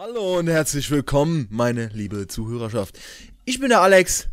Hallo 0.00 0.38
und 0.38 0.46
herzlich 0.46 0.92
willkommen, 0.92 1.48
meine 1.50 1.88
liebe 1.92 2.28
Zuhörerschaft. 2.28 2.96
Ich 3.44 3.58
bin 3.58 3.70
der 3.70 3.80
Alex 3.80 4.28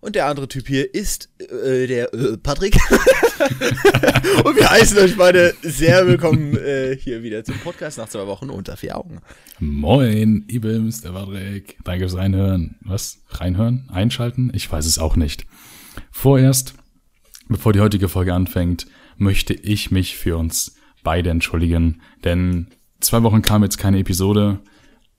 und 0.00 0.14
der 0.14 0.26
andere 0.26 0.46
Typ 0.46 0.68
hier 0.68 0.92
ist 0.92 1.30
äh, 1.38 1.86
der 1.86 2.12
äh, 2.12 2.36
Patrick. 2.36 2.76
und 4.44 4.56
wir 4.56 4.68
heißen 4.68 4.98
euch 4.98 5.16
beide 5.16 5.54
sehr 5.62 6.06
willkommen 6.06 6.54
äh, 6.58 6.98
hier 6.98 7.22
wieder 7.22 7.44
zum 7.44 7.56
Podcast 7.60 7.96
nach 7.96 8.10
zwei 8.10 8.26
Wochen 8.26 8.50
unter 8.50 8.76
vier 8.76 8.98
Augen. 8.98 9.20
Moin, 9.58 10.44
Ibims, 10.48 11.00
der 11.00 11.12
Patrick. 11.12 11.78
Danke 11.84 12.00
fürs 12.00 12.18
Reinhören. 12.18 12.76
Was? 12.82 13.22
Reinhören? 13.30 13.88
Einschalten? 13.90 14.52
Ich 14.52 14.70
weiß 14.70 14.84
es 14.84 14.98
auch 14.98 15.16
nicht. 15.16 15.46
Vorerst, 16.10 16.74
bevor 17.48 17.72
die 17.72 17.80
heutige 17.80 18.10
Folge 18.10 18.34
anfängt, 18.34 18.86
möchte 19.16 19.54
ich 19.54 19.90
mich 19.90 20.18
für 20.18 20.36
uns 20.36 20.76
beide 21.02 21.30
entschuldigen, 21.30 22.02
denn 22.22 22.66
zwei 23.00 23.22
Wochen 23.22 23.40
kam 23.40 23.62
jetzt 23.62 23.78
keine 23.78 23.98
Episode. 23.98 24.60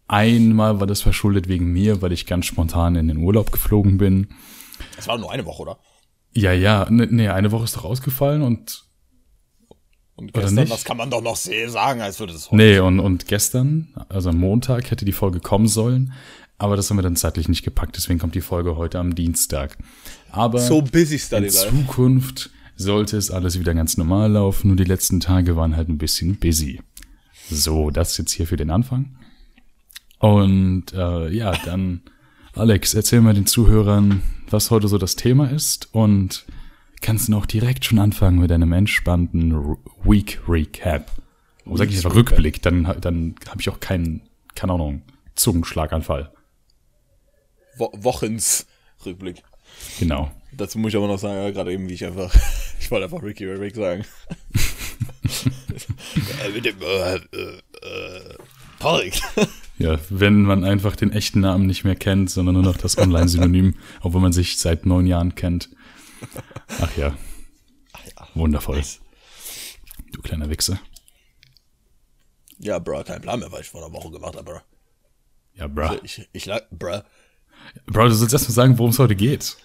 Einmal 0.08 0.80
war 0.80 0.88
das 0.88 1.02
verschuldet 1.02 1.48
wegen 1.48 1.72
mir, 1.72 2.02
weil 2.02 2.12
ich 2.12 2.26
ganz 2.26 2.46
spontan 2.46 2.96
in 2.96 3.08
den 3.08 3.18
Urlaub 3.18 3.52
geflogen 3.52 3.98
bin. 3.98 4.28
Das 4.96 5.08
war 5.08 5.18
nur 5.18 5.32
eine 5.32 5.46
Woche, 5.46 5.64
oder? 5.64 5.80
Ja, 6.34 6.52
ja, 6.52 6.88
ne, 6.90 7.08
nee, 7.10 7.30
eine 7.30 7.52
Woche 7.52 7.64
ist 7.64 7.76
doch 7.76 7.86
ausgefallen 7.86 8.42
und 8.42 8.84
Und 10.16 10.34
gestern, 10.34 10.68
das 10.68 10.84
kann 10.84 10.98
man 10.98 11.10
doch 11.10 11.22
noch 11.22 11.38
sehr 11.38 11.70
sagen, 11.70 12.02
als 12.02 12.20
würde 12.20 12.34
es 12.34 12.48
heute. 12.52 12.58
Nee, 12.58 12.80
und, 12.80 13.00
und 13.00 13.28
gestern, 13.28 13.94
also 14.10 14.30
am 14.30 14.38
Montag, 14.40 14.92
hätte 14.92 15.06
die 15.06 15.12
Folge 15.12 15.40
kommen 15.40 15.68
sollen, 15.68 16.14
aber 16.58 16.76
das 16.76 16.90
haben 16.90 16.98
wir 16.98 17.04
dann 17.04 17.16
zeitlich 17.16 17.48
nicht 17.48 17.64
gepackt, 17.64 17.98
deswegen 17.98 18.20
kommt 18.20 18.36
die 18.36 18.42
Folge 18.42 18.76
heute 18.76 19.00
am 19.00 19.16
Dienstag. 19.16 19.78
Aber 20.30 20.60
So 20.60 20.82
busy 20.82 21.16
ist 21.16 21.34
in. 21.34 21.50
Zukunft 21.50 22.52
sollte 22.76 23.18
es 23.18 23.32
alles 23.32 23.60
wieder 23.60 23.74
ganz 23.74 23.98
normal 23.98 24.32
laufen, 24.34 24.68
nur 24.68 24.78
die 24.78 24.84
letzten 24.84 25.20
Tage 25.20 25.56
waren 25.56 25.76
halt 25.76 25.90
ein 25.90 25.98
bisschen 25.98 26.36
busy. 26.38 26.82
So, 27.50 27.92
das 27.92 28.18
jetzt 28.18 28.32
hier 28.32 28.48
für 28.48 28.58
den 28.58 28.70
Anfang. 28.72 29.16
Und 30.20 30.94
äh, 30.94 31.30
ja, 31.30 31.52
dann, 31.66 32.02
Alex, 32.54 32.94
erzähl 32.94 33.22
mal 33.22 33.34
den 33.34 33.46
Zuhörern, 33.46 34.22
was 34.50 34.72
heute 34.72 34.88
so 34.88 34.98
das 34.98 35.16
Thema 35.16 35.50
ist 35.52 35.90
und 35.94 36.46
kannst 37.02 37.28
du 37.30 37.38
auch 37.38 37.46
direkt 37.46 37.86
schon 37.86 38.00
anfangen 38.00 38.40
mit 38.40 38.52
einem 38.52 38.72
entspannten 38.72 39.52
R- 39.52 39.78
Week 40.04 40.40
Recap. 40.48 41.12
Wo 41.66 41.78
sag 41.78 41.90
ich 41.90 41.98
einfach 41.98 42.16
Rückblick, 42.16 42.62
dann, 42.62 42.84
dann 43.02 43.36
habe 43.50 43.60
ich 43.62 43.70
auch 43.70 43.80
keinen, 43.80 44.22
keine 44.56 44.74
Ahnung, 44.74 45.02
Zungenschlaganfall. 45.36 46.32
Wo 47.78 47.92
Wochens 47.96 48.68
Rückblick. 49.06 49.44
Genau. 50.00 50.32
Dazu 50.54 50.80
muss 50.80 50.94
ich 50.94 50.98
aber 50.98 51.08
noch 51.08 51.20
sagen, 51.20 51.36
ja, 51.36 51.52
gerade 51.52 51.74
eben, 51.74 51.90
wie 51.90 51.94
ich 51.94 52.06
einfach, 52.06 52.34
ich 52.80 52.90
wollte 52.90 53.06
einfach 53.06 53.22
Ricky 53.22 53.46
Rick 53.46 53.76
sagen. 53.76 54.06
Mit 56.54 56.66
dem, 56.66 56.82
äh, 56.82 57.16
äh, 57.16 57.20
äh, 57.82 58.36
Patrick. 58.80 59.22
Ja, 59.78 60.00
wenn 60.10 60.44
man 60.44 60.64
einfach 60.64 60.96
den 60.96 61.12
echten 61.12 61.42
Namen 61.42 61.66
nicht 61.66 61.84
mehr 61.84 61.96
kennt, 61.96 62.30
sondern 62.30 62.56
nur 62.56 62.64
noch 62.64 62.78
das 62.78 62.98
Online-Synonym, 62.98 63.76
obwohl 64.02 64.22
man 64.22 64.32
sich 64.34 64.58
seit 64.58 64.86
neun 64.86 65.06
Jahren 65.06 65.36
kennt. 65.36 65.70
Ach 66.82 66.96
ja, 66.96 67.14
Ach 67.94 68.06
ja. 68.06 68.28
wundervoll. 68.36 68.82
Du 70.14 70.22
kleiner 70.22 70.50
Wichser. 70.50 70.80
Ja, 72.60 72.80
bruh, 72.80 73.04
kein 73.04 73.22
Plan 73.22 73.40
mehr, 73.42 73.52
was 73.52 73.62
ich 73.62 73.70
vor 73.70 73.84
einer 73.86 73.94
Woche 73.94 74.12
gemacht 74.12 74.36
habe, 74.38 74.44
bruh. 74.46 74.60
Ja, 75.56 75.68
bruh. 75.68 75.98
Ich, 76.04 76.26
ich 76.32 76.46
lag, 76.46 76.62
bruh. 76.72 77.02
Bro, 77.88 78.04
du 78.10 78.12
sollst 78.16 78.34
erst 78.34 78.48
mal 78.50 78.54
sagen, 78.56 78.78
worum 78.78 78.92
es 78.92 79.00
heute 79.00 79.16
geht. 79.16 79.58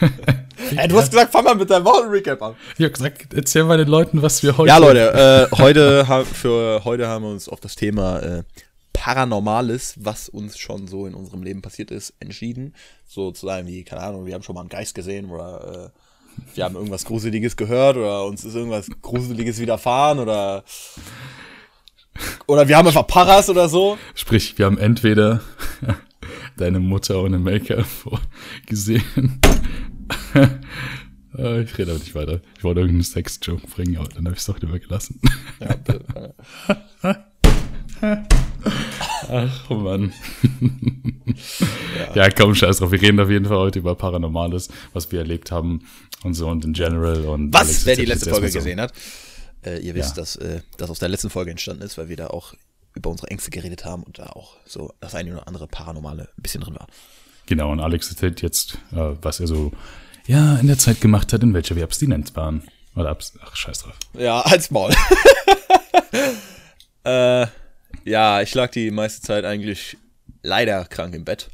Ey, 0.76 0.88
du 0.88 0.96
hast 0.98 1.10
gesagt, 1.10 1.32
fang 1.32 1.44
mal 1.44 1.54
mit 1.54 1.70
deinem 1.70 1.84
Wochenrecap 1.84 2.42
an. 2.42 2.54
Ich 2.76 2.84
hab 2.84 2.92
gesagt, 2.94 3.32
erzähl 3.32 3.64
mal 3.64 3.78
den 3.78 3.88
Leuten, 3.88 4.20
was 4.22 4.42
wir 4.42 4.56
heute... 4.58 4.68
Ja, 4.68 4.78
Leute, 4.78 5.48
äh, 5.52 5.56
heute, 5.56 6.08
ha- 6.08 6.24
für 6.24 6.82
heute 6.84 7.06
haben 7.06 7.24
wir 7.24 7.30
uns 7.30 7.48
auf 7.48 7.60
das 7.60 7.76
Thema 7.76 8.18
äh, 8.20 8.42
Paranormales, 9.04 9.96
was 10.00 10.30
uns 10.30 10.56
schon 10.56 10.88
so 10.88 11.06
in 11.06 11.12
unserem 11.12 11.42
Leben 11.42 11.60
passiert 11.60 11.90
ist, 11.90 12.14
entschieden. 12.20 12.74
So 13.06 13.32
zu 13.32 13.44
sagen 13.44 13.66
wie, 13.66 13.84
keine 13.84 14.00
Ahnung, 14.00 14.24
wir 14.24 14.32
haben 14.32 14.42
schon 14.42 14.54
mal 14.54 14.62
einen 14.62 14.70
Geist 14.70 14.94
gesehen 14.94 15.28
oder 15.28 15.92
äh, 15.92 16.46
wir 16.54 16.64
haben 16.64 16.74
irgendwas 16.74 17.04
Gruseliges 17.04 17.58
gehört 17.58 17.98
oder 17.98 18.24
uns 18.24 18.46
ist 18.46 18.54
irgendwas 18.54 18.88
Gruseliges 19.02 19.58
widerfahren 19.58 20.18
oder 20.20 20.64
oder 22.46 22.66
wir 22.66 22.78
haben 22.78 22.86
einfach 22.86 23.06
Paras 23.06 23.50
oder 23.50 23.68
so. 23.68 23.98
Sprich, 24.14 24.56
wir 24.56 24.64
haben 24.64 24.78
entweder 24.78 25.42
deine 26.56 26.80
Mutter 26.80 27.22
ohne 27.22 27.38
Make-up 27.38 27.84
gesehen. 28.64 29.38
Äh, 31.36 31.62
ich 31.62 31.76
rede 31.76 31.90
aber 31.90 31.98
nicht 31.98 32.14
weiter. 32.14 32.42
Ich 32.56 32.62
wollte 32.62 32.78
irgendeinen 32.78 33.02
Sex-Joke 33.02 33.66
bringen, 33.66 33.96
aber 33.96 34.06
dann 34.06 34.24
habe 34.24 34.34
ich 34.34 34.38
es 34.38 34.46
doch 34.46 34.60
lieber 34.60 34.78
gelassen. 34.78 35.20
Ja, 35.58 35.74
äh, 37.10 38.22
Ach 39.30 39.70
Mann. 39.70 40.12
ja. 42.14 42.30
komm, 42.30 42.54
scheiß 42.54 42.78
drauf. 42.78 42.92
Wir 42.92 43.00
reden 43.02 43.20
auf 43.20 43.30
jeden 43.30 43.46
Fall 43.46 43.58
heute 43.58 43.78
über 43.78 43.94
Paranormales, 43.94 44.68
was 44.92 45.10
wir 45.12 45.20
erlebt 45.20 45.50
haben 45.50 45.86
und 46.22 46.34
so 46.34 46.48
und 46.48 46.64
in 46.64 46.72
general. 46.72 47.24
Und 47.24 47.52
Was, 47.52 47.62
Alex 47.62 47.86
wer 47.86 47.96
die 47.96 48.04
letzte 48.04 48.30
Folge 48.30 48.48
so. 48.48 48.58
gesehen 48.58 48.80
hat, 48.80 48.92
äh, 49.64 49.78
ihr 49.80 49.94
wisst, 49.94 50.16
Ja. 50.16 50.22
dass 50.22 50.36
äh, 50.36 50.60
das 50.76 50.90
aus 50.90 50.98
der 50.98 51.08
letzten 51.08 51.30
Folge 51.30 51.50
entstanden 51.50 51.82
ist, 51.82 51.98
weil 51.98 52.08
wir 52.08 52.16
da 52.16 52.28
auch 52.28 52.54
über 52.94 53.10
unsere 53.10 53.28
Ängste 53.30 53.50
geredet 53.50 53.84
haben 53.84 54.02
und 54.04 54.18
da 54.18 54.26
auch 54.26 54.56
so 54.66 54.92
das 55.00 55.14
eine 55.14 55.32
oder 55.32 55.48
andere 55.48 55.66
Paranormale 55.66 56.28
ein 56.36 56.42
bisschen 56.42 56.60
drin 56.60 56.74
war. 56.76 56.86
Genau, 57.46 57.70
und 57.72 57.80
Alex 57.80 58.08
erzählt 58.10 58.40
jetzt, 58.42 58.78
äh, 58.92 59.14
was 59.20 59.40
er 59.40 59.46
so 59.46 59.72
ja 60.26 60.56
in 60.56 60.68
der 60.68 60.78
Zeit 60.78 61.00
gemacht 61.00 61.32
hat, 61.32 61.42
in 61.42 61.52
welcher 61.54 61.76
wir 61.76 61.84
abstinent 61.84 62.34
waren. 62.36 62.62
Oder 62.96 63.10
abs 63.10 63.34
Ach, 63.42 63.56
scheiß 63.56 63.80
drauf. 63.80 63.98
Ja, 64.16 64.40
als 64.42 64.70
Maul. 64.70 64.92
äh, 67.04 67.46
ja, 68.04 68.42
ich 68.42 68.54
lag 68.54 68.70
die 68.70 68.90
meiste 68.90 69.22
Zeit 69.22 69.44
eigentlich 69.44 69.96
leider 70.42 70.84
krank 70.84 71.14
im 71.14 71.24
Bett. 71.24 71.48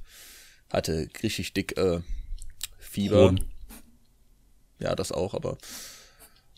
Hatte 0.72 1.08
richtig 1.22 1.52
dick 1.52 1.78
äh, 1.78 2.00
Fieber. 2.78 3.28
Hohn. 3.28 3.44
Ja, 4.78 4.94
das 4.94 5.12
auch, 5.12 5.34
aber 5.34 5.58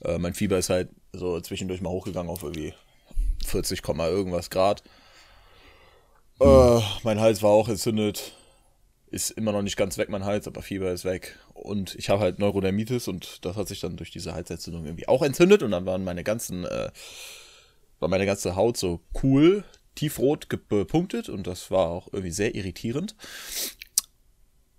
äh, 0.03 0.19
mein 0.19 0.35
Fieber 0.35 0.59
ist 0.59 0.71
halt 0.71 0.89
so 1.13 1.41
zwischendurch 1.41 1.81
mal 1.81 1.91
hochgegangen 1.91 2.31
auf 2.31 2.43
irgendwie 2.43 2.73
40, 3.45 3.83
Komma 3.83 4.09
irgendwas 4.09 4.51
Grad. 4.51 4.83
Äh, 6.41 6.81
mein 7.03 7.21
Hals 7.21 7.43
war 7.43 7.51
auch 7.51 7.69
entzündet. 7.69 8.33
Ist 9.11 9.31
immer 9.33 9.53
noch 9.53 9.61
nicht 9.61 9.77
ganz 9.77 9.99
weg, 9.99 10.09
mein 10.09 10.25
Hals, 10.25 10.47
aber 10.47 10.63
Fieber 10.63 10.91
ist 10.91 11.05
weg. 11.05 11.39
Und 11.53 11.95
ich 11.97 12.09
habe 12.09 12.21
halt 12.21 12.39
Neurodermitis 12.39 13.09
und 13.09 13.45
das 13.45 13.57
hat 13.57 13.69
sich 13.69 13.81
dann 13.81 13.97
durch 13.97 14.11
diese 14.11 14.33
Halsentzündung 14.33 14.87
irgendwie 14.87 15.07
auch 15.07 15.23
entzündet 15.23 15.63
und 15.63 15.71
dann 15.71 15.85
waren 15.85 16.03
meine 16.03 16.25
ganzen, 16.25 16.65
äh, 16.65 16.91
war 18.01 18.09
meine 18.09 18.25
ganze 18.25 18.57
Haut 18.57 18.79
so 18.79 19.01
cool, 19.23 19.65
tiefrot 19.95 20.49
ge- 20.49 20.61
bepunktet 20.69 21.29
und 21.29 21.47
das 21.47 21.71
war 21.71 21.87
auch 21.89 22.09
irgendwie 22.13 22.31
sehr 22.33 22.55
irritierend. 22.55 23.15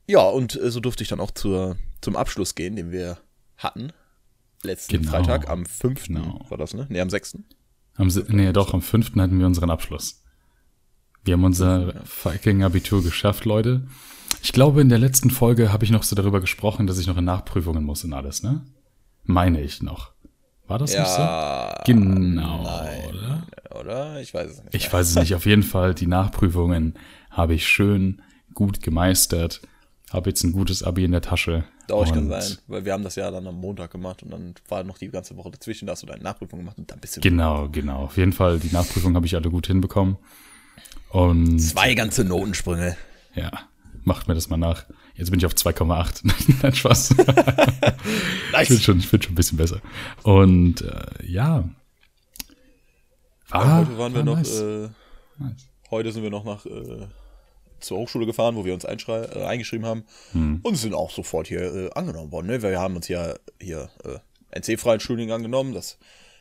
Ja, 0.07 0.22
und 0.28 0.56
äh, 0.59 0.69
so 0.72 0.79
durfte 0.79 1.03
ich 1.03 1.09
dann 1.09 1.19
auch 1.19 1.31
zur, 1.31 1.78
zum 2.01 2.16
Abschluss 2.16 2.56
gehen, 2.56 2.75
den 2.75 2.91
wir 2.91 3.18
hatten. 3.57 3.94
Letzten 4.63 4.97
Genau. 4.97 5.12
Freitag, 5.12 5.50
am 5.50 5.66
5. 5.66 6.07
Genau. 6.07 6.46
war 6.50 6.57
das, 6.57 6.73
ne? 6.73 6.85
Ne, 6.90 7.02
am 7.02 7.09
6. 7.09 7.38
Am, 7.96 8.07
nee, 8.29 8.52
doch, 8.53 8.73
am 8.73 8.81
5. 8.81 9.16
hatten 9.18 9.40
wir 9.40 9.46
unseren 9.46 9.69
Abschluss. 9.69 10.23
Wir 11.23 11.34
haben 11.34 11.44
unser 11.44 11.94
fucking 12.06 12.63
Abitur 12.63 13.03
geschafft, 13.03 13.46
Leute. 13.46 13.88
Ich 14.41 14.52
glaube, 14.52 14.81
in 14.81 14.90
der 14.90 15.00
letzten 15.00 15.29
Folge 15.31 15.72
habe 15.72 15.85
ich 15.85 15.91
noch 15.91 16.03
so 16.03 16.16
darüber 16.16 16.41
gesprochen, 16.41 16.85
dass 16.88 16.97
ich 16.97 17.07
noch 17.07 17.18
in 17.18 17.23
Nachprüfungen 17.25 17.84
muss 17.84 18.03
und 18.03 18.13
alles, 18.13 18.44
ne? 18.44 18.66
Meine 19.23 19.62
ich 19.62 19.81
noch. 19.81 20.12
War 20.68 20.79
das 20.79 20.91
nicht 20.97 21.07
so? 21.07 21.22
Ja, 21.22 21.81
Genau, 21.85 22.63
nein. 22.63 23.09
oder? 23.09 23.47
Oder? 23.79 24.19
Ich 24.22 24.34
weiß 24.34 24.51
es 24.51 24.63
nicht. 24.63 24.73
Ich 24.75 24.91
weiß 24.91 25.09
es 25.09 25.16
nicht. 25.16 25.35
Auf 25.35 25.45
jeden 25.45 25.63
Fall, 25.63 25.94
die 25.94 26.07
Nachprüfungen 26.07 26.94
habe 27.29 27.53
ich 27.53 27.67
schön 27.67 28.22
gut 28.53 28.81
gemeistert. 28.81 29.61
Habe 30.11 30.29
jetzt 30.29 30.44
ein 30.44 30.51
gutes 30.51 30.84
Abi 30.84 31.03
in 31.06 31.11
der 31.11 31.22
Tasche. 31.22 31.63
Doch, 31.88 32.06
kann 32.06 32.25
Und 32.25 32.29
sein, 32.29 32.57
weil 32.67 32.85
wir 32.85 32.94
haben 32.94 33.03
das 33.03 33.16
ja 33.16 33.29
dann 33.31 33.45
am 33.47 33.56
Montag 33.59 33.91
gemacht 33.91 34.23
und 34.23 34.31
dann 34.31 34.53
war 34.69 34.84
noch 34.84 34.97
die 34.97 35.09
ganze 35.09 35.35
Woche 35.35 35.51
dazwischen, 35.51 35.85
da 35.85 35.91
hast 35.94 36.03
du 36.03 36.07
deine 36.07 36.23
Nachprüfung 36.23 36.59
gemacht 36.59 36.78
und 36.78 36.89
dann 36.89 37.00
bist 37.00 37.17
du 37.17 37.22
Genau, 37.22 37.67
genau. 37.69 38.03
Auf 38.03 38.16
jeden 38.17 38.31
Fall, 38.31 38.59
die 38.59 38.72
Nachprüfung 38.73 39.16
habe 39.16 39.25
ich 39.25 39.35
alle 39.35 39.50
gut 39.50 39.67
hinbekommen. 39.67 40.17
Und 41.09 41.59
zwei 41.59 41.94
ganze 41.94 42.23
Notensprünge. 42.23 42.96
ja, 43.35 43.52
macht 44.03 44.28
mir 44.28 44.34
das 44.35 44.49
mal 44.49 44.58
nach. 44.58 44.85
Jetzt 45.16 45.29
bin 45.29 45.40
ich 45.40 45.46
auf 45.46 45.53
2,8. 45.53 46.22
Nein, 46.64 46.76
Spaß. 46.76 47.16
Ich 48.61 48.67
bin 48.69 48.78
Nice. 48.78 48.84
schon, 48.84 48.99
ich 48.99 49.09
bin 49.09 49.22
schon 49.22 49.31
ein 49.34 49.35
bisschen 49.35 49.58
besser. 49.58 49.79
Und 50.22 50.81
äh, 50.81 51.26
ja. 51.26 51.67
War, 53.53 53.79
heute 53.79 53.97
waren 53.97 54.14
wir 54.14 54.20
war 54.20 54.26
noch, 54.26 54.38
nice. 54.38 54.59
äh, 54.61 54.90
Nice. 55.38 55.67
heute 55.91 56.11
sind 56.11 56.23
wir 56.23 56.29
noch 56.29 56.44
nach 56.44 56.66
äh, 56.66 57.08
zur 57.79 57.97
Hochschule 58.00 58.26
gefahren, 58.26 58.55
wo 58.55 58.66
wir 58.66 58.73
uns 58.73 58.84
äh, 58.85 59.44
eingeschrieben 59.46 59.85
haben 59.85 60.03
Hm. 60.32 60.59
und 60.64 60.76
sind 60.76 60.94
auch 60.94 61.11
sofort 61.11 61.47
hier 61.47 61.61
äh, 61.61 61.90
angenommen 61.94 62.32
worden. 62.32 62.47
Ne? 62.47 62.61
Wir 62.61 62.79
haben 62.79 62.96
uns 62.96 63.08
ja 63.08 63.34
hier 63.59 63.90
äh, 64.03 64.20
NC-freien 64.59 65.00
Studiengang 65.00 65.38
angenommen. 65.38 65.73
Das, 65.73 65.97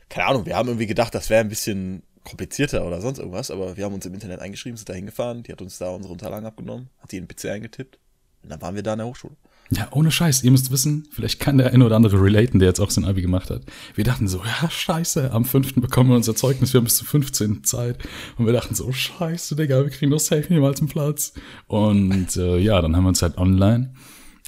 keine 0.08 0.26
Ahnung, 0.28 0.46
wir 0.46 0.56
haben 0.56 0.68
irgendwie 0.68 0.86
gedacht, 0.86 1.14
das 1.14 1.30
wäre 1.30 1.40
ein 1.40 1.48
bisschen 1.48 2.02
komplizierter 2.24 2.86
oder 2.86 3.00
sonst 3.00 3.18
irgendwas, 3.18 3.50
aber 3.50 3.76
wir 3.76 3.84
haben 3.84 3.94
uns 3.94 4.06
im 4.06 4.14
Internet 4.14 4.40
eingeschrieben, 4.40 4.76
sind 4.76 4.88
da 4.88 4.92
hingefahren, 4.92 5.42
die 5.42 5.50
hat 5.52 5.60
uns 5.60 5.78
da 5.78 5.90
unsere 5.90 6.12
Unterlagen 6.12 6.46
abgenommen, 6.46 6.88
hat 7.00 7.10
die 7.10 7.16
in 7.16 7.26
den 7.26 7.36
PC 7.36 7.46
eingetippt 7.46 7.98
und 8.44 8.50
dann 8.50 8.60
waren 8.62 8.76
wir 8.76 8.82
da 8.84 8.92
an 8.92 8.98
der 8.98 9.08
Hochschule. 9.08 9.34
Ja, 9.74 9.88
ohne 9.90 10.10
Scheiß. 10.10 10.44
Ihr 10.44 10.50
müsst 10.50 10.70
wissen, 10.70 11.08
vielleicht 11.10 11.40
kann 11.40 11.56
der 11.56 11.72
eine 11.72 11.86
oder 11.86 11.96
andere 11.96 12.20
relaten, 12.20 12.58
der 12.58 12.68
jetzt 12.68 12.80
auch 12.80 12.90
sein 12.90 13.06
Abi 13.06 13.22
gemacht 13.22 13.48
hat. 13.48 13.62
Wir 13.94 14.04
dachten 14.04 14.28
so, 14.28 14.42
ja, 14.44 14.68
scheiße, 14.68 15.32
am 15.32 15.46
5. 15.46 15.76
bekommen 15.76 16.10
wir 16.10 16.16
unser 16.16 16.36
Zeugnis, 16.36 16.74
wir 16.74 16.78
haben 16.78 16.84
bis 16.84 16.96
zum 16.96 17.06
15. 17.06 17.64
Zeit. 17.64 17.96
Und 18.36 18.44
wir 18.44 18.52
dachten 18.52 18.74
so, 18.74 18.92
scheiße, 18.92 19.56
Digga, 19.56 19.82
wir 19.82 19.90
kriegen 19.90 20.10
doch 20.10 20.20
safe 20.20 20.52
niemals 20.52 20.80
einen 20.80 20.90
Platz. 20.90 21.32
Und 21.68 22.36
äh, 22.36 22.58
ja, 22.58 22.82
dann 22.82 22.94
haben 22.94 23.04
wir 23.04 23.08
uns 23.08 23.22
halt 23.22 23.38
online 23.38 23.94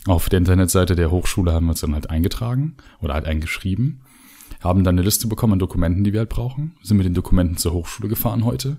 auf 0.06 0.28
der 0.28 0.38
Internetseite 0.38 0.96
der 0.96 1.10
Hochschule 1.10 1.52
haben 1.52 1.66
wir 1.66 1.70
uns 1.70 1.80
dann 1.80 1.94
halt 1.94 2.10
eingetragen 2.10 2.76
oder 3.00 3.14
halt 3.14 3.24
eingeschrieben, 3.24 4.02
haben 4.60 4.84
dann 4.84 4.96
eine 4.96 5.02
Liste 5.02 5.26
bekommen 5.28 5.54
an 5.54 5.58
Dokumenten, 5.58 6.04
die 6.04 6.12
wir 6.12 6.20
halt 6.20 6.28
brauchen, 6.28 6.76
sind 6.82 6.98
mit 6.98 7.06
den 7.06 7.14
Dokumenten 7.14 7.56
zur 7.56 7.72
Hochschule 7.72 8.10
gefahren 8.10 8.44
heute 8.44 8.76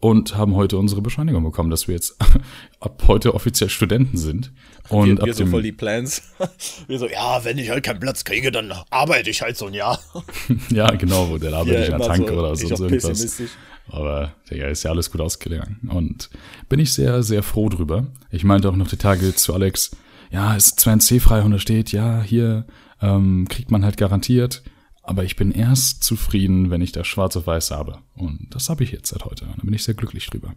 und 0.00 0.36
haben 0.36 0.54
heute 0.54 0.78
unsere 0.78 1.02
Bescheinigung 1.02 1.42
bekommen, 1.42 1.70
dass 1.70 1.88
wir 1.88 1.94
jetzt 1.94 2.16
ab 2.80 3.02
heute 3.06 3.34
offiziell 3.34 3.68
Studenten 3.68 4.16
sind. 4.16 4.52
Und 4.88 5.06
wir, 5.06 5.18
ab 5.18 5.26
wir 5.26 5.34
so 5.34 5.46
voll 5.46 5.62
die 5.62 5.72
Plans. 5.72 6.22
Wir 6.86 6.98
so, 6.98 7.08
ja, 7.08 7.44
wenn 7.44 7.58
ich 7.58 7.68
halt 7.68 7.84
keinen 7.84 8.00
Platz 8.00 8.24
kriege, 8.24 8.50
dann 8.50 8.72
arbeite 8.88 9.28
ich 9.28 9.42
halt 9.42 9.56
so 9.56 9.66
ein 9.66 9.74
Jahr. 9.74 10.00
ja, 10.70 10.90
genau, 10.92 11.28
wo 11.28 11.36
der 11.36 11.52
arbeitet 11.52 11.88
ich 11.88 11.94
an 11.94 12.00
der 12.00 12.08
Tanke 12.08 12.32
so, 12.32 12.38
oder 12.38 12.56
sonst 12.56 12.72
auch 12.72 12.80
irgendwas. 12.80 13.42
Aber 13.90 14.32
Digga, 14.50 14.68
ist 14.68 14.84
ja 14.84 14.90
alles 14.90 15.10
gut 15.10 15.20
ausgegangen. 15.20 15.78
Und 15.90 16.30
bin 16.70 16.80
ich 16.80 16.92
sehr, 16.92 17.22
sehr 17.22 17.42
froh 17.42 17.68
drüber. 17.68 18.06
Ich 18.30 18.44
meinte 18.44 18.70
auch 18.70 18.76
noch 18.76 18.88
die 18.88 18.96
Tage 18.96 19.34
zu 19.34 19.52
Alex, 19.52 19.90
ja, 20.30 20.54
ist 20.54 20.80
zwar 20.80 20.94
ein 20.94 21.00
C-frei 21.00 21.42
und 21.42 21.50
da 21.50 21.58
steht, 21.58 21.92
ja, 21.92 22.22
hier 22.22 22.64
ähm, 23.02 23.46
kriegt 23.48 23.70
man 23.70 23.84
halt 23.84 23.96
garantiert, 23.96 24.62
aber 25.08 25.24
ich 25.24 25.36
bin 25.36 25.50
erst 25.52 26.04
zufrieden, 26.04 26.70
wenn 26.70 26.82
ich 26.82 26.92
das 26.92 27.06
schwarz 27.06 27.36
auf 27.36 27.46
weiß 27.46 27.70
habe. 27.70 27.98
Und 28.14 28.48
das 28.50 28.68
habe 28.68 28.84
ich 28.84 28.92
jetzt 28.92 29.08
seit 29.08 29.24
heute. 29.24 29.46
Und 29.46 29.58
da 29.58 29.62
bin 29.62 29.72
ich 29.72 29.82
sehr 29.84 29.94
glücklich 29.94 30.26
drüber. 30.26 30.54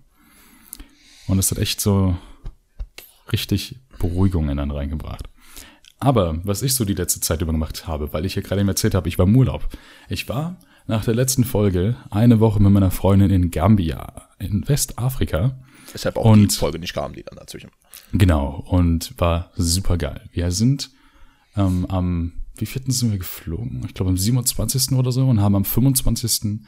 Und 1.27 1.39
es 1.39 1.51
hat 1.51 1.57
echt 1.57 1.79
so 1.79 2.17
richtig 3.31 3.79
Beruhigung 3.99 4.49
in 4.49 4.59
einen 4.59 4.71
reingebracht. 4.71 5.29
Aber 5.99 6.39
was 6.43 6.63
ich 6.63 6.73
so 6.75 6.83
die 6.83 6.95
letzte 6.95 7.21
Zeit 7.21 7.41
über 7.41 7.51
gemacht 7.51 7.87
habe, 7.87 8.11
weil 8.11 8.25
ich 8.25 8.35
ja 8.35 8.41
gerade 8.41 8.59
eben 8.61 8.69
erzählt 8.69 8.95
habe, 8.95 9.07
ich 9.07 9.17
war 9.17 9.27
im 9.27 9.35
Urlaub. 9.35 9.67
Ich 10.09 10.27
war 10.27 10.57
nach 10.87 11.05
der 11.05 11.13
letzten 11.13 11.43
Folge 11.43 11.95
eine 12.09 12.39
Woche 12.39 12.61
mit 12.61 12.71
meiner 12.71 12.91
Freundin 12.91 13.29
in 13.29 13.51
Gambia, 13.51 14.27
in 14.39 14.67
Westafrika. 14.67 15.59
Deshalb 15.93 16.17
auch 16.17 16.25
Und- 16.25 16.51
die 16.51 16.57
Folge 16.57 16.79
nicht 16.79 16.93
kam, 16.93 17.13
die 17.13 17.23
dann 17.23 17.37
dazwischen. 17.37 17.69
Genau, 18.11 18.65
und 18.67 19.13
war 19.17 19.51
super 19.55 19.97
geil. 19.97 20.27
Wir 20.33 20.51
sind 20.51 20.89
ähm, 21.55 21.85
am, 21.85 22.33
wie 22.61 22.65
vierten 22.65 22.91
sind 22.91 23.11
wir 23.11 23.17
geflogen? 23.17 23.83
Ich 23.85 23.93
glaube 23.93 24.09
am 24.09 24.17
27. 24.17 24.93
oder 24.93 25.11
so 25.11 25.27
und 25.27 25.41
haben 25.41 25.55
am 25.55 25.65
25. 25.65 26.61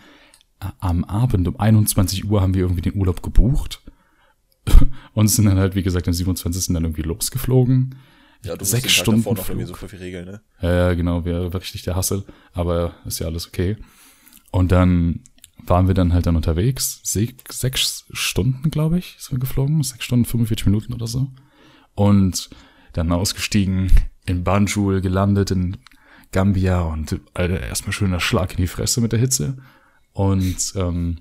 am 0.80 1.04
Abend 1.04 1.48
um 1.48 1.60
21 1.60 2.26
Uhr 2.26 2.42
haben 2.42 2.54
wir 2.54 2.62
irgendwie 2.62 2.82
den 2.82 2.96
Urlaub 2.96 3.22
gebucht 3.22 3.82
und 5.14 5.28
sind 5.28 5.46
dann 5.46 5.58
halt, 5.58 5.76
wie 5.76 5.84
gesagt, 5.84 6.08
am 6.08 6.14
27. 6.14 6.74
dann 6.74 6.84
irgendwie 6.84 7.04
losgeflogen. 7.04 7.96
Ja, 8.44 8.58
du 8.58 8.66
Sechs 8.66 8.84
halt 8.84 8.92
Stunden 8.92 9.24
davor 9.24 9.36
noch 9.36 9.46
so 9.46 9.54
Flug. 9.54 9.78
voll 9.78 9.90
viel 9.90 10.00
Regeln, 10.00 10.26
ne? 10.26 10.42
Ja, 10.62 10.94
genau, 10.94 11.24
wäre 11.24 11.54
richtig 11.54 11.84
der 11.84 11.96
Hassel, 11.96 12.26
aber 12.52 12.96
ist 13.06 13.20
ja 13.20 13.28
alles 13.28 13.48
okay. 13.48 13.78
Und 14.52 14.72
dann 14.72 15.22
waren 15.66 15.88
wir 15.88 15.94
dann 15.94 16.12
halt 16.12 16.26
dann 16.26 16.36
unterwegs, 16.36 17.00
Se 17.04 17.30
sechs 17.50 18.06
Stunden, 18.12 18.70
glaube 18.70 18.98
ich, 19.00 19.16
sind 19.18 19.38
wir 19.38 19.40
geflogen, 19.40 19.82
sechs 19.84 20.04
Stunden, 20.04 20.26
45 20.26 20.66
Minuten 20.66 20.94
oder 20.94 21.08
so. 21.08 21.32
Und 21.96 22.50
dann 22.94 23.12
ausgestiegen, 23.12 23.92
in 24.26 24.44
Banjul 24.44 25.02
gelandet, 25.02 25.52
in 25.52 25.78
Gambia 26.32 26.82
und 26.82 27.20
Alter, 27.34 27.62
erstmal 27.62 27.94
schöner 27.94 28.20
Schlag 28.20 28.52
in 28.52 28.58
die 28.58 28.68
Fresse 28.68 29.02
mit 29.02 29.12
der 29.12 29.20
Hitze. 29.20 29.58
Und 30.14 30.74
ähm, 30.76 31.20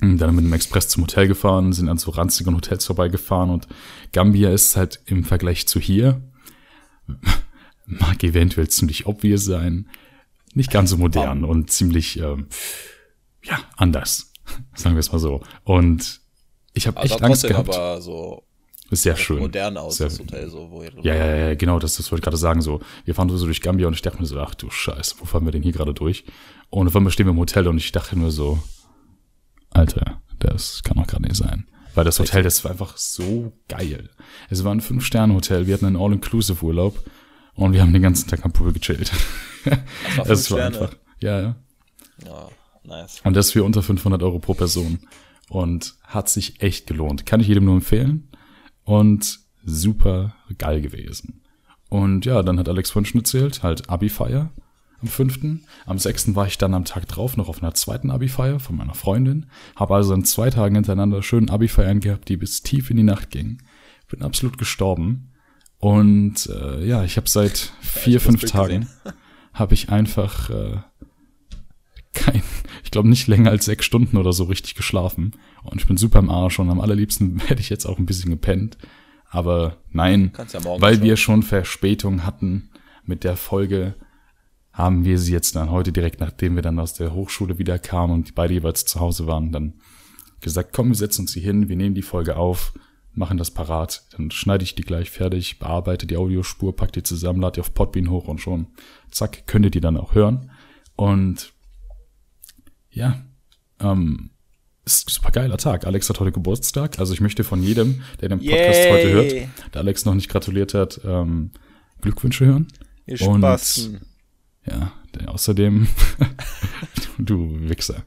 dann 0.00 0.34
mit 0.34 0.44
dem 0.44 0.52
Express 0.52 0.88
zum 0.88 1.04
Hotel 1.04 1.28
gefahren, 1.28 1.72
sind 1.72 1.88
an 1.88 1.98
so 1.98 2.10
ranzigen 2.10 2.54
Hotels 2.54 2.84
vorbeigefahren 2.84 3.50
und 3.50 3.68
Gambia 4.12 4.50
ist 4.50 4.76
halt 4.76 5.00
im 5.06 5.24
Vergleich 5.24 5.66
zu 5.66 5.80
hier, 5.80 6.20
mag 7.86 8.22
eventuell 8.22 8.68
ziemlich 8.68 9.06
obvious 9.06 9.44
sein, 9.44 9.88
nicht 10.52 10.70
ganz 10.70 10.90
so 10.90 10.96
modern 10.96 11.44
und 11.44 11.70
ziemlich, 11.70 12.18
ähm, 12.18 12.48
ja, 13.42 13.58
anders, 13.76 14.32
sagen 14.74 14.96
wir 14.96 15.00
es 15.00 15.12
mal 15.12 15.18
so. 15.18 15.42
Und 15.62 16.20
ich 16.72 16.86
habe 16.86 17.00
echt 17.02 17.22
Angst 17.22 17.46
gehabt. 17.46 17.68
aber 17.68 18.00
so 18.00 18.44
sehr 19.02 19.16
schön. 19.16 19.38
modern 19.38 19.76
aus, 19.76 19.96
Sehr- 19.96 20.08
das 20.08 20.18
Hotel, 20.18 20.48
so, 20.50 20.70
wo 20.70 20.82
Ja, 21.02 21.14
ja, 21.14 21.36
ja, 21.36 21.54
genau, 21.54 21.78
das, 21.78 21.96
das 21.96 22.10
wollte 22.10 22.20
ich 22.20 22.24
gerade 22.24 22.36
sagen. 22.36 22.62
So, 22.62 22.80
wir 23.04 23.14
fahren 23.14 23.28
so 23.28 23.44
durch 23.44 23.60
Gambia 23.60 23.86
und 23.86 23.94
ich 23.94 24.02
dachte 24.02 24.18
mir 24.20 24.26
so, 24.26 24.38
ach 24.40 24.54
du 24.54 24.70
Scheiße, 24.70 25.16
wo 25.18 25.24
fahren 25.24 25.44
wir 25.44 25.52
denn 25.52 25.62
hier 25.62 25.72
gerade 25.72 25.94
durch? 25.94 26.24
Und 26.70 26.86
auf 26.88 26.96
einmal 26.96 27.12
stehen 27.12 27.26
wir 27.26 27.32
im 27.32 27.38
Hotel 27.38 27.68
und 27.68 27.76
ich 27.78 27.92
dachte 27.92 28.18
nur 28.18 28.30
so, 28.30 28.58
Alter, 29.70 30.20
das 30.38 30.82
kann 30.82 30.96
doch 30.96 31.06
gerade 31.06 31.22
nicht 31.22 31.36
sein. 31.36 31.66
Weil 31.94 32.04
das 32.04 32.18
Hotel, 32.18 32.42
das 32.42 32.64
war 32.64 32.72
einfach 32.72 32.96
so 32.96 33.52
geil. 33.68 34.10
Es 34.50 34.64
war 34.64 34.74
ein 34.74 34.80
Fünf-Sterne-Hotel, 34.80 35.66
wir 35.66 35.74
hatten 35.74 35.86
einen 35.86 35.96
All-Inclusive-Urlaub 35.96 37.02
und 37.54 37.72
wir 37.72 37.82
haben 37.82 37.92
den 37.92 38.02
ganzen 38.02 38.28
Tag 38.28 38.44
am 38.44 38.52
Pool 38.52 38.72
gechillt. 38.72 39.12
war 40.16 40.26
Es 40.28 40.48
fünf 40.48 40.58
war 40.58 40.66
einfach, 40.66 40.94
ja, 41.20 41.40
ja. 41.40 41.56
Ja, 42.24 42.48
nice. 42.84 43.20
Und 43.24 43.34
das 43.34 43.52
für 43.52 43.62
unter 43.64 43.82
500 43.82 44.22
Euro 44.22 44.38
pro 44.40 44.54
Person. 44.54 44.98
Und 45.50 45.94
hat 46.02 46.28
sich 46.28 46.62
echt 46.62 46.86
gelohnt. 46.86 47.26
Kann 47.26 47.38
ich 47.40 47.46
jedem 47.48 47.66
nur 47.66 47.74
empfehlen. 47.74 48.28
Und 48.84 49.40
super 49.64 50.34
geil 50.58 50.80
gewesen. 50.80 51.42
Und 51.88 52.26
ja, 52.26 52.42
dann 52.42 52.58
hat 52.58 52.68
Alex 52.68 52.90
vorhin 52.90 53.06
schon 53.06 53.20
erzählt, 53.20 53.62
halt 53.62 53.88
Abi-Feier 53.88 54.50
am 55.04 55.08
5. 55.08 55.60
Am 55.86 55.98
6. 55.98 56.34
war 56.34 56.46
ich 56.46 56.58
dann 56.58 56.74
am 56.74 56.84
Tag 56.84 57.06
drauf 57.06 57.36
noch 57.36 57.48
auf 57.48 57.62
einer 57.62 57.74
zweiten 57.74 58.10
Abi-Feier 58.10 58.58
von 58.58 58.76
meiner 58.76 58.94
Freundin. 58.94 59.46
Habe 59.76 59.94
also 59.94 60.14
an 60.14 60.24
zwei 60.24 60.50
Tagen 60.50 60.74
hintereinander 60.74 61.22
schön 61.22 61.50
Abi-Feiern 61.50 62.00
gehabt, 62.00 62.28
die 62.28 62.36
bis 62.36 62.62
tief 62.62 62.90
in 62.90 62.96
die 62.96 63.02
Nacht 63.02 63.30
gingen. 63.30 63.62
Bin 64.08 64.22
absolut 64.22 64.56
gestorben. 64.58 65.32
Und 65.78 66.46
äh, 66.46 66.86
ja, 66.86 67.04
ich 67.04 67.16
habe 67.18 67.28
seit 67.28 67.72
vier, 67.80 68.20
fünf 68.20 68.44
Tagen 68.44 68.88
habe 69.52 69.74
ich 69.74 69.90
einfach 69.90 70.48
äh, 70.48 70.78
kein, 72.14 72.42
glaube 72.94 73.08
nicht 73.08 73.26
länger 73.26 73.50
als 73.50 73.64
sechs 73.64 73.84
Stunden 73.84 74.16
oder 74.16 74.32
so 74.32 74.44
richtig 74.44 74.76
geschlafen. 74.76 75.32
Und 75.64 75.80
ich 75.80 75.86
bin 75.86 75.96
super 75.96 76.20
im 76.20 76.30
Arsch 76.30 76.60
und 76.60 76.70
am 76.70 76.80
allerliebsten 76.80 77.40
hätte 77.46 77.60
ich 77.60 77.68
jetzt 77.68 77.86
auch 77.86 77.98
ein 77.98 78.06
bisschen 78.06 78.30
gepennt. 78.30 78.78
Aber 79.30 79.78
nein, 79.90 80.32
ja 80.36 80.80
weil 80.80 80.94
schon. 80.94 81.02
wir 81.02 81.16
schon 81.16 81.42
Verspätung 81.42 82.24
hatten 82.24 82.70
mit 83.04 83.24
der 83.24 83.36
Folge, 83.36 83.96
haben 84.72 85.04
wir 85.04 85.18
sie 85.18 85.32
jetzt 85.32 85.56
dann 85.56 85.72
heute 85.72 85.90
direkt, 85.90 86.20
nachdem 86.20 86.54
wir 86.54 86.62
dann 86.62 86.78
aus 86.78 86.94
der 86.94 87.12
Hochschule 87.12 87.58
wieder 87.58 87.80
kamen 87.80 88.12
und 88.12 88.36
beide 88.36 88.54
jeweils 88.54 88.84
zu 88.84 89.00
Hause 89.00 89.26
waren, 89.26 89.50
dann 89.50 89.74
gesagt, 90.40 90.72
komm, 90.72 90.88
wir 90.90 90.94
setzen 90.94 91.22
uns 91.22 91.34
hier 91.34 91.42
hin, 91.42 91.68
wir 91.68 91.76
nehmen 91.76 91.96
die 91.96 92.02
Folge 92.02 92.36
auf, 92.36 92.74
machen 93.12 93.38
das 93.38 93.50
parat, 93.50 94.04
dann 94.16 94.30
schneide 94.30 94.62
ich 94.62 94.76
die 94.76 94.82
gleich 94.82 95.10
fertig, 95.10 95.58
bearbeite 95.58 96.06
die 96.06 96.16
Audiospur, 96.16 96.76
pack 96.76 96.92
die 96.92 97.02
zusammen, 97.02 97.40
lade 97.40 97.54
die 97.54 97.60
auf 97.60 97.74
Podbean 97.74 98.10
hoch 98.10 98.28
und 98.28 98.40
schon, 98.40 98.68
zack, 99.10 99.48
könnt 99.48 99.64
ihr 99.64 99.70
die 99.70 99.80
dann 99.80 99.96
auch 99.96 100.14
hören. 100.14 100.52
Und 100.96 101.53
ja, 102.94 103.22
ähm, 103.80 104.30
ist 104.86 105.08
ein 105.08 105.12
super 105.12 105.30
geiler 105.30 105.56
Tag. 105.56 105.86
Alex 105.86 106.08
hat 106.10 106.20
heute 106.20 106.32
Geburtstag. 106.32 106.98
Also 106.98 107.12
ich 107.14 107.20
möchte 107.20 107.42
von 107.44 107.62
jedem, 107.62 108.02
der 108.20 108.28
den 108.28 108.38
Podcast 108.38 108.78
Yay. 108.78 108.92
heute 108.92 109.10
hört, 109.12 109.32
der 109.74 109.80
Alex 109.80 110.04
noch 110.04 110.14
nicht 110.14 110.28
gratuliert 110.28 110.74
hat, 110.74 111.00
ähm, 111.04 111.50
Glückwünsche 112.00 112.44
hören. 112.46 112.68
Ihr 113.06 113.20
Und- 113.26 113.40
Spasten. 113.40 114.02
Ja, 114.66 114.92
denn 115.14 115.28
außerdem, 115.28 115.86
du 117.18 117.58
Wichser. 117.68 118.02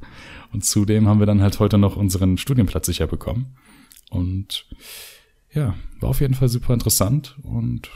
Und 0.53 0.65
zudem 0.65 1.07
haben 1.07 1.19
wir 1.19 1.25
dann 1.27 1.41
halt 1.41 1.59
heute 1.59 1.77
noch 1.77 1.95
unseren 1.95 2.37
Studienplatz 2.37 2.85
sicher 2.87 3.05
bekommen. 3.07 3.55
Und 4.09 4.65
ja, 5.53 5.75
war 5.99 6.09
auf 6.09 6.19
jeden 6.21 6.33
Fall 6.33 6.49
super 6.49 6.73
interessant 6.73 7.35
und 7.43 7.89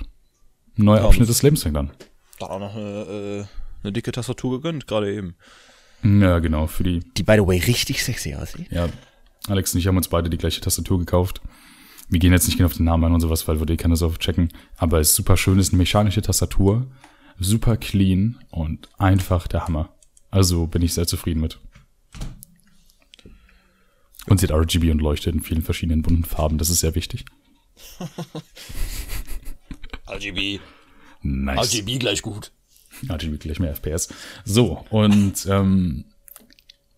ein 0.78 0.86
neuer 0.86 1.04
Abschnitt 1.06 1.30
des 1.30 1.42
Lebens 1.44 1.64
fängt 1.64 1.78
an. 1.78 1.92
Da 2.40 2.48
auch 2.48 2.60
noch 2.60 2.76
eine, 2.76 2.84
äh, 2.84 3.46
eine 3.84 3.94
dicke 3.94 4.12
Tastatur 4.12 4.62
gegönnt, 4.62 4.88
gerade 4.88 5.14
eben. 5.14 5.36
Ja, 6.04 6.40
genau, 6.40 6.68
für 6.68 6.84
die 6.84 7.00
Die, 7.18 7.24
by 7.24 7.34
the 7.34 7.46
way, 7.46 7.60
richtig 7.60 8.04
sexy 8.04 8.34
aussieht. 8.34 8.72
Ja, 8.72 8.90
Alex 9.48 9.74
und 9.74 9.80
ich 9.80 9.88
haben 9.88 9.98
uns 9.98 10.08
beide 10.08 10.30
die 10.30 10.38
gleiche 10.38 10.62
Tastatur 10.62 11.00
gekauft. 11.00 11.42
Wir 12.10 12.20
gehen 12.20 12.34
jetzt 12.34 12.48
nicht 12.48 12.58
genau 12.58 12.68
auf 12.68 12.76
den 12.76 12.86
Namen 12.86 13.06
ein 13.06 13.14
und 13.14 13.22
sowas, 13.22 13.48
weil 13.48 13.60
würde 13.60 13.74
eh 13.74 13.78
keiner 13.78 13.96
so 13.96 14.12
checken. 14.12 14.50
Aber 14.78 15.00
es 15.00 15.10
ist 15.10 15.16
super 15.16 15.38
schön, 15.38 15.60
es 15.60 15.68
ist 15.68 15.74
eine 15.74 15.78
mechanische 15.78 16.22
Tastatur, 16.22 16.88
super 17.40 17.78
clean 17.78 18.38
und 18.50 18.90
einfach 18.98 19.48
der 19.48 19.66
Hammer. 19.66 19.96
Also 20.30 20.68
bin 20.68 20.82
ich 20.82 20.94
sehr 20.94 21.08
zufrieden 21.08 21.42
mit. 21.42 21.60
Und 24.28 24.40
sie 24.40 24.48
hat 24.48 24.54
RGB 24.54 24.92
und 24.92 25.02
leuchtet 25.02 25.34
in 25.34 25.42
vielen 25.42 25.62
verschiedenen 25.62 26.02
bunten 26.02 26.26
Farben, 26.26 26.58
das 26.58 26.70
ist 26.70 26.82
sehr 26.82 26.96
wichtig. 26.96 27.26
RGB. 30.08 30.60
Nice. 31.22 31.74
RGB 31.74 31.98
gleich 32.00 32.22
gut. 32.22 32.52
RGB 33.10 33.38
gleich 33.38 33.60
mehr 33.60 33.74
FPS. 33.76 34.10
So, 34.46 34.86
und 34.90 35.46
ähm, 35.50 36.06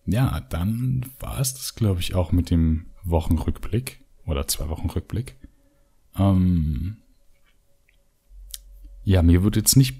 ja, 0.06 0.40
dann 0.50 1.10
war 1.18 1.40
es 1.40 1.54
das, 1.54 1.74
glaube 1.74 2.00
ich, 2.00 2.14
auch 2.14 2.32
mit 2.32 2.50
dem 2.50 2.86
Wochenrückblick 3.04 4.00
oder 4.26 4.46
zwei 4.46 4.68
Wochen 4.68 4.88
Rückblick. 4.90 5.36
Ähm, 6.18 6.96
ja, 9.04 9.22
mir 9.22 9.42
wird 9.42 9.56
jetzt 9.56 9.76
nicht 9.76 9.96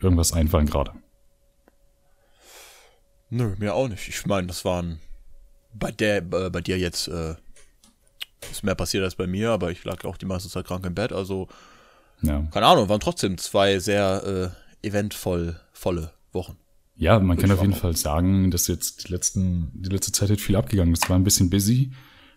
irgendwas 0.00 0.32
einfallen 0.32 0.66
gerade. 0.66 0.92
Nö, 3.30 3.54
mir 3.58 3.74
auch 3.74 3.88
nicht. 3.88 4.08
Ich 4.08 4.24
meine, 4.26 4.46
das 4.46 4.64
waren 4.64 5.00
bei 5.74 5.90
der, 5.90 6.18
äh, 6.18 6.50
bei 6.50 6.60
dir 6.60 6.78
jetzt 6.78 7.08
äh, 7.08 7.34
ist 8.50 8.62
mehr 8.62 8.74
passiert 8.76 9.02
als 9.04 9.16
bei 9.16 9.26
mir, 9.26 9.50
aber 9.50 9.70
ich 9.72 9.84
lag 9.84 10.04
auch 10.04 10.16
die 10.16 10.26
meiste 10.26 10.48
Zeit 10.48 10.66
krank 10.66 10.86
im 10.86 10.94
Bett, 10.94 11.12
also 11.12 11.48
Ja. 12.22 12.46
keine 12.52 12.66
Ahnung, 12.66 12.88
waren 12.88 13.00
trotzdem 13.00 13.36
zwei 13.38 13.78
sehr 13.78 14.22
äh, 14.54 14.65
eventvoll 14.86 15.60
volle 15.72 16.12
Wochen. 16.32 16.56
Ja, 16.96 17.18
man 17.18 17.36
kann 17.36 17.50
auf 17.50 17.60
jeden. 17.60 17.74
Fall 17.74 17.94
sagen, 17.94 18.50
dass 18.50 18.68
jetzt 18.68 19.06
die 19.06 19.12
letzten, 19.12 19.70
die 19.74 19.90
letzte 19.90 20.12
Zeit 20.12 20.30
hat 20.30 20.40
viel 20.40 20.56
abgegangen. 20.56 20.94
Das 20.94 21.10
war 21.10 21.16
ein 21.16 21.24
bisschen 21.24 21.50
busy. 21.50 21.92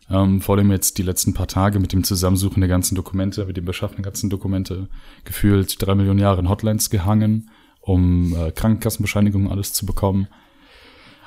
Ähm, 0.10 0.41
vor 0.41 0.58
allem 0.58 0.72
jetzt 0.72 0.98
die 0.98 1.03
letzten 1.03 1.34
paar 1.34 1.48
Tage 1.48 1.79
mit 1.79 1.94
dem 1.94 2.03
Zusammensuchen 2.03 2.60
der 2.60 2.68
ganzen 2.68 2.96
Dokumente, 2.96 3.46
mit 3.46 3.56
dem 3.56 3.65
Beschaffen 3.65 3.98
der 3.98 4.06
ganzen 4.06 4.29
Dokumente, 4.29 4.89
gefühlt 5.24 5.82
drei 5.82 5.96
Millionen 5.96 6.20
Jahre 6.20 6.41
in 6.41 6.50
Hotlines 6.50 6.89
gehangen, 6.89 7.51
um 7.79 8.36
äh, 8.36 8.51
Krankenkassenbescheinigungen 8.51 9.50
alles 9.50 9.72
zu 9.72 9.86
bekommen. 9.86 10.27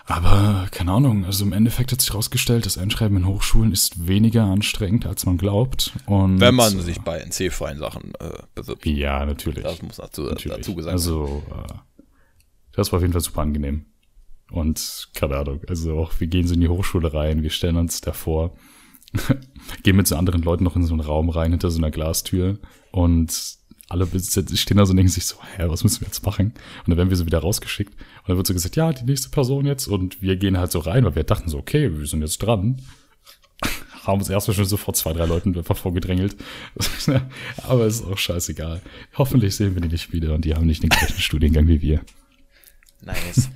Aber 0.07 0.67
keine 0.71 0.93
Ahnung, 0.93 1.25
also 1.25 1.45
im 1.45 1.53
Endeffekt 1.53 1.93
hat 1.93 2.01
sich 2.01 2.11
herausgestellt, 2.11 2.67
das 2.67 2.77
Einschreiben 2.77 3.17
in 3.17 3.27
Hochschulen 3.27 3.73
ist 3.73 4.07
weniger 4.09 4.45
anstrengend, 4.45 5.07
als 5.07 5.27
man 5.27 5.39
glaubt. 5.39 5.93
Und 6.07 6.41
Wenn 6.41 6.55
man 6.57 6.81
sich 6.81 7.01
bei 7.01 7.19
NC-freien 7.19 7.79
Sachen 7.79 8.13
äh, 8.19 8.43
bewirbt. 8.55 8.85
ja, 8.87 9.25
natürlich. 9.25 9.63
Das 9.63 9.81
muss 9.81 9.97
dazu, 9.97 10.23
Natürlich. 10.23 10.59
dazu 10.59 10.75
gesagt 10.75 10.87
werden. 10.87 10.93
also, 10.95 11.43
äh, 11.51 12.05
das 12.73 12.91
war 12.91 12.97
auf 12.97 13.03
jeden 13.03 13.13
Fall 13.13 13.23
super 13.23 13.43
angenehm. 13.43 13.87
Und 14.51 15.09
keine 15.15 15.37
Ahnung, 15.39 15.61
also 15.69 15.99
auch 15.99 16.21
wir 16.21 16.27
gehen 16.27 16.47
so 16.47 16.55
in 16.55 16.61
die 16.61 16.69
Hochschule 16.69 17.15
rein, 17.15 17.43
wir 17.43 17.51
stellen 17.51 17.77
uns 17.77 18.01
davor, 18.03 18.55
gehen 19.83 19.97
mit 19.97 20.07
so 20.07 20.17
anderen 20.17 20.43
Leuten 20.43 20.65
noch 20.65 20.77
in 20.77 20.85
so 20.85 20.93
einen 20.93 21.01
Raum 21.01 21.31
rein 21.31 21.53
hinter 21.53 21.71
so 21.71 21.79
einer 21.79 21.91
Glastür 21.91 22.59
und 22.91 23.57
alle 23.89 24.07
stehen 24.07 24.77
da 24.77 24.87
so 24.87 24.91
und 24.91 24.97
denken 24.97 25.13
sich 25.13 25.27
so, 25.27 25.37
hä, 25.57 25.65
was 25.67 25.85
müssen 25.85 26.01
wir 26.01 26.09
jetzt 26.09 26.25
machen? 26.25 26.55
Und 26.79 26.89
dann 26.89 26.97
werden 26.97 27.11
wir 27.11 27.17
so 27.17 27.27
wieder 27.27 27.41
rausgeschickt 27.41 27.93
und 27.93 28.29
dann 28.29 28.37
wird 28.37 28.47
so 28.47 28.55
gesagt, 28.55 28.77
ja, 28.77 28.93
die 28.93 29.05
nächste 29.05 29.29
Person 29.29 29.67
jetzt 29.67 29.87
und 29.87 30.23
wir 30.23 30.37
gehen 30.37 30.57
halt 30.57 30.73
so 30.73 30.79
rein, 30.79 31.05
weil 31.05 31.15
wir 31.15 31.25
dachten 31.25 31.51
so, 31.51 31.59
okay, 31.59 31.99
wir 31.99 32.07
sind 32.07 32.23
jetzt 32.23 32.39
dran. 32.39 32.81
Haben 34.05 34.21
uns 34.21 34.31
erstmal 34.31 34.57
schon 34.57 34.65
sofort 34.65 34.97
zwei, 34.97 35.13
drei 35.13 35.27
Leuten 35.27 35.57
einfach 35.57 35.77
vorgedrängelt. 35.77 36.37
Aber 37.65 37.87
es 37.87 37.97
ist 38.01 38.07
auch 38.07 38.19
scheißegal. 38.19 38.81
Hoffentlich 39.15 39.55
sehen 39.55 39.75
wir 39.75 39.83
die 39.83 39.89
nicht 39.89 40.13
wieder 40.13 40.35
und 40.35 40.45
die 40.45 40.55
haben 40.55 40.67
nicht 40.67 40.83
den 40.83 40.91
gleichen 40.91 41.21
Studiengang 41.21 41.69
wie 41.69 41.83
wir. 41.83 42.01
Nice. 43.01 43.51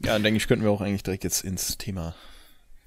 ja, 0.00 0.12
dann 0.12 0.22
denke 0.22 0.36
ich, 0.36 0.46
könnten 0.46 0.64
wir 0.64 0.70
auch 0.70 0.80
eigentlich 0.80 1.02
direkt 1.02 1.24
jetzt 1.24 1.42
ins 1.42 1.78
Thema. 1.78 2.14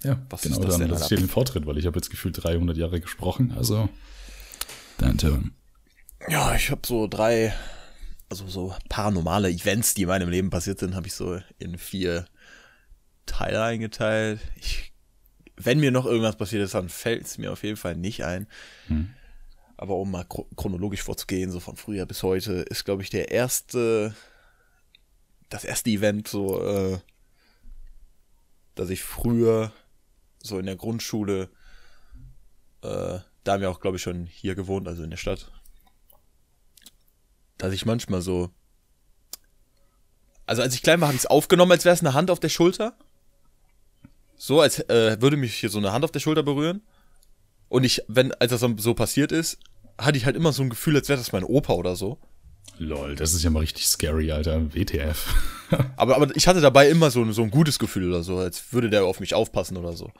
Ja, 0.04 0.22
Was 0.30 0.44
genau, 0.44 0.56
ist 0.56 0.64
das 0.64 0.74
dann 0.74 0.82
denn, 0.82 0.90
lasse 0.92 1.04
ich 1.04 1.10
dir 1.10 1.18
den 1.18 1.28
Vortritt, 1.28 1.66
weil 1.66 1.78
ich 1.78 1.86
habe 1.86 1.98
jetzt 1.98 2.10
gefühlt 2.10 2.42
300 2.42 2.78
Jahre 2.78 3.02
gesprochen, 3.02 3.52
also 3.58 3.90
dein 4.98 5.18
Turn. 5.18 5.52
Ja, 6.28 6.54
ich 6.54 6.70
habe 6.70 6.82
so 6.86 7.08
drei, 7.08 7.54
also 8.30 8.48
so 8.48 8.76
paranormale 8.90 9.50
Events, 9.50 9.94
die 9.94 10.04
in 10.04 10.10
meinem 10.10 10.30
Leben 10.30 10.50
passiert 10.50 10.80
sind, 10.80 10.96
habe 10.96 11.08
ich 11.08 11.14
so 11.14 11.40
in 11.58 11.78
vier 11.78 12.26
Teile 13.26 13.64
eingeteilt. 13.64 14.42
Ich, 14.58 14.92
wenn 15.56 15.80
mir 15.80 15.92
noch 15.92 16.06
irgendwas 16.06 16.38
passiert 16.38 16.64
ist, 16.64 16.74
dann 16.74 16.90
fällt 16.90 17.26
es 17.26 17.38
mir 17.38 17.52
auf 17.52 17.64
jeden 17.64 17.78
Fall 17.78 17.96
nicht 17.96 18.24
ein. 18.26 18.48
Hm. 18.88 19.14
Aber 19.78 19.96
um 19.96 20.12
mal 20.12 20.26
chro- 20.26 20.48
chronologisch 20.56 21.04
vorzugehen, 21.04 21.52
so 21.52 21.62
von 21.62 21.78
früher 21.78 22.06
bis 22.06 22.22
heute, 22.22 22.54
ist, 22.54 22.84
glaube 22.84 23.02
ich, 23.02 23.10
der 23.10 23.32
erste, 23.32 24.14
das 25.48 25.64
erste 25.64 25.90
Event 25.90 26.28
so, 26.28 26.62
äh, 26.62 27.00
dass 28.76 28.90
ich 28.90 29.04
früher 29.04 29.72
so 30.44 30.60
in 30.60 30.66
der 30.66 30.76
Grundschule, 30.76 31.50
äh, 32.82 33.20
da 33.44 33.54
haben 33.54 33.62
wir 33.62 33.72
auch, 33.72 33.80
glaube 33.80 33.98
ich, 33.98 34.04
schon 34.04 34.26
hier 34.26 34.56
gewohnt, 34.56 34.88
also 34.88 35.04
in 35.04 35.10
der 35.12 35.18
Stadt, 35.18 35.52
dass 37.60 37.74
ich 37.74 37.86
manchmal 37.86 38.22
so. 38.22 38.50
Also 40.48 40.64
als 40.64 40.74
ich 40.74 40.82
klein 40.82 41.00
war, 41.00 41.10
habe 41.10 41.16
ich 41.16 41.22
es 41.22 41.30
aufgenommen, 41.30 41.72
als 41.72 41.86
wäre 41.86 41.94
es 41.94 42.02
eine 42.02 42.16
Hand 42.16 42.32
auf 42.32 42.40
der 42.40 42.50
Schulter. 42.50 42.98
So, 44.36 44.62
als 44.62 44.80
äh, 44.90 45.22
würde 45.22 45.38
mich 45.38 45.54
hier 45.56 45.70
so 45.70 45.78
eine 45.78 45.92
Hand 45.92 46.04
auf 46.04 46.12
der 46.12 46.22
Schulter 46.22 46.42
berühren. 46.42 46.82
Und 47.68 47.84
ich, 47.84 48.02
wenn, 48.08 48.34
als 48.34 48.52
das 48.52 48.66
so 48.78 48.94
passiert 48.96 49.32
ist, 49.32 49.60
hatte 50.00 50.18
ich 50.18 50.26
halt 50.26 50.36
immer 50.36 50.52
so 50.54 50.64
ein 50.64 50.72
Gefühl, 50.72 50.96
als 50.96 51.08
wäre 51.10 51.20
das 51.20 51.32
mein 51.34 51.44
Opa 51.44 51.74
oder 51.74 51.96
so. 51.96 52.18
Lol, 52.80 53.16
das 53.16 53.34
ist 53.34 53.44
ja 53.44 53.50
mal 53.50 53.60
richtig 53.60 53.86
scary, 53.86 54.32
Alter. 54.32 54.74
WTF. 54.74 55.36
Aber, 55.98 56.16
aber 56.16 56.36
ich 56.36 56.48
hatte 56.48 56.62
dabei 56.62 56.90
immer 56.90 57.12
so, 57.12 57.32
so 57.32 57.44
ein 57.44 57.52
gutes 57.52 57.78
Gefühl 57.78 58.10
oder 58.10 58.24
so, 58.24 58.40
als 58.40 58.74
würde 58.74 58.90
der 58.90 59.04
auf 59.04 59.20
mich 59.20 59.36
aufpassen 59.36 59.78
oder 59.78 59.94
so. 59.94 60.12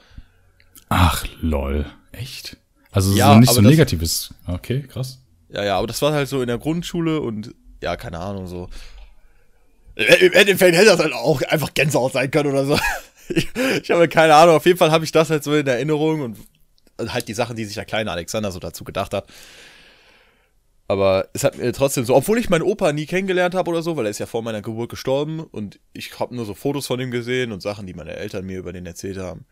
Ach, 0.90 1.26
lol. 1.42 1.88
Echt? 2.12 2.58
Also 2.92 3.16
Ja, 3.16 3.34
so 3.34 3.40
nicht 3.40 3.54
so 3.54 3.62
negatives. 3.62 4.32
Okay, 4.46 4.84
krass. 4.84 5.18
Ja, 5.50 5.64
ja, 5.64 5.78
aber 5.78 5.88
das 5.88 6.02
war 6.02 6.14
halt 6.14 6.28
so 6.30 6.42
in 6.42 6.48
der 6.48 6.58
Grundschule 6.58 7.22
und 7.22 7.54
ja, 7.82 7.96
keine 7.96 8.20
Ahnung, 8.20 8.48
so. 8.48 8.70
Im 9.96 10.32
Endeffekt 10.34 10.76
hätte 10.78 10.86
das 10.86 11.00
halt 11.00 11.14
auch 11.14 11.42
einfach 11.44 11.74
Gänsehaut 11.74 12.14
sein 12.14 12.32
können 12.32 12.52
oder 12.52 12.66
so. 12.66 12.80
Ich, 13.32 13.48
ich 13.84 13.92
habe 13.92 14.08
keine 14.08 14.34
Ahnung, 14.34 14.56
auf 14.56 14.66
jeden 14.66 14.80
Fall 14.80 14.90
habe 14.90 15.06
ich 15.06 15.12
das 15.12 15.30
halt 15.30 15.44
so 15.44 15.54
in 15.54 15.68
Erinnerung 15.68 16.22
und 16.22 17.14
halt 17.14 17.28
die 17.28 17.36
Sachen, 17.36 17.56
die 17.56 17.64
sich 17.64 17.76
der 17.76 17.86
kleine 17.86 18.10
Alexander 18.10 18.52
so 18.52 18.58
dazu 18.58 18.84
gedacht 18.84 19.14
hat. 19.14 19.32
Aber 20.88 21.30
es 21.34 21.44
hat 21.44 21.56
mir 21.56 21.72
trotzdem 21.72 22.06
so, 22.06 22.16
obwohl 22.16 22.40
ich 22.40 22.50
meinen 22.50 22.64
Opa 22.64 22.92
nie 22.92 23.06
kennengelernt 23.06 23.54
habe 23.54 23.70
oder 23.70 23.84
so, 23.84 23.96
weil 23.96 24.06
er 24.06 24.10
ist 24.10 24.18
ja 24.18 24.26
vor 24.26 24.42
meiner 24.42 24.64
Geburt 24.64 24.90
gestorben 24.90 25.42
und 25.42 25.80
ich 25.94 26.20
habe 26.20 26.36
nur 26.36 26.46
so 26.46 26.56
Fotos 26.56 26.88
von 26.88 27.00
ihm 27.00 27.12
gesehen 27.12 27.52
und 27.52 27.62
Sachen, 27.62 27.86
die 27.86 27.94
meine 27.94 28.16
Eltern 28.16 28.48
mir 28.48 28.58
über 28.58 28.74
den 28.74 28.88
erzählt 28.88 29.20
haben. 29.20 29.46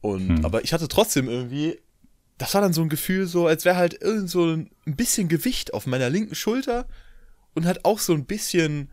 Und, 0.00 0.28
Hm. 0.28 0.44
aber 0.44 0.62
ich 0.62 0.72
hatte 0.72 0.86
trotzdem 0.86 1.28
irgendwie, 1.28 1.80
das 2.38 2.54
war 2.54 2.60
dann 2.60 2.72
so 2.72 2.82
ein 2.82 2.88
Gefühl, 2.88 3.26
so 3.26 3.46
als 3.46 3.64
wäre 3.64 3.76
halt 3.76 4.00
irgend 4.00 4.30
so 4.30 4.46
ein, 4.46 4.70
bisschen 4.86 5.28
Gewicht 5.28 5.74
auf 5.74 5.86
meiner 5.86 6.08
linken 6.08 6.34
Schulter 6.34 6.86
und 7.54 7.66
halt 7.66 7.84
auch 7.84 7.98
so 7.98 8.14
ein 8.14 8.24
bisschen, 8.24 8.90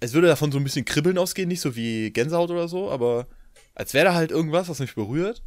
es 0.00 0.12
würde 0.14 0.26
davon 0.28 0.50
so 0.50 0.58
ein 0.58 0.64
bisschen 0.64 0.84
Kribbeln 0.84 1.18
ausgehen, 1.18 1.48
nicht 1.48 1.60
so 1.60 1.76
wie 1.76 2.10
Gänsehaut 2.10 2.50
oder 2.50 2.66
so, 2.68 2.90
aber 2.90 3.26
als 3.74 3.94
wäre 3.94 4.06
da 4.06 4.14
halt 4.14 4.30
irgendwas, 4.30 4.68
was 4.68 4.78
mich 4.80 4.94
berührt. 4.94 5.42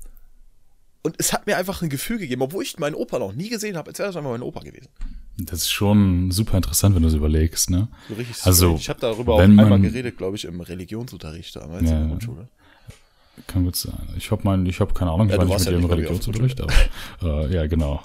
Und 1.04 1.16
es 1.18 1.34
hat 1.34 1.48
mir 1.48 1.58
einfach 1.58 1.82
ein 1.82 1.90
Gefühl 1.90 2.20
gegeben, 2.20 2.44
obwohl 2.44 2.64
ich 2.64 2.78
meinen 2.78 2.94
Opa 2.94 3.18
noch 3.18 3.34
nie 3.34 3.50
gesehen 3.50 3.76
habe, 3.76 3.90
als 3.90 3.98
wäre 3.98 4.10
das 4.10 4.16
einfach 4.16 4.30
mein 4.30 4.44
Opa 4.44 4.60
gewesen. 4.60 4.90
Das 5.38 5.64
ist 5.64 5.72
schon 5.72 6.30
super 6.30 6.58
interessant, 6.58 6.94
wenn 6.96 7.02
du 7.02 7.08
es 7.08 7.16
überlegst, 7.16 7.72
ne? 7.72 7.88
So 8.08 8.14
richtig 8.14 8.38
Also, 8.46 8.66
strange. 8.66 8.80
Ich 8.80 8.90
habe 8.90 9.00
darüber 9.00 9.34
auch 9.34 9.40
einmal 9.40 9.66
man- 9.68 9.82
geredet, 9.82 10.18
glaube 10.18 10.36
ich, 10.36 10.46
im 10.46 10.62
Religionsunterricht 10.62 11.56
damals 11.56 11.90
Ja. 11.90 11.96
in 11.96 12.00
der 12.02 12.08
Grundschule. 12.10 12.50
Kann 13.48 13.64
gut 13.64 13.76
sein. 13.76 14.08
Ich 14.18 14.32
habe 14.32 14.42
mein, 14.44 14.66
ich 14.66 14.80
habe 14.80 14.94
keine 14.94 15.12
Ahnung, 15.12 15.28
ich 15.28 15.34
Ja, 15.34 15.38
war 15.40 15.46
nicht 15.46 15.60
mit 15.60 15.72
ja 15.72 15.78
auf 15.78 15.86
der 15.88 15.98
Religionsunterricht, 15.98 16.62
aber 16.62 17.50
äh, 17.50 17.54
ja, 17.54 17.68
genau. 17.68 18.02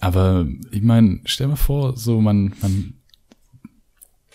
Aber 0.00 0.46
ich 0.70 0.82
meine, 0.82 1.20
stell 1.24 1.48
mal 1.48 1.56
vor, 1.56 1.96
so 1.96 2.20
man, 2.20 2.54
man 2.60 2.94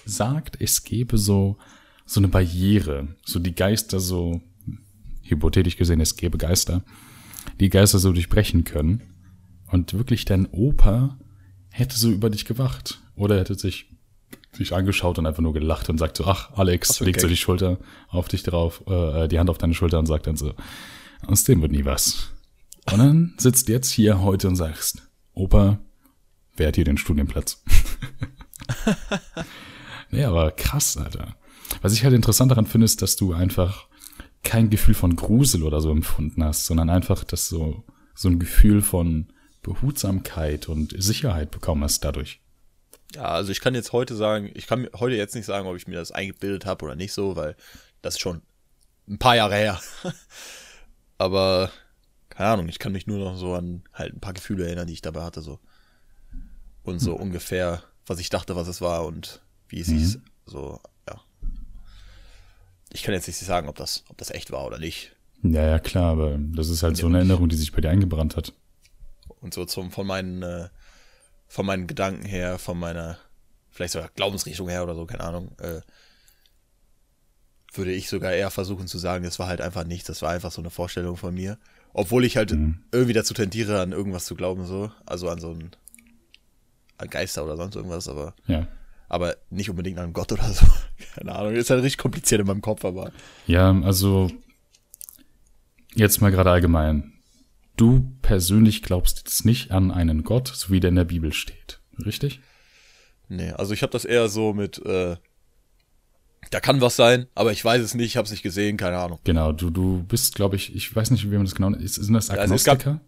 sagt, 0.05 0.59
es 0.59 0.83
gäbe 0.83 1.17
so 1.17 1.57
so 2.05 2.19
eine 2.19 2.27
Barriere, 2.27 3.15
so 3.25 3.39
die 3.39 3.55
Geister 3.55 4.01
so 4.01 4.41
hypothetisch 5.23 5.77
gesehen, 5.77 6.01
es 6.01 6.17
gäbe 6.17 6.37
Geister, 6.37 6.83
die 7.59 7.69
Geister 7.69 7.99
so 7.99 8.11
durchbrechen 8.11 8.65
können 8.65 9.01
und 9.71 9.93
wirklich 9.93 10.25
dein 10.25 10.47
Opa 10.47 11.17
hätte 11.69 11.97
so 11.97 12.11
über 12.11 12.29
dich 12.29 12.43
gewacht 12.45 13.01
oder 13.15 13.39
hätte 13.39 13.55
sich 13.55 13.90
sich 14.53 14.73
angeschaut 14.73 15.17
und 15.17 15.25
einfach 15.25 15.41
nur 15.41 15.53
gelacht 15.53 15.89
und 15.89 15.97
sagt 15.97 16.17
so, 16.17 16.25
ach, 16.25 16.51
Alex, 16.53 16.91
Ach 16.91 16.95
so, 16.95 17.05
legt 17.05 17.21
so 17.21 17.27
okay. 17.27 17.33
die 17.33 17.37
Schulter 17.37 17.77
auf 18.09 18.27
dich 18.27 18.43
drauf, 18.43 18.83
äh, 18.87 19.27
die 19.27 19.39
Hand 19.39 19.49
auf 19.49 19.57
deine 19.57 19.73
Schulter 19.73 19.99
und 19.99 20.05
sagt 20.05 20.27
dann 20.27 20.35
so, 20.35 20.53
aus 21.25 21.43
dem 21.43 21.61
wird 21.61 21.71
nie 21.71 21.85
was. 21.85 22.31
Und 22.91 22.99
dann 22.99 23.33
sitzt 23.37 23.69
jetzt 23.69 23.91
hier 23.91 24.21
heute 24.21 24.47
und 24.47 24.55
sagst, 24.55 25.07
Opa, 25.33 25.79
wer 26.57 26.67
hat 26.67 26.75
hier 26.75 26.83
den 26.83 26.97
Studienplatz? 26.97 27.63
nee, 30.11 30.23
aber 30.23 30.51
krass, 30.51 30.97
Alter. 30.97 31.35
Was 31.81 31.93
ich 31.93 32.03
halt 32.03 32.13
interessant 32.13 32.51
daran 32.51 32.65
finde, 32.65 32.85
ist, 32.85 33.01
dass 33.01 33.15
du 33.15 33.33
einfach 33.33 33.87
kein 34.43 34.69
Gefühl 34.69 34.95
von 34.95 35.15
Grusel 35.15 35.63
oder 35.63 35.81
so 35.81 35.91
empfunden 35.91 36.43
hast, 36.43 36.65
sondern 36.65 36.89
einfach, 36.89 37.23
dass 37.23 37.47
so, 37.47 37.83
so 38.15 38.27
ein 38.27 38.39
Gefühl 38.39 38.81
von 38.81 39.31
Behutsamkeit 39.61 40.67
und 40.67 40.95
Sicherheit 40.97 41.51
bekommen 41.51 41.83
hast 41.83 42.03
dadurch. 42.03 42.41
Ja, 43.15 43.23
also 43.23 43.51
ich 43.51 43.61
kann 43.61 43.75
jetzt 43.75 43.91
heute 43.91 44.15
sagen, 44.15 44.51
ich 44.53 44.67
kann 44.67 44.87
heute 44.97 45.15
jetzt 45.15 45.35
nicht 45.35 45.45
sagen, 45.45 45.67
ob 45.67 45.75
ich 45.75 45.87
mir 45.87 45.95
das 45.95 46.11
eingebildet 46.11 46.65
habe 46.65 46.85
oder 46.85 46.95
nicht 46.95 47.13
so, 47.13 47.35
weil 47.35 47.55
das 48.01 48.15
ist 48.15 48.21
schon 48.21 48.41
ein 49.07 49.19
paar 49.19 49.35
Jahre 49.35 49.55
her. 49.55 49.81
Aber 51.17 51.71
keine 52.29 52.49
Ahnung, 52.49 52.69
ich 52.69 52.79
kann 52.79 52.93
mich 52.93 53.07
nur 53.07 53.19
noch 53.19 53.37
so 53.37 53.53
an 53.53 53.83
halt 53.93 54.13
ein 54.15 54.19
paar 54.21 54.33
Gefühle 54.33 54.65
erinnern, 54.65 54.87
die 54.87 54.93
ich 54.93 55.01
dabei 55.01 55.23
hatte 55.23 55.41
so. 55.41 55.59
Und 56.83 56.99
so 56.99 57.13
ungefähr, 57.13 57.83
was 58.07 58.19
ich 58.19 58.29
dachte, 58.29 58.55
was 58.55 58.67
es 58.67 58.81
war 58.81 59.05
und 59.05 59.41
wie 59.67 59.81
es 59.81 59.87
hieß. 59.87 60.19
So, 60.45 60.79
ja. 61.07 61.21
Ich 62.91 63.03
kann 63.03 63.13
jetzt 63.13 63.27
nicht 63.27 63.37
sagen, 63.37 63.69
ob 63.69 63.75
das, 63.75 64.03
ob 64.09 64.17
das 64.17 64.31
echt 64.31 64.51
war 64.51 64.65
oder 64.65 64.79
nicht. 64.79 65.15
Ja, 65.43 65.65
ja, 65.67 65.79
klar, 65.79 66.11
aber 66.11 66.37
das 66.39 66.69
ist 66.69 66.83
halt 66.83 66.97
so 66.97 67.07
eine 67.07 67.17
Erinnerung, 67.17 67.49
die 67.49 67.55
sich 67.55 67.71
bei 67.71 67.81
dir 67.81 67.89
eingebrannt 67.89 68.35
hat. 68.35 68.53
Und 69.39 69.53
so 69.53 69.65
zum, 69.65 69.91
von 69.91 70.07
meinen, 70.07 70.43
äh, 70.43 70.69
von 71.51 71.65
meinen 71.65 71.85
Gedanken 71.85 72.23
her, 72.23 72.57
von 72.57 72.79
meiner, 72.79 73.17
vielleicht 73.71 73.91
sogar 73.91 74.07
Glaubensrichtung 74.15 74.69
her 74.69 74.83
oder 74.83 74.95
so, 74.95 75.05
keine 75.05 75.25
Ahnung, 75.25 75.51
äh, 75.59 75.81
würde 77.73 77.91
ich 77.91 78.07
sogar 78.07 78.31
eher 78.31 78.49
versuchen 78.51 78.87
zu 78.87 78.97
sagen, 78.97 79.25
das 79.25 79.37
war 79.37 79.47
halt 79.47 79.59
einfach 79.59 79.83
nichts, 79.83 80.07
das 80.07 80.21
war 80.21 80.29
einfach 80.31 80.51
so 80.53 80.61
eine 80.61 80.69
Vorstellung 80.69 81.17
von 81.17 81.33
mir. 81.33 81.57
Obwohl 81.93 82.23
ich 82.23 82.37
halt 82.37 82.51
Mhm. 82.53 82.79
irgendwie 82.93 83.11
dazu 83.13 83.33
tendiere, 83.33 83.81
an 83.81 83.91
irgendwas 83.91 84.23
zu 84.23 84.35
glauben, 84.35 84.65
so. 84.65 84.91
Also 85.05 85.27
an 85.29 85.39
so 85.41 85.51
ein, 85.51 85.71
an 86.97 87.09
Geister 87.09 87.43
oder 87.43 87.57
sonst 87.57 87.75
irgendwas, 87.75 88.07
aber, 88.07 88.33
Ja. 88.47 88.65
aber 89.09 89.35
nicht 89.49 89.69
unbedingt 89.69 89.99
an 89.99 90.13
Gott 90.13 90.31
oder 90.31 90.49
so. 90.53 90.65
Keine 91.15 91.35
Ahnung, 91.35 91.53
ist 91.55 91.69
halt 91.69 91.83
richtig 91.83 91.97
kompliziert 91.97 92.39
in 92.39 92.47
meinem 92.47 92.61
Kopf, 92.61 92.85
aber. 92.85 93.11
Ja, 93.45 93.71
also 93.81 94.29
jetzt 95.95 96.21
mal 96.21 96.31
gerade 96.31 96.49
allgemein. 96.51 97.10
Du 97.81 98.11
persönlich 98.21 98.83
glaubst 98.83 99.17
jetzt 99.17 99.43
nicht 99.43 99.71
an 99.71 99.89
einen 99.89 100.23
Gott, 100.23 100.47
so 100.53 100.69
wie 100.69 100.79
der 100.79 100.89
in 100.89 100.95
der 100.97 101.03
Bibel 101.05 101.33
steht. 101.33 101.79
richtig? 102.05 102.39
Nee, 103.27 103.51
also 103.53 103.73
ich 103.73 103.81
habe 103.81 103.91
das 103.91 104.05
eher 104.05 104.29
so 104.29 104.53
mit, 104.53 104.77
äh, 104.85 105.15
da 106.51 106.59
kann 106.59 106.79
was 106.81 106.95
sein, 106.95 107.25
aber 107.33 107.51
ich 107.51 107.65
weiß 107.65 107.81
es 107.81 107.95
nicht, 107.95 108.05
ich 108.05 108.17
habe 108.17 108.25
es 108.25 108.31
nicht 108.31 108.43
gesehen, 108.43 108.77
keine 108.77 108.97
Ahnung. 108.99 109.17
Genau, 109.23 109.51
du, 109.51 109.69
du 109.71 110.03
bist, 110.03 110.35
glaube 110.35 110.57
ich, 110.57 110.75
ich 110.75 110.95
weiß 110.95 111.09
nicht, 111.09 111.23
wie 111.31 111.35
man 111.35 111.45
das 111.45 111.55
genau 111.55 111.69
nennt. 111.71 111.89
Sind 111.89 112.13
das 112.13 112.29
Also 112.29 112.53
es 112.53 112.63
gab- 112.63 112.85
Agnostiker? 112.85 113.01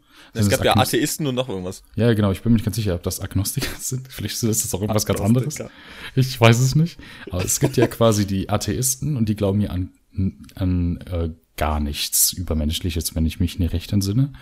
Ja 0.63 0.75
Atheisten 0.75 1.27
und 1.27 1.35
noch 1.35 1.49
irgendwas. 1.49 1.83
Ja, 1.95 2.11
genau, 2.15 2.31
ich 2.31 2.41
bin 2.41 2.51
mir 2.51 2.55
nicht 2.55 2.65
ganz 2.65 2.75
sicher, 2.77 2.95
ob 2.95 3.03
das 3.03 3.19
Agnostiker 3.19 3.67
sind. 3.79 4.07
Vielleicht 4.11 4.41
ist 4.41 4.63
das 4.63 4.73
auch 4.73 4.81
irgendwas 4.81 5.05
ganz 5.05 5.19
anderes. 5.21 5.59
Agnostiker. 5.59 5.69
Ich 6.15 6.39
weiß 6.41 6.59
es 6.59 6.73
nicht. 6.75 6.97
Aber 7.29 7.45
es 7.45 7.59
gibt 7.59 7.77
ja 7.77 7.85
quasi 7.87 8.25
die 8.25 8.49
Atheisten 8.49 9.17
und 9.17 9.29
die 9.29 9.35
glauben 9.35 9.61
ja 9.61 9.69
an, 9.69 9.91
an 10.55 10.97
äh, 11.11 11.29
gar 11.57 11.79
nichts 11.79 12.33
Übermenschliches, 12.33 13.13
wenn 13.13 13.25
ich 13.27 13.39
mich 13.39 13.59
nicht 13.59 13.73
recht 13.73 13.93
entsinne. 13.93 14.33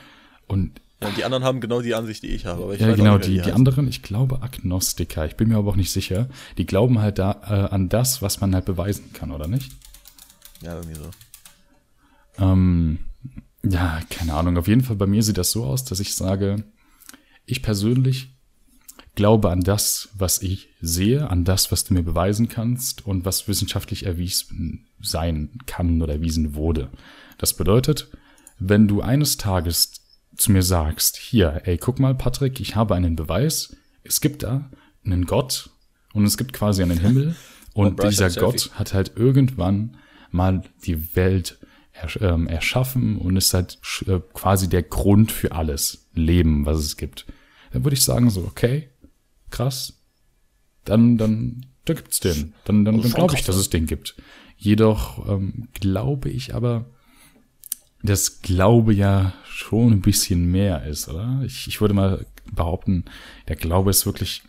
Und 0.52 0.82
Ja, 1.02 1.10
die 1.12 1.24
anderen 1.24 1.44
haben 1.44 1.62
genau 1.62 1.82
die 1.82 1.96
Ansicht, 1.96 2.24
die 2.24 2.28
ich 2.28 2.46
habe. 2.46 2.76
Ich 2.76 2.82
ja, 2.82 2.94
genau, 2.94 3.16
nicht, 3.18 3.28
die, 3.28 3.34
die 3.34 3.40
heißen. 3.42 3.54
anderen, 3.54 3.88
ich 3.88 4.04
glaube 4.04 4.42
Agnostiker, 4.42 5.26
ich 5.26 5.36
bin 5.36 5.50
mir 5.50 5.58
aber 5.58 5.72
auch 5.72 5.76
nicht 5.76 5.92
sicher, 5.92 6.28
die 6.58 6.66
glauben 6.66 7.00
halt 7.00 7.18
da 7.20 7.42
äh, 7.48 7.74
an 7.74 7.90
das, 7.90 8.22
was 8.22 8.42
man 8.42 8.54
halt 8.54 8.66
beweisen 8.66 9.14
kann, 9.14 9.32
oder 9.32 9.48
nicht? 9.48 9.72
Ja, 10.62 10.76
irgendwie 10.76 10.96
so. 10.96 11.10
Ähm, 12.38 13.00
ja, 13.64 14.00
keine 14.10 14.34
Ahnung. 14.34 14.58
Auf 14.58 14.68
jeden 14.68 14.84
Fall 14.84 14.96
bei 14.96 15.08
mir 15.08 15.24
sieht 15.24 15.38
das 15.38 15.52
so 15.52 15.64
aus, 15.66 15.86
dass 15.86 16.00
ich 16.00 16.16
sage, 16.16 16.64
ich 17.46 17.62
persönlich 17.62 18.36
glaube 19.16 19.50
an 19.52 19.62
das, 19.62 20.10
was 20.14 20.42
ich 20.42 20.70
sehe, 20.82 21.30
an 21.30 21.44
das, 21.44 21.72
was 21.72 21.84
du 21.84 21.94
mir 21.94 22.04
beweisen 22.04 22.48
kannst 22.48 23.06
und 23.06 23.26
was 23.26 23.48
wissenschaftlich 23.48 24.06
erwiesen 24.06 24.88
sein 25.02 25.60
kann 25.66 26.02
oder 26.02 26.14
erwiesen 26.14 26.56
wurde. 26.56 26.90
Das 27.38 27.56
bedeutet, 27.56 28.10
wenn 28.60 28.88
du 28.88 29.02
eines 29.02 29.38
Tages 29.38 30.01
zu 30.42 30.52
mir 30.52 30.64
sagst, 30.64 31.18
hier, 31.18 31.62
ey, 31.66 31.78
guck 31.78 32.00
mal, 32.00 32.16
Patrick, 32.16 32.60
ich 32.60 32.76
habe 32.76 32.96
einen 32.96 33.16
Beweis, 33.16 33.76
es 34.04 34.22
gibt 34.22 34.44
da 34.44 34.70
einen 35.06 35.26
Gott 35.26 35.70
und 36.14 36.26
es 36.26 36.38
gibt 36.38 36.54
quasi 36.54 36.82
einen 36.82 37.00
Himmel 37.00 37.36
und 37.74 37.96
Bryce 37.96 38.18
dieser. 38.18 38.30
Gott 38.42 38.72
hat 38.74 38.94
halt 38.94 39.14
irgendwann 39.16 39.98
mal 40.32 40.64
die 40.86 41.16
Welt 41.16 41.60
ähm, 42.20 42.48
erschaffen 42.48 43.18
und 43.18 43.36
ist 43.36 43.54
halt 43.54 43.80
äh, 44.08 44.20
quasi 44.34 44.70
der 44.70 44.84
Grund 44.84 45.32
für 45.32 45.52
alles 45.52 46.08
Leben, 46.14 46.66
was 46.66 46.80
es 46.80 46.98
gibt. 46.98 47.26
Dann 47.72 47.84
würde 47.84 47.96
ich 47.96 48.04
sagen 48.04 48.30
so, 48.30 48.42
okay, 48.42 48.90
krass, 49.50 50.02
dann, 50.86 51.18
dann, 51.18 51.66
da 51.86 51.94
gibt's 51.94 52.20
den. 52.20 52.54
Dann, 52.66 52.86
dann, 52.86 53.02
dann 53.02 53.12
glaube 53.12 53.36
ich, 53.36 53.44
dass 53.44 53.56
es 53.56 53.70
den 53.70 53.86
gibt. 53.86 54.16
Jedoch 54.58 55.28
ähm, 55.30 55.68
glaube 55.74 56.30
ich 56.30 56.54
aber, 56.54 56.86
dass 58.04 58.42
Glaube 58.42 58.94
ja 58.94 59.34
schon 59.46 59.92
ein 59.94 60.02
bisschen 60.02 60.52
mehr 60.52 60.86
ist, 60.86 61.08
oder? 61.08 61.42
Ich, 61.46 61.68
ich 61.68 61.82
würde 61.82 61.94
mal 61.94 62.26
behaupten, 62.52 63.06
der 63.48 63.56
Glaube 63.56 63.90
ist 63.92 64.06
wirklich, 64.06 64.42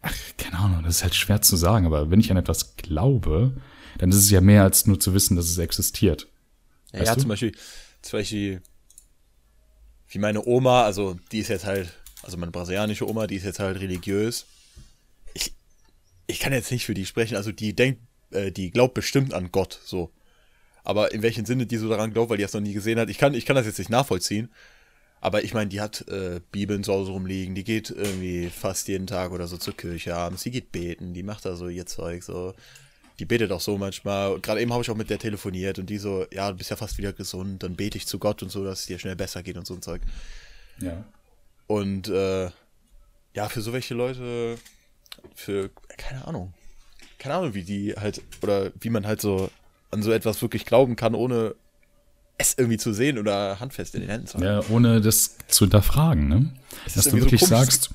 ach, 0.00 0.14
keine 0.38 0.58
Ahnung, 0.58 0.82
das 0.82 0.96
ist 0.96 1.02
halt 1.02 1.14
schwer 1.14 1.42
zu 1.42 1.56
sagen, 1.56 1.86
aber 1.86 2.10
wenn 2.10 2.20
ich 2.20 2.30
an 2.30 2.36
etwas 2.36 2.76
glaube, 2.76 3.56
dann 3.98 4.10
ist 4.10 4.16
es 4.16 4.30
ja 4.30 4.40
mehr 4.40 4.62
als 4.62 4.86
nur 4.86 4.98
zu 4.98 5.14
wissen, 5.14 5.36
dass 5.36 5.46
es 5.46 5.58
existiert. 5.58 6.28
Ja, 6.92 7.00
Weißt 7.00 7.08
ja 7.08 7.14
du? 7.14 7.20
zum 7.22 7.28
Beispiel, 7.28 7.52
zum 8.00 8.18
Beispiel, 8.18 8.62
wie 10.08 10.18
meine 10.18 10.44
Oma, 10.46 10.84
also 10.84 11.16
die 11.30 11.38
ist 11.38 11.48
jetzt 11.48 11.64
halt, 11.64 11.92
also 12.22 12.36
meine 12.36 12.52
brasilianische 12.52 13.08
Oma, 13.08 13.26
die 13.26 13.36
ist 13.36 13.44
jetzt 13.44 13.58
halt 13.58 13.80
religiös. 13.80 14.46
Ich, 15.34 15.52
ich 16.26 16.38
kann 16.40 16.52
jetzt 16.52 16.70
nicht 16.70 16.84
für 16.84 16.94
die 16.94 17.06
sprechen, 17.06 17.36
also 17.36 17.52
die 17.52 17.74
denkt, 17.74 18.00
äh, 18.30 18.50
die 18.50 18.70
glaubt 18.70 18.94
bestimmt 18.94 19.34
an 19.34 19.50
Gott, 19.52 19.78
so. 19.84 20.10
Aber 20.84 21.12
in 21.12 21.22
welchem 21.22 21.44
Sinne 21.44 21.66
die 21.66 21.76
so 21.76 21.88
daran 21.88 22.12
glaubt, 22.12 22.30
weil 22.30 22.38
die 22.38 22.42
das 22.42 22.52
noch 22.52 22.60
nie 22.60 22.72
gesehen 22.72 22.98
hat, 22.98 23.08
ich 23.08 23.18
kann, 23.18 23.34
ich 23.34 23.46
kann 23.46 23.56
das 23.56 23.66
jetzt 23.66 23.78
nicht 23.78 23.90
nachvollziehen. 23.90 24.50
Aber 25.20 25.44
ich 25.44 25.54
meine, 25.54 25.68
die 25.68 25.80
hat 25.80 26.08
äh, 26.08 26.40
Bibeln 26.50 26.82
zu 26.82 26.92
Hause 26.92 27.12
rumliegen, 27.12 27.54
die 27.54 27.62
geht 27.62 27.90
irgendwie 27.90 28.50
fast 28.50 28.88
jeden 28.88 29.06
Tag 29.06 29.30
oder 29.30 29.46
so 29.46 29.56
zur 29.56 29.76
Kirche 29.76 30.16
abends, 30.16 30.42
die 30.42 30.50
geht 30.50 30.72
beten, 30.72 31.14
die 31.14 31.22
macht 31.22 31.44
da 31.44 31.54
so 31.54 31.68
ihr 31.68 31.86
Zeug, 31.86 32.24
so. 32.24 32.54
Die 33.18 33.24
betet 33.24 33.52
auch 33.52 33.60
so 33.60 33.78
manchmal. 33.78 34.40
Gerade 34.40 34.60
eben 34.60 34.72
habe 34.72 34.82
ich 34.82 34.90
auch 34.90 34.96
mit 34.96 35.10
der 35.10 35.18
telefoniert 35.18 35.78
und 35.78 35.88
die 35.88 35.98
so, 35.98 36.26
ja, 36.32 36.50
du 36.50 36.56
bist 36.56 36.70
ja 36.70 36.76
fast 36.76 36.98
wieder 36.98 37.12
gesund, 37.12 37.62
dann 37.62 37.76
bete 37.76 37.96
ich 37.98 38.06
zu 38.06 38.18
Gott 38.18 38.42
und 38.42 38.48
so, 38.48 38.64
dass 38.64 38.80
es 38.80 38.86
dir 38.86 38.98
schnell 38.98 39.14
besser 39.14 39.44
geht 39.44 39.56
und 39.56 39.66
so 39.66 39.74
ein 39.74 39.82
Zeug. 39.82 40.02
Ja. 40.80 41.04
Und 41.68 42.08
äh, 42.08 42.50
ja, 43.34 43.48
für 43.48 43.60
so 43.60 43.72
welche 43.72 43.94
Leute, 43.94 44.58
für, 45.36 45.70
keine 45.98 46.26
Ahnung, 46.26 46.52
keine 47.18 47.36
Ahnung, 47.36 47.54
wie 47.54 47.62
die 47.62 47.94
halt, 47.94 48.22
oder 48.42 48.72
wie 48.80 48.90
man 48.90 49.06
halt 49.06 49.20
so 49.20 49.50
an 49.92 50.02
so 50.02 50.10
etwas 50.10 50.42
wirklich 50.42 50.66
glauben 50.66 50.96
kann, 50.96 51.14
ohne 51.14 51.54
es 52.38 52.54
irgendwie 52.58 52.78
zu 52.78 52.92
sehen 52.92 53.18
oder 53.18 53.60
handfest 53.60 53.94
in 53.94 54.00
den 54.00 54.10
Händen 54.10 54.26
zu 54.26 54.34
haben. 54.34 54.44
Ja, 54.44 54.62
ohne 54.70 55.00
das 55.00 55.36
zu 55.48 55.64
hinterfragen, 55.64 56.28
ne? 56.28 56.52
Es 56.86 56.94
Dass 56.94 57.04
du 57.04 57.10
irgendwie 57.10 57.20
so 57.20 57.26
wirklich 57.26 57.40
komisch. 57.42 57.50
sagst, 57.50 57.90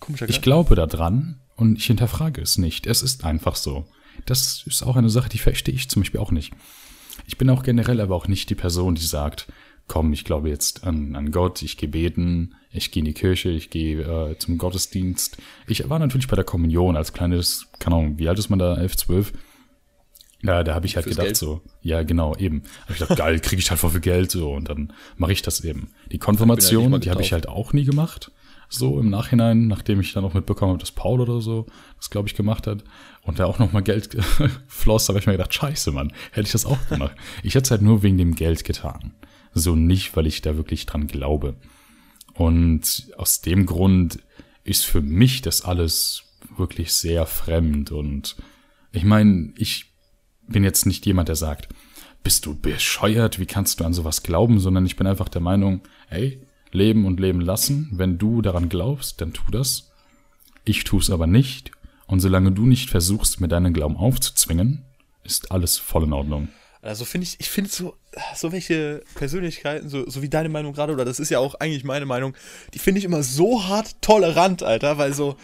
Komischer 0.00 0.28
Ich 0.28 0.42
glaube 0.42 0.74
daran 0.74 1.38
und 1.56 1.76
ich 1.76 1.86
hinterfrage 1.86 2.40
es 2.40 2.58
nicht. 2.58 2.86
Es 2.86 3.02
ist 3.02 3.24
einfach 3.24 3.56
so. 3.56 3.86
Das 4.26 4.64
ist 4.66 4.82
auch 4.82 4.96
eine 4.96 5.10
Sache, 5.10 5.28
die 5.28 5.38
verstehe 5.38 5.74
ich 5.74 5.88
zum 5.90 6.02
Beispiel 6.02 6.20
auch 6.20 6.30
nicht. 6.30 6.52
Ich 7.26 7.36
bin 7.38 7.50
auch 7.50 7.62
generell 7.62 8.00
aber 8.00 8.14
auch 8.14 8.26
nicht 8.28 8.48
die 8.50 8.54
Person, 8.54 8.94
die 8.94 9.04
sagt, 9.04 9.48
komm, 9.86 10.12
ich 10.12 10.24
glaube 10.24 10.48
jetzt 10.48 10.84
an, 10.84 11.14
an 11.14 11.30
Gott, 11.30 11.62
ich 11.62 11.76
gehe 11.76 11.88
beten, 11.88 12.54
ich 12.70 12.90
gehe 12.90 13.00
in 13.00 13.06
die 13.06 13.14
Kirche, 13.14 13.50
ich 13.50 13.70
gehe 13.70 14.00
äh, 14.00 14.38
zum 14.38 14.58
Gottesdienst. 14.58 15.38
Ich 15.66 15.88
war 15.88 15.98
natürlich 15.98 16.28
bei 16.28 16.36
der 16.36 16.44
Kommunion 16.44 16.96
als 16.96 17.12
kleines, 17.12 17.66
keine 17.78 17.96
Ahnung, 17.96 18.18
wie 18.18 18.28
alt 18.28 18.38
ist 18.38 18.50
man 18.50 18.58
da, 18.58 18.76
11, 18.76 18.96
12? 18.96 19.32
Da, 20.42 20.62
da 20.62 20.74
habe 20.74 20.86
ich 20.86 20.94
halt 20.94 21.04
Fürs 21.04 21.16
gedacht 21.16 21.26
Geld. 21.26 21.36
so, 21.36 21.62
ja 21.82 22.02
genau, 22.04 22.36
eben. 22.36 22.62
Habe 22.82 22.92
ich 22.92 22.98
gedacht, 22.98 23.18
geil, 23.18 23.40
kriege 23.42 23.60
ich 23.60 23.70
halt 23.70 23.80
voll 23.80 23.90
viel 23.90 24.00
Geld 24.00 24.30
so 24.30 24.52
und 24.52 24.68
dann 24.68 24.92
mache 25.16 25.32
ich 25.32 25.42
das 25.42 25.64
eben. 25.64 25.90
Die 26.12 26.18
Konfirmation, 26.18 26.90
mal 26.90 27.00
die 27.00 27.10
habe 27.10 27.22
ich 27.22 27.32
halt 27.32 27.48
auch 27.48 27.72
nie 27.72 27.84
gemacht. 27.84 28.30
So 28.70 29.00
im 29.00 29.08
Nachhinein, 29.08 29.66
nachdem 29.66 30.00
ich 30.00 30.12
dann 30.12 30.24
auch 30.24 30.34
mitbekommen 30.34 30.72
habe, 30.72 30.78
dass 30.78 30.92
Paul 30.92 31.22
oder 31.22 31.40
so 31.40 31.66
das, 31.96 32.10
glaube 32.10 32.28
ich, 32.28 32.34
gemacht 32.34 32.66
hat 32.66 32.84
und 33.22 33.38
da 33.38 33.46
auch 33.46 33.58
nochmal 33.58 33.82
Geld 33.82 34.16
floss, 34.68 35.08
habe 35.08 35.18
ich 35.18 35.26
mir 35.26 35.32
gedacht, 35.32 35.54
scheiße, 35.54 35.90
Mann, 35.90 36.12
hätte 36.32 36.46
ich 36.46 36.52
das 36.52 36.66
auch 36.66 36.88
gemacht. 36.88 37.16
ich 37.42 37.54
hätte 37.54 37.64
es 37.64 37.70
halt 37.70 37.82
nur 37.82 38.02
wegen 38.02 38.18
dem 38.18 38.34
Geld 38.34 38.64
getan. 38.64 39.14
So 39.54 39.74
nicht, 39.74 40.14
weil 40.16 40.26
ich 40.26 40.42
da 40.42 40.56
wirklich 40.56 40.84
dran 40.86 41.06
glaube. 41.06 41.56
Und 42.34 43.08
aus 43.16 43.40
dem 43.40 43.66
Grund 43.66 44.20
ist 44.62 44.84
für 44.84 45.00
mich 45.00 45.40
das 45.40 45.62
alles 45.62 46.24
wirklich 46.56 46.92
sehr 46.92 47.26
fremd. 47.26 47.90
Und 47.90 48.36
ich 48.92 49.04
meine, 49.04 49.52
ich 49.56 49.87
bin 50.48 50.64
jetzt 50.64 50.86
nicht 50.86 51.06
jemand, 51.06 51.28
der 51.28 51.36
sagt, 51.36 51.68
bist 52.22 52.46
du 52.46 52.54
bescheuert, 52.54 53.38
wie 53.38 53.46
kannst 53.46 53.80
du 53.80 53.84
an 53.84 53.94
sowas 53.94 54.22
glauben, 54.22 54.58
sondern 54.58 54.86
ich 54.86 54.96
bin 54.96 55.06
einfach 55.06 55.28
der 55.28 55.40
Meinung, 55.40 55.80
hey, 56.08 56.40
leben 56.72 57.06
und 57.06 57.20
leben 57.20 57.40
lassen, 57.40 57.88
wenn 57.92 58.18
du 58.18 58.42
daran 58.42 58.68
glaubst, 58.68 59.20
dann 59.20 59.32
tu 59.32 59.50
das. 59.50 59.90
Ich 60.64 60.84
tue 60.84 61.00
es 61.00 61.10
aber 61.10 61.26
nicht. 61.26 61.70
Und 62.06 62.20
solange 62.20 62.52
du 62.52 62.66
nicht 62.66 62.90
versuchst, 62.90 63.40
mir 63.40 63.48
deinen 63.48 63.72
Glauben 63.72 63.96
aufzuzwingen, 63.96 64.84
ist 65.24 65.52
alles 65.52 65.78
voll 65.78 66.04
in 66.04 66.12
Ordnung. 66.12 66.48
Also 66.80 67.04
finde 67.04 67.26
ich, 67.26 67.40
ich 67.40 67.50
finde 67.50 67.70
so, 67.70 67.96
so 68.34 68.52
welche 68.52 69.02
Persönlichkeiten, 69.14 69.88
so, 69.88 70.08
so 70.08 70.22
wie 70.22 70.28
deine 70.28 70.48
Meinung 70.48 70.72
gerade, 70.72 70.92
oder 70.92 71.04
das 71.04 71.20
ist 71.20 71.30
ja 71.30 71.38
auch 71.38 71.54
eigentlich 71.56 71.84
meine 71.84 72.06
Meinung, 72.06 72.34
die 72.72 72.78
finde 72.78 72.98
ich 72.98 73.04
immer 73.04 73.22
so 73.22 73.64
hart 73.66 74.00
tolerant, 74.00 74.62
Alter, 74.62 74.96
weil 74.96 75.12
so, 75.12 75.36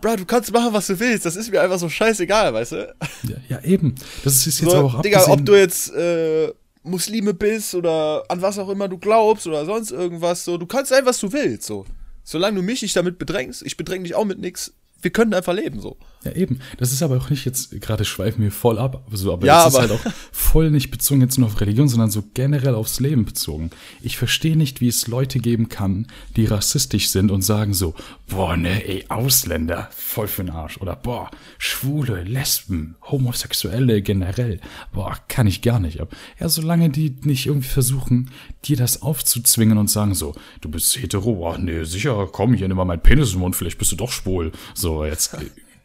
Bro, 0.00 0.16
du 0.16 0.24
kannst 0.24 0.52
machen, 0.52 0.72
was 0.72 0.86
du 0.86 0.98
willst, 0.98 1.24
das 1.24 1.36
ist 1.36 1.50
mir 1.50 1.60
einfach 1.60 1.78
so 1.78 1.88
scheißegal, 1.88 2.52
weißt 2.52 2.72
du? 2.72 2.94
Ja, 3.24 3.36
ja 3.48 3.64
eben. 3.64 3.94
Das 4.24 4.46
ist 4.46 4.60
jetzt 4.60 4.70
So, 4.70 4.76
aber 4.76 4.98
auch 4.98 5.02
Digga, 5.02 5.26
ob 5.28 5.44
du 5.44 5.54
jetzt 5.54 5.92
äh, 5.94 6.52
Muslime 6.82 7.34
bist 7.34 7.74
oder 7.74 8.24
an 8.28 8.42
was 8.42 8.58
auch 8.58 8.68
immer 8.68 8.88
du 8.88 8.98
glaubst 8.98 9.46
oder 9.46 9.64
sonst 9.64 9.90
irgendwas, 9.90 10.44
so, 10.44 10.58
du 10.58 10.66
kannst 10.66 10.90
sein, 10.90 11.04
was 11.04 11.18
du 11.18 11.32
willst, 11.32 11.66
so. 11.66 11.84
Solange 12.24 12.56
du 12.56 12.62
mich 12.62 12.82
nicht 12.82 12.96
damit 12.96 13.18
bedrängst, 13.18 13.62
ich 13.64 13.76
bedräng 13.76 14.04
dich 14.04 14.14
auch 14.14 14.24
mit 14.24 14.38
nix, 14.38 14.72
wir 15.00 15.10
können 15.10 15.34
einfach 15.34 15.54
leben, 15.54 15.80
so. 15.80 15.96
Ja, 16.26 16.32
eben. 16.32 16.58
Das 16.78 16.92
ist 16.92 17.02
aber 17.02 17.16
auch 17.18 17.30
nicht 17.30 17.44
jetzt, 17.44 17.80
gerade 17.80 18.04
schweifen 18.04 18.42
wir 18.42 18.50
voll 18.50 18.78
ab, 18.78 19.06
so, 19.12 19.32
aber 19.32 19.46
Ja, 19.46 19.64
das 19.64 19.74
ist 19.74 19.78
aber- 19.78 19.88
halt 19.88 20.06
auch 20.06 20.12
voll 20.32 20.70
nicht 20.70 20.90
bezogen 20.90 21.20
jetzt 21.20 21.38
nur 21.38 21.46
auf 21.46 21.60
Religion, 21.60 21.88
sondern 21.88 22.10
so 22.10 22.24
generell 22.34 22.74
aufs 22.74 22.98
Leben 23.00 23.24
bezogen. 23.24 23.70
Ich 24.02 24.16
verstehe 24.18 24.56
nicht, 24.56 24.80
wie 24.80 24.88
es 24.88 25.06
Leute 25.06 25.38
geben 25.38 25.68
kann, 25.68 26.08
die 26.36 26.46
rassistisch 26.46 27.10
sind 27.10 27.30
und 27.30 27.42
sagen 27.42 27.74
so, 27.74 27.94
boah, 28.28 28.56
ne, 28.56 28.84
ey, 28.88 29.04
Ausländer, 29.08 29.88
voll 29.96 30.26
für 30.26 30.42
den 30.42 30.50
Arsch. 30.52 30.78
Oder 30.80 30.96
boah, 30.96 31.30
Schwule, 31.58 32.22
Lesben, 32.24 32.96
Homosexuelle 33.02 34.02
generell, 34.02 34.60
boah, 34.92 35.16
kann 35.28 35.46
ich 35.46 35.62
gar 35.62 35.78
nicht 35.78 36.00
ab. 36.00 36.14
Ja, 36.40 36.48
solange 36.48 36.90
die 36.90 37.16
nicht 37.22 37.46
irgendwie 37.46 37.68
versuchen, 37.68 38.30
dir 38.64 38.76
das 38.76 39.02
aufzuzwingen 39.02 39.78
und 39.78 39.88
sagen 39.90 40.14
so, 40.14 40.34
du 40.60 40.68
bist 40.68 40.96
hetero, 41.00 41.34
boah, 41.36 41.56
nee, 41.58 41.84
sicher, 41.84 42.28
komm, 42.32 42.54
hier, 42.54 42.66
nimm 42.68 42.76
mal 42.76 42.84
meinen 42.84 43.02
Penis 43.02 43.34
im 43.34 43.40
Mund, 43.40 43.54
vielleicht 43.54 43.78
bist 43.78 43.92
du 43.92 43.96
doch 43.96 44.10
schwul. 44.10 44.50
So, 44.74 45.04
jetzt 45.04 45.36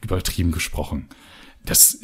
übertrieben 0.02 0.52
gesprochen. 0.52 1.08
Das, 1.66 2.00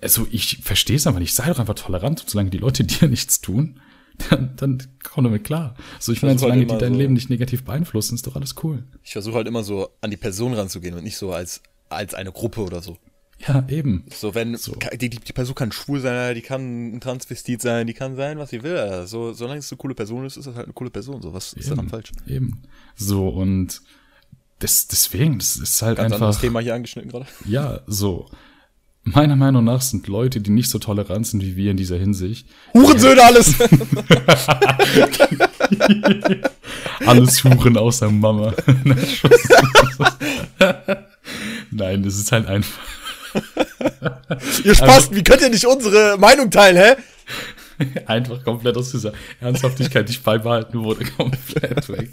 also 0.00 0.26
ich 0.30 0.58
verstehe 0.62 0.96
es 0.96 1.06
einfach 1.06 1.20
nicht. 1.20 1.34
Sei 1.34 1.46
doch 1.46 1.58
einfach 1.58 1.74
tolerant 1.74 2.22
und 2.22 2.30
solange 2.30 2.50
die 2.50 2.58
Leute 2.58 2.84
dir 2.84 3.08
nichts 3.08 3.40
tun, 3.40 3.80
dann, 4.30 4.54
dann 4.56 4.82
komm 5.02 5.24
damit 5.24 5.44
klar. 5.44 5.74
So, 5.98 6.12
ich 6.12 6.22
meine, 6.22 6.32
versuch 6.38 6.50
halt 6.50 6.52
solange 6.52 6.66
die 6.66 6.70
immer 6.70 6.78
dein 6.78 6.92
so- 6.94 6.98
Leben 6.98 7.12
nicht 7.14 7.30
negativ 7.30 7.64
beeinflussen, 7.64 8.14
ist 8.14 8.26
doch 8.26 8.36
alles 8.36 8.54
cool. 8.62 8.84
Ich 9.02 9.12
versuche 9.12 9.34
halt 9.36 9.46
immer 9.48 9.64
so 9.64 9.88
an 10.00 10.10
die 10.10 10.16
Person 10.16 10.54
ranzugehen 10.54 10.94
und 10.94 11.04
nicht 11.04 11.16
so 11.16 11.32
als, 11.32 11.62
als 11.88 12.14
eine 12.14 12.32
Gruppe 12.32 12.62
oder 12.62 12.80
so. 12.82 12.96
Ja, 13.46 13.66
eben. 13.68 14.04
So, 14.14 14.34
wenn, 14.36 14.56
So. 14.56 14.76
Die, 14.92 15.10
die, 15.10 15.18
die 15.18 15.32
Person 15.32 15.56
kann 15.56 15.72
schwul 15.72 16.00
sein, 16.00 16.34
die 16.36 16.42
kann 16.42 16.94
ein 16.94 17.00
Transvestit 17.00 17.60
sein, 17.60 17.88
die 17.88 17.92
kann 17.94 18.14
sein, 18.14 18.38
was 18.38 18.50
sie 18.50 18.62
will. 18.62 19.04
So, 19.06 19.32
solange 19.32 19.58
es 19.58 19.72
eine 19.72 19.78
coole 19.78 19.94
Person 19.96 20.24
ist, 20.24 20.36
ist 20.36 20.46
das 20.46 20.54
halt 20.54 20.66
eine 20.66 20.74
coole 20.74 20.90
Person. 20.90 21.20
So, 21.20 21.34
was 21.34 21.52
ist 21.54 21.68
daran 21.68 21.86
Eben, 21.86 21.90
falsch? 21.90 22.12
Eben. 22.28 22.62
So, 22.94 23.28
und 23.28 23.82
das, 24.62 24.86
deswegen, 24.86 25.38
das 25.38 25.56
ist 25.56 25.82
halt 25.82 25.96
Ganz 25.96 26.12
anderes 26.12 26.36
einfach. 26.36 26.40
Thema 26.40 26.60
hier 26.60 26.74
angeschnitten 26.74 27.10
gerade. 27.10 27.26
Ja, 27.44 27.80
so. 27.86 28.26
Meiner 29.04 29.34
Meinung 29.34 29.64
nach 29.64 29.82
sind 29.82 30.06
Leute, 30.06 30.40
die 30.40 30.52
nicht 30.52 30.70
so 30.70 30.78
tolerant 30.78 31.26
sind 31.26 31.42
wie 31.42 31.56
wir 31.56 31.72
in 31.72 31.76
dieser 31.76 31.96
Hinsicht, 31.98 32.46
Hurensöhne 32.72 33.20
alles! 33.20 33.56
alles 37.04 37.42
Huren 37.42 37.76
außer 37.76 38.08
Mama. 38.08 38.54
Nein, 41.72 42.04
das 42.04 42.14
ist 42.14 42.30
halt 42.30 42.46
einfach. 42.46 42.78
Ihr 44.62 44.76
Spasten, 44.76 45.16
wie 45.16 45.24
könnt 45.24 45.42
ihr 45.42 45.50
nicht 45.50 45.66
unsere 45.66 46.16
Meinung 46.18 46.52
teilen, 46.52 46.76
hä? 46.76 46.94
einfach 48.06 48.44
komplett 48.44 48.76
aus 48.76 48.90
dieser 48.90 49.12
Ernsthaftigkeit, 49.40 50.08
die 50.08 50.12
ich 50.12 50.22
beibehalten 50.22 50.82
wurde, 50.82 51.04
komplett 51.16 51.88
weg. 51.88 52.10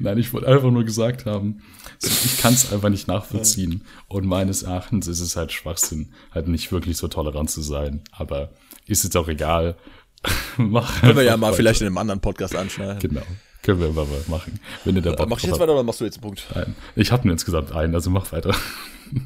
Nein, 0.00 0.18
ich 0.18 0.32
wollte 0.32 0.48
einfach 0.48 0.70
nur 0.70 0.84
gesagt 0.84 1.26
haben, 1.26 1.62
so, 1.98 2.08
ich 2.08 2.38
kann 2.38 2.54
es 2.54 2.72
einfach 2.72 2.88
nicht 2.88 3.08
nachvollziehen. 3.08 3.84
Und 4.08 4.26
meines 4.26 4.62
Erachtens 4.62 5.06
ist 5.08 5.20
es 5.20 5.36
halt 5.36 5.52
Schwachsinn, 5.52 6.12
halt 6.32 6.48
nicht 6.48 6.72
wirklich 6.72 6.96
so 6.96 7.08
tolerant 7.08 7.50
zu 7.50 7.62
sein. 7.62 8.02
Aber 8.12 8.50
ist 8.86 9.04
jetzt 9.04 9.16
auch 9.16 9.28
egal. 9.28 9.76
Mach 10.56 11.00
Können 11.00 11.16
wir 11.16 11.22
ja 11.22 11.36
mal 11.36 11.48
weiter. 11.48 11.56
vielleicht 11.56 11.80
in 11.80 11.86
einem 11.88 11.98
anderen 11.98 12.20
Podcast 12.20 12.54
anschneiden. 12.56 12.98
Genau. 12.98 13.22
Können 13.62 13.80
wir 13.80 13.90
mal 13.90 14.06
machen. 14.28 14.60
Wenn 14.84 14.96
ihr 14.96 15.02
da 15.02 15.10
Bock 15.12 15.26
Äh, 15.26 15.30
Mach 15.30 15.38
ich 15.38 15.44
jetzt 15.44 15.58
weiter 15.60 15.72
oder 15.72 15.82
machst 15.82 16.00
du 16.00 16.04
jetzt 16.04 16.16
einen 16.16 16.22
Punkt? 16.22 16.46
Nein. 16.54 16.74
Ich 16.94 17.10
habe 17.12 17.26
nur 17.26 17.32
insgesamt 17.32 17.72
einen, 17.72 17.94
also 17.94 18.10
mach 18.10 18.30
weiter. 18.32 18.54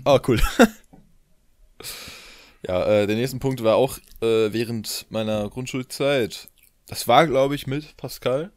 Ah, 0.04 0.18
cool. 0.28 0.40
Ja, 2.66 2.84
äh, 2.84 3.06
der 3.06 3.16
nächste 3.16 3.38
Punkt 3.38 3.62
war 3.62 3.76
auch 3.76 3.98
äh, 4.20 4.52
während 4.52 5.06
meiner 5.10 5.48
Grundschulzeit. 5.48 6.48
Das 6.86 7.08
war, 7.08 7.26
glaube 7.26 7.54
ich, 7.54 7.66
mit 7.66 7.96
Pascal. 7.96 8.52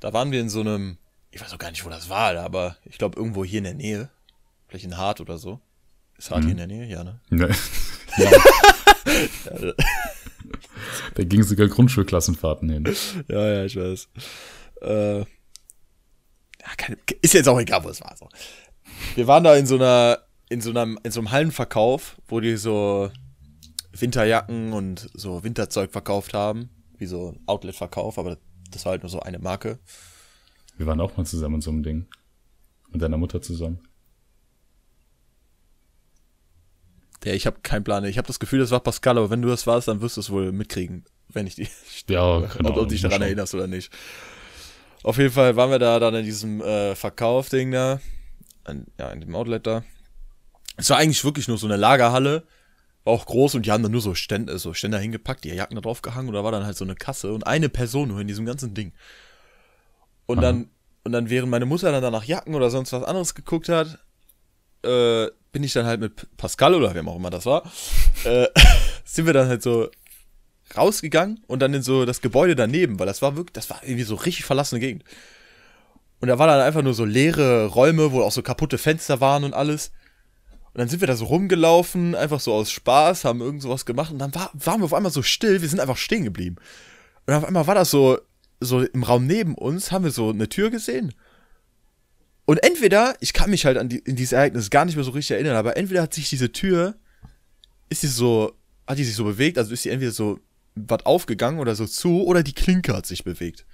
Da 0.00 0.12
waren 0.12 0.30
wir 0.30 0.40
in 0.40 0.50
so 0.50 0.60
einem, 0.60 0.98
ich 1.30 1.40
weiß 1.40 1.52
auch 1.52 1.58
gar 1.58 1.70
nicht, 1.70 1.84
wo 1.84 1.88
das 1.88 2.08
war, 2.08 2.36
aber 2.36 2.76
ich 2.84 2.98
glaube 2.98 3.18
irgendwo 3.18 3.44
hier 3.44 3.58
in 3.58 3.64
der 3.64 3.74
Nähe. 3.74 4.10
Vielleicht 4.68 4.84
in 4.84 4.96
Hart 4.96 5.20
oder 5.20 5.38
so. 5.38 5.60
Ist 6.18 6.30
Hart 6.30 6.42
hier 6.42 6.52
in 6.52 6.58
der 6.58 6.66
Nähe? 6.66 6.86
Ja, 6.86 7.04
ne? 7.04 7.20
Ne. 7.30 7.48
ja. 8.16 8.30
da 11.14 11.24
ging 11.24 11.42
sogar 11.42 11.68
Grundschulklassenfahrten 11.68 12.68
hin. 12.68 12.96
Ja, 13.28 13.52
ja, 13.52 13.64
ich 13.64 13.76
weiß. 13.76 14.08
Äh, 14.82 15.18
ja, 15.18 15.26
keine, 16.76 16.98
ist 17.22 17.34
jetzt 17.34 17.48
auch 17.48 17.60
egal, 17.60 17.84
wo 17.84 17.88
es 17.88 18.00
war. 18.00 18.16
So. 18.16 18.28
Wir 19.14 19.26
waren 19.26 19.44
da 19.44 19.54
in 19.56 19.66
so 19.66 19.76
einer, 19.76 20.25
in 20.48 20.60
so 20.60 20.70
einem, 20.70 20.98
in 21.02 21.10
so 21.10 21.20
einem 21.20 21.30
Hallenverkauf, 21.30 22.16
wo 22.28 22.40
die 22.40 22.56
so 22.56 23.10
Winterjacken 23.92 24.72
und 24.72 25.10
so 25.14 25.42
Winterzeug 25.42 25.92
verkauft 25.92 26.34
haben, 26.34 26.70
wie 26.98 27.06
so 27.06 27.32
ein 27.32 27.40
Outlet-Verkauf, 27.46 28.18
aber 28.18 28.38
das 28.70 28.84
war 28.84 28.92
halt 28.92 29.02
nur 29.02 29.10
so 29.10 29.20
eine 29.20 29.38
Marke. 29.38 29.78
Wir 30.76 30.86
waren 30.86 31.00
auch 31.00 31.16
mal 31.16 31.24
zusammen 31.24 31.56
in 31.56 31.60
so 31.60 31.70
einem 31.70 31.82
Ding. 31.82 32.06
Mit 32.90 33.02
deiner 33.02 33.16
Mutter 33.16 33.42
zusammen. 33.42 33.80
Der, 37.24 37.34
ich 37.34 37.46
habe 37.46 37.60
keinen 37.62 37.82
Plan. 37.82 38.04
Ich 38.04 38.18
habe 38.18 38.26
das 38.28 38.38
Gefühl, 38.38 38.60
das 38.60 38.70
war 38.70 38.80
Pascal, 38.80 39.18
aber 39.18 39.30
wenn 39.30 39.42
du 39.42 39.48
das 39.48 39.66
warst, 39.66 39.88
dann 39.88 40.00
wirst 40.00 40.16
du 40.16 40.20
es 40.20 40.30
wohl 40.30 40.52
mitkriegen, 40.52 41.04
wenn 41.28 41.46
ich 41.46 41.56
die, 41.56 41.68
Ja, 42.08 42.42
keine 42.42 42.68
ob 42.68 42.74
du 42.74 42.80
Ahnung, 42.80 42.88
dich 42.88 43.00
daran 43.00 43.22
erinnerst 43.22 43.54
oder 43.54 43.66
nicht. 43.66 43.92
Auf 45.02 45.18
jeden 45.18 45.32
Fall 45.32 45.56
waren 45.56 45.70
wir 45.70 45.78
da 45.78 45.98
dann 45.98 46.14
in 46.14 46.24
diesem 46.24 46.60
äh, 46.60 46.94
Verkauf-Ding 46.94 47.72
da, 47.72 48.00
an, 48.64 48.86
ja, 48.98 49.10
in 49.10 49.20
dem 49.20 49.34
Outlet 49.34 49.66
da. 49.66 49.84
Es 50.76 50.90
war 50.90 50.98
eigentlich 50.98 51.24
wirklich 51.24 51.48
nur 51.48 51.58
so 51.58 51.66
eine 51.66 51.76
Lagerhalle, 51.76 52.44
war 53.04 53.12
auch 53.14 53.26
groß 53.26 53.54
und 53.54 53.66
die 53.66 53.72
haben 53.72 53.82
da 53.82 53.88
nur 53.88 54.00
so 54.00 54.14
Ständer, 54.14 54.58
so 54.58 54.74
Ständer 54.74 54.98
hingepackt, 54.98 55.44
die 55.44 55.50
Jacken 55.50 55.76
da 55.76 55.80
drauf 55.80 56.02
gehangen 56.02 56.28
und 56.28 56.34
da 56.34 56.44
war 56.44 56.52
dann 56.52 56.64
halt 56.64 56.76
so 56.76 56.84
eine 56.84 56.94
Kasse 56.94 57.32
und 57.32 57.46
eine 57.46 57.68
Person 57.68 58.08
nur 58.08 58.20
in 58.20 58.28
diesem 58.28 58.46
ganzen 58.46 58.74
Ding. 58.74 58.92
Und 60.26 60.42
dann, 60.42 60.70
und 61.04 61.12
dann, 61.12 61.30
während 61.30 61.50
meine 61.50 61.66
Mutter 61.66 61.92
dann 61.92 62.02
da 62.02 62.10
nach 62.10 62.24
Jacken 62.24 62.54
oder 62.54 62.68
sonst 62.68 62.92
was 62.92 63.04
anderes 63.04 63.34
geguckt 63.34 63.68
hat, 63.68 63.98
äh, 64.82 65.28
bin 65.52 65.62
ich 65.62 65.72
dann 65.72 65.86
halt 65.86 66.00
mit 66.00 66.36
Pascal 66.36 66.74
oder 66.74 66.94
wem 66.94 67.08
auch 67.08 67.16
immer 67.16 67.30
das 67.30 67.46
war, 67.46 67.62
äh, 68.24 68.48
sind 69.04 69.26
wir 69.26 69.32
dann 69.32 69.48
halt 69.48 69.62
so 69.62 69.88
rausgegangen 70.76 71.44
und 71.46 71.60
dann 71.60 71.74
in 71.74 71.82
so 71.82 72.04
das 72.04 72.20
Gebäude 72.20 72.56
daneben, 72.56 72.98
weil 72.98 73.06
das 73.06 73.22
war 73.22 73.36
wirklich, 73.36 73.52
das 73.52 73.70
war 73.70 73.82
irgendwie 73.82 74.02
so 74.02 74.16
richtig 74.16 74.44
verlassene 74.44 74.80
Gegend. 74.80 75.04
Und 76.20 76.28
da 76.28 76.38
war 76.38 76.46
dann 76.46 76.60
einfach 76.60 76.82
nur 76.82 76.94
so 76.94 77.04
leere 77.04 77.66
Räume, 77.66 78.10
wo 78.12 78.22
auch 78.22 78.32
so 78.32 78.42
kaputte 78.42 78.78
Fenster 78.78 79.20
waren 79.20 79.44
und 79.44 79.54
alles. 79.54 79.92
Und 80.76 80.80
dann 80.80 80.88
sind 80.90 81.00
wir 81.00 81.08
da 81.08 81.16
so 81.16 81.24
rumgelaufen, 81.24 82.14
einfach 82.14 82.38
so 82.38 82.52
aus 82.52 82.70
Spaß, 82.70 83.24
haben 83.24 83.40
irgend 83.40 83.62
sowas 83.62 83.86
gemacht 83.86 84.12
und 84.12 84.18
dann 84.18 84.34
war, 84.34 84.50
waren 84.52 84.82
wir 84.82 84.84
auf 84.84 84.92
einmal 84.92 85.10
so 85.10 85.22
still, 85.22 85.62
wir 85.62 85.68
sind 85.70 85.80
einfach 85.80 85.96
stehen 85.96 86.24
geblieben. 86.24 86.56
Und 87.24 87.32
auf 87.32 87.46
einmal 87.46 87.66
war 87.66 87.74
das 87.74 87.90
so, 87.90 88.18
so 88.60 88.82
im 88.82 89.02
Raum 89.02 89.26
neben 89.26 89.54
uns, 89.54 89.90
haben 89.90 90.04
wir 90.04 90.10
so 90.10 90.28
eine 90.28 90.50
Tür 90.50 90.68
gesehen. 90.68 91.14
Und 92.44 92.62
entweder, 92.62 93.16
ich 93.20 93.32
kann 93.32 93.48
mich 93.48 93.64
halt 93.64 93.78
an 93.78 93.88
die, 93.88 94.00
in 94.00 94.16
dieses 94.16 94.32
Ereignis 94.32 94.68
gar 94.68 94.84
nicht 94.84 94.96
mehr 94.96 95.04
so 95.06 95.12
richtig 95.12 95.30
erinnern, 95.36 95.56
aber 95.56 95.78
entweder 95.78 96.02
hat 96.02 96.12
sich 96.12 96.28
diese 96.28 96.52
Tür, 96.52 96.96
ist 97.88 98.02
sie 98.02 98.08
so, 98.08 98.52
hat 98.86 98.98
die 98.98 99.04
sich 99.04 99.16
so 99.16 99.24
bewegt, 99.24 99.56
also 99.56 99.72
ist 99.72 99.84
sie 99.84 99.88
entweder 99.88 100.12
so 100.12 100.40
was 100.74 101.06
aufgegangen 101.06 101.58
oder 101.58 101.74
so 101.74 101.86
zu, 101.86 102.22
oder 102.22 102.42
die 102.42 102.52
Klinke 102.52 102.94
hat 102.94 103.06
sich 103.06 103.24
bewegt. 103.24 103.64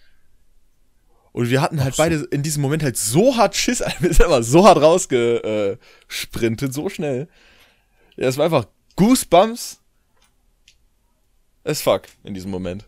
Und 1.33 1.49
wir 1.49 1.61
hatten 1.62 1.83
halt 1.83 1.95
Ach 1.95 1.99
beide 1.99 2.16
in 2.31 2.42
diesem 2.42 2.62
Moment 2.62 2.83
halt 2.83 2.97
so 2.97 3.37
hart 3.37 3.57
Schiss, 3.57 3.81
wir 4.01 4.12
sind 4.12 4.25
aber 4.25 4.42
so 4.42 4.66
hart 4.66 4.81
rausgesprintet, 4.81 6.75
so 6.75 6.88
schnell. 6.88 7.29
Ja, 8.16 8.29
es 8.29 8.37
war 8.37 8.45
einfach 8.45 8.66
Goosebumps 8.97 9.81
as 11.64 11.81
fuck 11.81 12.03
in 12.25 12.35
diesem 12.35 12.51
Moment. 12.51 12.85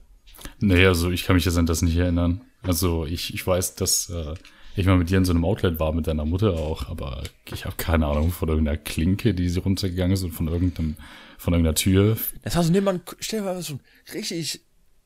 Nee, 0.61 0.85
also 0.87 1.11
ich 1.11 1.25
kann 1.25 1.37
mich 1.37 1.45
jetzt 1.45 1.57
an 1.57 1.67
das 1.67 1.83
nicht 1.83 1.97
erinnern. 1.97 2.43
Also 2.63 3.07
ich, 3.07 3.33
ich 3.33 3.47
weiß, 3.47 3.77
dass 3.77 4.11
äh, 4.11 4.35
ich 4.77 4.87
mal 4.87 4.97
mit 4.97 5.11
dir 5.11 5.19
in 5.19 5.25
so 5.25 5.33
einem 5.33 5.45
Outlet 5.45 5.79
war, 5.79 5.93
mit 5.93 6.07
deiner 6.07 6.25
Mutter 6.25 6.55
auch, 6.55 6.89
aber 6.89 7.23
ich 7.53 7.65
habe 7.65 7.77
keine 7.77 8.07
Ahnung 8.07 8.33
von 8.33 8.49
irgendeiner 8.49 8.77
Klinke, 8.77 9.35
die 9.35 9.49
sie 9.49 9.61
runtergegangen 9.61 10.13
ist 10.13 10.23
und 10.23 10.33
von 10.33 10.49
irgendeinem, 10.49 10.97
von 11.39 11.53
irgendeiner 11.55 11.77
Tür. 11.77 12.17
Das 12.43 12.57
war 12.57 12.65
so 12.65 12.73
neben 12.73 12.85
man, 12.85 13.01
stell 13.21 13.41
dir 13.41 13.47
mal 13.47 13.63
so 13.63 13.79
richtig 14.13 14.61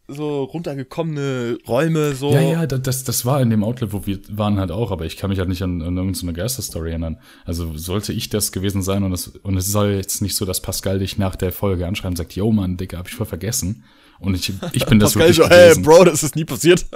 so 0.09 0.45
runtergekommene 0.45 1.59
Räume, 1.69 2.15
so. 2.15 2.33
Ja, 2.33 2.41
ja, 2.41 2.67
da- 2.67 2.79
das, 2.79 3.05
das 3.05 3.25
war 3.27 3.41
in 3.43 3.51
dem 3.51 3.63
Outlet, 3.63 3.93
wo 3.93 4.07
wir 4.07 4.19
waren 4.31 4.59
halt 4.59 4.71
auch, 4.71 4.91
aber 4.91 5.05
ich 5.05 5.17
kann 5.17 5.31
mich 5.31 5.39
halt 5.39 5.49
nicht 5.51 5.63
an, 5.63 5.83
an 5.83 5.97
irgendeine 5.97 6.33
Geisterstory 6.33 6.91
erinnern. 6.91 7.19
Also 7.45 7.77
sollte 7.77 8.13
ich 8.13 8.29
das 8.31 8.51
gewesen 8.53 8.83
sein 8.83 9.03
und 9.05 9.13
es, 9.13 9.29
und 9.29 9.57
es 9.57 9.71
soll 9.71 9.91
jetzt 9.91 10.23
nicht 10.23 10.35
so, 10.35 10.45
dass 10.45 10.63
Pascal 10.63 10.99
dich 10.99 11.19
nach 11.19 11.37
der 11.37 11.53
Folge 11.53 11.87
anschreibt 11.87 12.13
und 12.13 12.17
sagt, 12.17 12.33
yo 12.35 12.51
Mann, 12.53 12.77
Digga, 12.79 12.99
hab 12.99 13.09
ich 13.09 13.15
voll 13.15 13.27
vergessen. 13.27 13.85
Und 14.21 14.35
ich, 14.35 14.53
ich 14.73 14.87
bin 14.87 14.99
das 14.99 15.13
Pascal 15.15 15.29
wirklich 15.29 15.37
so, 15.37 15.49
hey, 15.49 15.69
gewesen. 15.69 15.83
Bro, 15.83 16.05
das 16.05 16.23
ist 16.23 16.35
nie 16.35 16.45
passiert. 16.45 16.87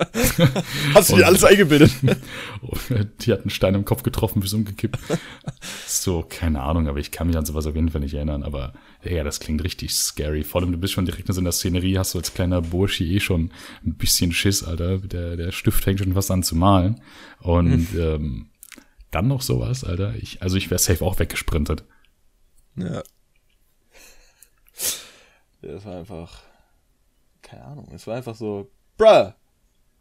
Hast 0.95 1.11
du 1.11 1.17
dir 1.17 1.27
alles 1.27 1.45
eingebildet? 1.45 1.93
Die 3.21 3.33
hat 3.33 3.41
einen 3.41 3.51
Stein 3.51 3.75
im 3.75 3.85
Kopf 3.85 4.03
getroffen, 4.03 4.41
bis 4.41 4.53
umgekippt. 4.53 4.99
so, 5.87 6.25
keine 6.29 6.63
Ahnung, 6.63 6.89
aber 6.89 6.99
ich 6.99 7.13
kann 7.13 7.29
mich 7.29 7.37
an 7.37 7.45
sowas 7.45 7.67
auf 7.67 7.75
jeden 7.75 7.91
Fall 7.91 8.01
nicht 8.01 8.15
erinnern. 8.15 8.43
Aber 8.43 8.73
ja, 9.05 9.23
das 9.23 9.39
klingt 9.39 9.63
richtig 9.63 9.95
scary. 9.95 10.43
Vor 10.43 10.61
allem, 10.61 10.73
du 10.73 10.79
bist 10.79 10.95
schon 10.95 11.07
direkt 11.07 11.29
in 11.29 11.35
so 11.35 11.41
einer 11.41 11.53
Szenerie, 11.53 11.99
hast 11.99 12.15
du 12.15 12.19
als 12.19 12.35
kleiner 12.35 12.61
Bursche 12.61 13.05
eh 13.05 13.21
schon 13.21 13.53
ein 13.85 13.95
bisschen 13.95 14.33
Schiss, 14.33 14.65
Alter. 14.65 14.99
Der, 14.99 15.37
der 15.37 15.53
Stift 15.53 15.85
fängt 15.85 16.01
schon 16.01 16.15
fast 16.15 16.31
an 16.31 16.43
zu 16.43 16.57
malen. 16.57 17.01
Und 17.41 17.89
ähm, 17.97 18.49
dann 19.13 19.29
noch 19.29 19.43
sowas, 19.43 19.85
Alter. 19.85 20.15
Ich, 20.17 20.43
also 20.43 20.57
ich 20.57 20.71
wäre 20.71 20.79
safe 20.79 21.05
auch 21.05 21.19
weggesprintet. 21.19 21.85
Ja. 22.77 23.03
Das 25.61 25.85
war 25.85 25.99
einfach. 25.99 26.43
Keine 27.53 27.65
Ahnung. 27.67 27.89
Es 27.95 28.07
war 28.07 28.17
einfach 28.17 28.35
so. 28.35 28.71
Bruh! 28.97 29.33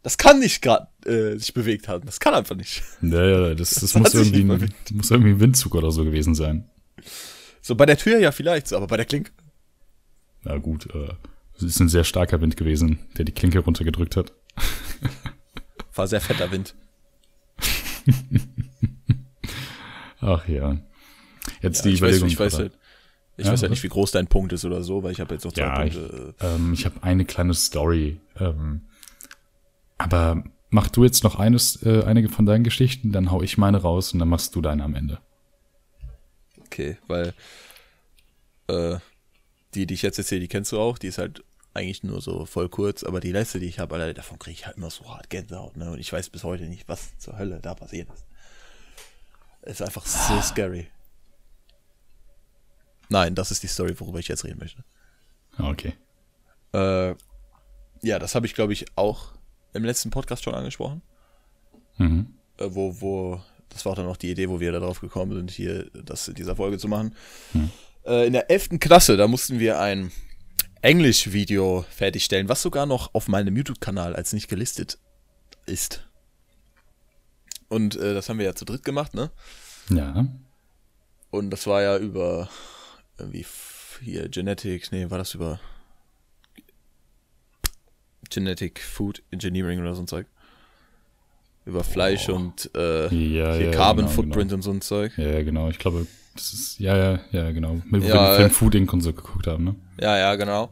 Das 0.02 0.16
kann 0.16 0.38
nicht 0.38 0.62
gerade 0.62 0.88
äh, 1.04 1.36
sich 1.38 1.52
bewegt 1.52 1.86
haben. 1.86 2.06
Das 2.06 2.18
kann 2.18 2.32
einfach 2.34 2.56
nicht. 2.56 2.82
Naja, 3.02 3.54
das, 3.54 3.70
das, 3.70 3.80
Das 3.80 3.94
muss, 3.94 4.14
irgendwie 4.14 4.40
ein, 4.40 4.74
muss 4.94 5.10
irgendwie 5.10 5.32
ein 5.32 5.40
Windzug 5.40 5.74
oder 5.74 5.90
so 5.90 6.02
gewesen 6.04 6.34
sein. 6.34 6.68
So 7.60 7.74
bei 7.74 7.84
der 7.84 7.98
Tür 7.98 8.18
ja 8.18 8.32
vielleicht, 8.32 8.68
so, 8.68 8.76
aber 8.76 8.86
bei 8.86 8.96
der 8.96 9.04
Klinke. 9.04 9.32
Na 10.44 10.56
gut, 10.56 10.86
äh, 10.94 11.12
es 11.56 11.62
ist 11.62 11.78
ein 11.80 11.88
sehr 11.90 12.04
starker 12.04 12.40
Wind 12.40 12.56
gewesen, 12.56 13.00
der 13.18 13.26
die 13.26 13.32
Klinke 13.32 13.58
runtergedrückt 13.60 14.16
hat. 14.16 14.32
War 15.94 16.08
sehr 16.08 16.22
fetter 16.22 16.50
Wind. 16.50 16.74
Ach 20.20 20.48
ja. 20.48 20.78
Jetzt 21.60 21.84
Ja, 21.84 21.90
die 21.90 21.94
ich 21.94 22.00
weiß, 22.00 22.16
Überlegung. 22.16 22.28
ich 22.28 22.38
weiß, 22.40 22.58
halt, 22.58 22.78
ich 23.36 23.46
Ja, 23.46 23.52
weiß 23.52 23.62
was? 23.62 23.70
nicht, 23.70 23.82
wie 23.82 23.88
groß 23.88 24.10
dein 24.12 24.26
Punkt 24.26 24.52
ist 24.52 24.64
oder 24.64 24.82
so, 24.82 25.02
weil 25.02 25.12
ich 25.12 25.20
habe 25.20 25.34
jetzt 25.34 25.44
noch 25.44 25.52
zwei 25.52 25.62
Ja, 25.62 25.84
ich, 25.84 25.94
Punkte. 25.94 26.34
ähm, 26.40 26.72
ich 26.74 26.84
habe 26.84 27.02
eine 27.02 27.24
kleine 27.24 27.54
Story. 27.54 28.20
Ähm, 28.38 28.82
aber 29.98 30.44
mach 30.70 30.88
du 30.88 31.04
jetzt 31.04 31.24
noch 31.24 31.36
eines, 31.38 31.82
äh, 31.84 32.02
einige 32.04 32.28
von 32.28 32.46
deinen 32.46 32.64
Geschichten, 32.64 33.12
dann 33.12 33.30
hau 33.30 33.42
ich 33.42 33.58
meine 33.58 33.78
raus 33.82 34.12
und 34.12 34.18
dann 34.18 34.28
machst 34.28 34.54
du 34.54 34.60
deine 34.60 34.84
am 34.84 34.94
Ende. 34.94 35.18
Okay, 36.66 36.96
weil 37.06 37.34
äh, 38.68 38.96
die, 39.74 39.86
die 39.86 39.94
ich 39.94 40.02
jetzt 40.02 40.18
erzähle, 40.18 40.40
die 40.40 40.48
kennst 40.48 40.72
du 40.72 40.78
auch. 40.80 40.98
Die 40.98 41.06
ist 41.08 41.18
halt 41.18 41.44
eigentlich 41.74 42.02
nur 42.02 42.20
so 42.20 42.44
voll 42.44 42.68
kurz, 42.68 43.02
aber 43.02 43.20
die 43.20 43.32
letzte, 43.32 43.58
die 43.60 43.66
ich 43.66 43.78
habe, 43.78 43.94
Alter, 43.94 44.12
davon 44.14 44.38
kriege 44.38 44.54
ich 44.54 44.66
halt 44.66 44.76
immer 44.76 44.90
so 44.90 45.08
hart 45.08 45.30
Gänsehaut, 45.30 45.76
ne? 45.76 45.90
Und 45.90 45.98
ich 45.98 46.12
weiß 46.12 46.28
bis 46.30 46.44
heute 46.44 46.64
nicht, 46.64 46.88
was 46.88 47.16
zur 47.18 47.38
Hölle 47.38 47.60
da 47.62 47.74
passiert 47.74 48.08
ist. 48.12 48.24
Ist 49.62 49.80
einfach 49.82 50.04
so 50.04 50.40
scary. 50.42 50.88
Nein, 53.12 53.34
das 53.34 53.50
ist 53.50 53.62
die 53.62 53.68
Story, 53.68 53.98
worüber 54.00 54.18
ich 54.18 54.28
jetzt 54.28 54.44
reden 54.44 54.58
möchte. 54.58 54.82
Ah, 55.56 55.70
Okay. 55.70 55.92
Äh, 56.72 57.14
ja, 58.00 58.18
das 58.18 58.34
habe 58.34 58.46
ich, 58.46 58.54
glaube 58.54 58.72
ich, 58.72 58.86
auch 58.96 59.32
im 59.74 59.84
letzten 59.84 60.10
Podcast 60.10 60.42
schon 60.42 60.54
angesprochen. 60.54 61.02
Mhm. 61.98 62.34
äh, 62.58 62.68
wo, 62.70 63.00
wo 63.02 63.42
das 63.68 63.84
war 63.84 63.92
auch 63.92 63.96
dann 63.96 64.06
noch 64.06 64.16
die 64.16 64.30
Idee, 64.30 64.48
wo 64.48 64.60
wir 64.60 64.72
darauf 64.72 65.00
gekommen 65.00 65.32
sind, 65.34 65.50
hier 65.50 65.90
das 65.92 66.28
in 66.28 66.34
dieser 66.34 66.56
Folge 66.56 66.78
zu 66.78 66.88
machen. 66.88 67.14
Hm. 67.52 67.70
Äh, 68.04 68.26
in 68.26 68.32
der 68.32 68.50
11. 68.50 68.80
Klasse, 68.80 69.16
da 69.16 69.28
mussten 69.28 69.58
wir 69.58 69.78
ein 69.78 70.10
Englisch-Video 70.80 71.84
fertigstellen, 71.90 72.48
was 72.48 72.62
sogar 72.62 72.86
noch 72.86 73.14
auf 73.14 73.28
meinem 73.28 73.56
YouTube-Kanal 73.56 74.16
als 74.16 74.32
nicht 74.32 74.48
gelistet 74.48 74.98
ist. 75.66 76.06
Und 77.68 77.96
äh, 77.96 78.14
das 78.14 78.28
haben 78.28 78.38
wir 78.38 78.46
ja 78.46 78.54
zu 78.54 78.64
dritt 78.64 78.84
gemacht, 78.84 79.14
ne? 79.14 79.30
Ja. 79.88 80.26
Und 81.30 81.50
das 81.50 81.66
war 81.66 81.82
ja 81.82 81.96
über 81.96 82.48
irgendwie 83.18 83.46
hier 84.02 84.28
Genetics, 84.28 84.90
nee, 84.90 85.10
war 85.10 85.18
das 85.18 85.34
über 85.34 85.60
Genetic 88.30 88.80
Food 88.80 89.22
Engineering 89.30 89.80
oder 89.80 89.94
so 89.94 90.02
ein 90.02 90.06
Zeug? 90.06 90.26
Über 91.64 91.84
Fleisch 91.84 92.28
oh. 92.28 92.34
und 92.34 92.70
äh, 92.74 93.14
ja, 93.14 93.54
ja, 93.54 93.70
Carbon 93.70 94.06
genau, 94.06 94.14
Footprint 94.16 94.50
genau. 94.50 94.54
und 94.54 94.62
so 94.62 94.70
ein 94.72 94.80
Zeug. 94.80 95.12
Ja, 95.16 95.42
genau. 95.42 95.68
Ich 95.68 95.78
glaube, 95.78 96.06
das 96.34 96.52
ist, 96.52 96.80
ja, 96.80 96.96
ja, 96.96 97.20
ja, 97.30 97.52
genau. 97.52 97.80
Mit 97.84 98.04
Ja, 98.04 98.34
Film 98.34 98.48
äh, 98.48 98.50
Food 98.50 98.74
Inc. 98.74 98.92
und 98.92 99.02
so 99.02 99.12
geguckt 99.12 99.46
haben, 99.46 99.64
ne? 99.64 99.76
Ja, 100.00 100.18
ja, 100.18 100.34
genau. 100.34 100.70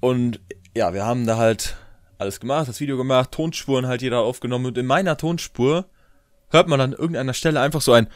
Und 0.00 0.40
ja, 0.74 0.94
wir 0.94 1.04
haben 1.04 1.26
da 1.26 1.36
halt 1.36 1.76
alles 2.18 2.40
gemacht, 2.40 2.68
das 2.68 2.80
Video 2.80 2.96
gemacht, 2.96 3.32
Tonspuren 3.32 3.86
halt 3.86 4.00
jeder 4.00 4.20
aufgenommen 4.20 4.66
und 4.66 4.78
in 4.78 4.86
meiner 4.86 5.16
Tonspur 5.16 5.86
hört 6.50 6.68
man 6.68 6.80
an 6.80 6.92
irgendeiner 6.92 7.34
Stelle 7.34 7.60
einfach 7.60 7.80
so 7.80 7.92
ein 7.92 8.06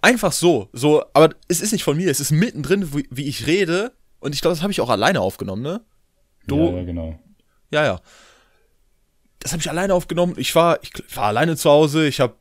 einfach 0.00 0.32
so, 0.32 0.68
so, 0.72 1.04
aber 1.12 1.34
es 1.48 1.60
ist 1.60 1.72
nicht 1.72 1.84
von 1.84 1.96
mir, 1.96 2.10
es 2.10 2.20
ist 2.20 2.30
mittendrin, 2.30 2.94
wie, 2.94 3.08
wie 3.10 3.28
ich 3.28 3.46
rede 3.46 3.92
und 4.20 4.34
ich 4.34 4.40
glaube, 4.40 4.54
das 4.54 4.62
habe 4.62 4.72
ich 4.72 4.80
auch 4.80 4.90
alleine 4.90 5.20
aufgenommen, 5.20 5.62
ne? 5.62 5.80
Du, 6.46 6.70
Ja, 6.70 6.76
ja, 6.78 6.84
genau. 6.84 7.18
Ja, 7.70 7.84
ja. 7.84 8.00
Das 9.40 9.52
habe 9.52 9.60
ich 9.60 9.70
alleine 9.70 9.94
aufgenommen. 9.94 10.34
Ich 10.36 10.54
war, 10.54 10.82
ich 10.82 10.92
war 11.14 11.24
alleine 11.24 11.56
zu 11.56 11.70
Hause. 11.70 12.08
Ich 12.08 12.20
habe 12.20 12.34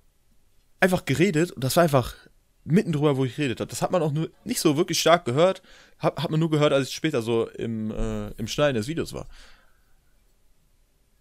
einfach 0.80 1.06
geredet 1.06 1.52
und 1.52 1.64
das 1.64 1.76
war 1.76 1.84
einfach 1.84 2.16
mitten 2.64 2.92
drüber, 2.92 3.18
wo 3.18 3.26
ich 3.26 3.38
redet 3.38 3.60
habe. 3.60 3.70
Das 3.70 3.82
hat 3.82 3.92
man 3.92 4.02
auch 4.02 4.12
nur 4.12 4.30
nicht 4.44 4.60
so 4.60 4.78
wirklich 4.78 5.00
stark 5.00 5.26
gehört. 5.26 5.62
Hat, 6.00 6.22
hat 6.22 6.32
man 6.32 6.40
nur 6.40 6.50
gehört, 6.50 6.74
als 6.74 6.90
ich 6.90 6.96
später 6.96 7.22
so 7.22 7.48
im, 7.50 7.92
äh, 7.92 8.30
im 8.32 8.48
Schneiden 8.48 8.76
des 8.76 8.88
Videos 8.88 9.14
war. 9.14 9.28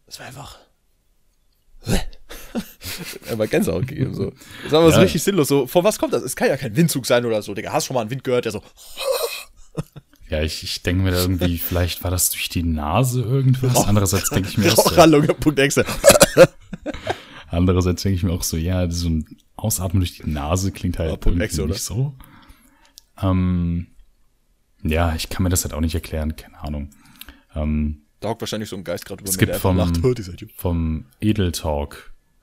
Das 0.06 0.18
war 0.18 0.26
einfach. 0.26 0.58
aber 3.32 3.46
Gänsehaut 3.46 3.86
gegeben, 3.86 4.14
so. 4.14 4.32
Das 4.64 4.72
war 4.72 4.80
aber 4.80 4.90
so 4.90 4.96
Ja. 4.98 5.02
richtig 5.02 5.22
sinnlos. 5.22 5.48
So, 5.48 5.66
von 5.66 5.84
was 5.84 5.98
kommt 5.98 6.12
das? 6.12 6.22
Es 6.22 6.36
kann 6.36 6.48
ja 6.48 6.56
kein 6.56 6.76
Windzug 6.76 7.06
sein 7.06 7.24
oder 7.24 7.42
so. 7.42 7.54
Digga, 7.54 7.72
hast 7.72 7.86
schon 7.86 7.94
mal 7.94 8.00
einen 8.02 8.10
Wind 8.10 8.24
gehört, 8.24 8.44
der 8.44 8.52
so. 8.52 8.62
Ja, 10.28 10.42
ich, 10.42 10.64
ich 10.64 10.82
denke 10.82 11.04
mir 11.04 11.12
da 11.12 11.18
irgendwie, 11.20 11.56
vielleicht 11.56 12.02
war 12.02 12.10
das 12.10 12.30
durch 12.30 12.48
die 12.48 12.64
Nase 12.64 13.22
irgendwas. 13.22 13.86
Andererseits 13.86 14.28
denke 14.30 14.48
ich 14.48 14.58
mir 14.58 14.72
auch 14.72 14.90
so, 14.90 15.00
andererseits 17.48 18.02
denke 18.02 18.16
ich 18.16 18.22
mir 18.24 18.32
auch 18.32 18.42
so, 18.42 18.56
ja, 18.56 18.90
so 18.90 19.08
ein 19.08 19.36
Ausatmen 19.54 20.00
durch 20.00 20.16
die 20.18 20.28
Nase 20.28 20.72
klingt 20.72 20.98
halt 20.98 21.10
Punkt 21.20 21.26
irgendwie 21.26 21.44
Exe, 21.44 21.62
nicht 21.66 21.80
so. 21.82 22.14
Ähm, 23.22 23.86
ja, 24.82 25.14
ich 25.14 25.28
kann 25.28 25.44
mir 25.44 25.48
das 25.48 25.62
halt 25.64 25.74
auch 25.74 25.80
nicht 25.80 25.94
erklären, 25.94 26.34
keine 26.34 26.58
Ahnung. 26.60 26.90
Ähm, 27.54 28.02
Da 28.18 28.30
hockt 28.30 28.42
wahrscheinlich 28.42 28.68
so 28.68 28.76
ein 28.76 28.82
Geist 28.82 29.06
gerade 29.06 29.20
über 29.22 29.28
Es 29.30 29.36
mir, 29.36 29.40
gibt 29.40 29.52
der 29.52 29.60
vom- 29.60 29.76
lacht. 29.76 30.02
Hört 30.02 30.18
dieser 30.18 30.32
Idiot. 30.32 30.50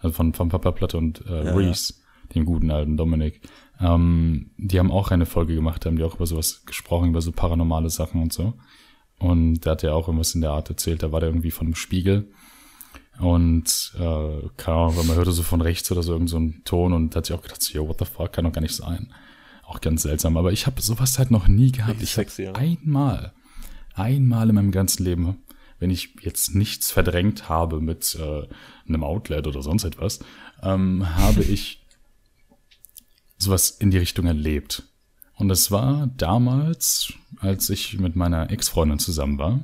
Also 0.03 0.13
von, 0.15 0.33
von 0.33 0.49
Papa 0.49 0.71
Platte 0.71 0.97
und 0.97 1.25
äh, 1.25 1.45
Ja, 1.45 1.55
Reese, 1.55 1.95
dem 2.35 2.45
guten 2.45 2.71
alten 2.71 2.97
Dominik. 2.97 3.41
Ähm, 3.79 4.51
die 4.57 4.79
haben 4.79 4.91
auch 4.91 5.11
eine 5.11 5.25
Folge 5.25 5.55
gemacht, 5.55 5.83
da 5.83 5.89
haben 5.89 5.97
die 5.97 6.03
auch 6.03 6.15
über 6.15 6.25
sowas 6.25 6.65
gesprochen, 6.65 7.09
über 7.09 7.21
so 7.21 7.31
paranormale 7.31 7.89
Sachen 7.89 8.21
und 8.21 8.31
so. 8.33 8.53
Und 9.19 9.61
da 9.61 9.71
hat 9.71 9.83
er 9.83 9.95
auch 9.95 10.07
irgendwas 10.07 10.35
in 10.35 10.41
der 10.41 10.51
Art 10.51 10.69
erzählt, 10.69 11.03
da 11.03 11.11
war 11.11 11.19
der 11.19 11.29
irgendwie 11.29 11.51
von 11.51 11.67
einem 11.67 11.75
Spiegel. 11.75 12.29
Und 13.19 13.93
äh, 13.95 14.49
keine 14.57 14.77
Ahnung, 14.77 14.97
weil 14.97 15.05
man 15.05 15.15
hörte 15.15 15.31
so 15.31 15.43
von 15.43 15.61
rechts 15.61 15.91
oder 15.91 16.01
so 16.01 16.13
irgend 16.13 16.29
so 16.29 16.37
einen 16.37 16.63
Ton 16.63 16.93
und 16.93 17.11
da 17.13 17.17
hat 17.17 17.27
sich 17.27 17.35
auch 17.35 17.41
gedacht, 17.41 17.61
so, 17.61 17.73
yo, 17.73 17.87
what 17.87 17.99
the 17.99 18.05
fuck, 18.05 18.33
kann 18.33 18.45
doch 18.45 18.51
gar 18.51 18.61
nicht 18.61 18.75
sein. 18.75 19.13
Auch 19.65 19.81
ganz 19.81 20.01
seltsam. 20.01 20.35
Aber 20.35 20.51
ich 20.51 20.65
habe 20.65 20.81
sowas 20.81 21.19
halt 21.19 21.31
noch 21.31 21.47
nie 21.47 21.71
gehabt. 21.71 21.91
Richtig 21.91 22.09
Ich 22.09 22.15
sexy, 22.15 22.43
ja. 22.43 22.53
einmal, 22.53 23.33
einmal 23.93 24.49
in 24.49 24.55
meinem 24.55 24.71
ganzen 24.71 25.03
Leben, 25.03 25.43
wenn 25.83 25.91
ich 25.91 26.15
jetzt 26.21 26.55
nichts 26.55 26.91
verdrängt 26.91 27.49
habe 27.49 27.81
mit 27.81 28.15
äh, 28.15 28.47
einem 28.87 29.03
Outlet 29.03 29.45
oder 29.47 29.61
sonst 29.61 29.83
etwas, 29.83 30.19
ähm, 30.61 31.05
habe 31.17 31.43
ich 31.55 31.85
sowas 33.37 33.69
in 33.71 33.91
die 33.91 33.97
Richtung 33.97 34.25
erlebt. 34.25 34.83
Und 35.35 35.49
das 35.49 35.71
war 35.71 36.07
damals, 36.15 37.11
als 37.39 37.69
ich 37.69 37.99
mit 37.99 38.15
meiner 38.15 38.49
Ex-Freundin 38.49 38.99
zusammen 38.99 39.37
war. 39.37 39.59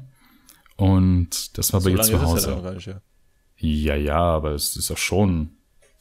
Und 0.75 1.57
das 1.57 1.71
war 1.71 1.79
bei 1.79 1.85
So 1.85 1.89
ihr 1.91 1.95
lange 1.97 2.07
zu 2.09 2.13
ja 2.13 2.21
Hause. 2.23 2.73
nicht, 2.75 2.87
ja. 2.87 3.01
Ja, 3.57 3.95
ja, 3.95 4.17
aber 4.21 4.51
es 4.51 4.75
ist 4.75 4.91
auch 4.91 4.97
schon 4.97 5.51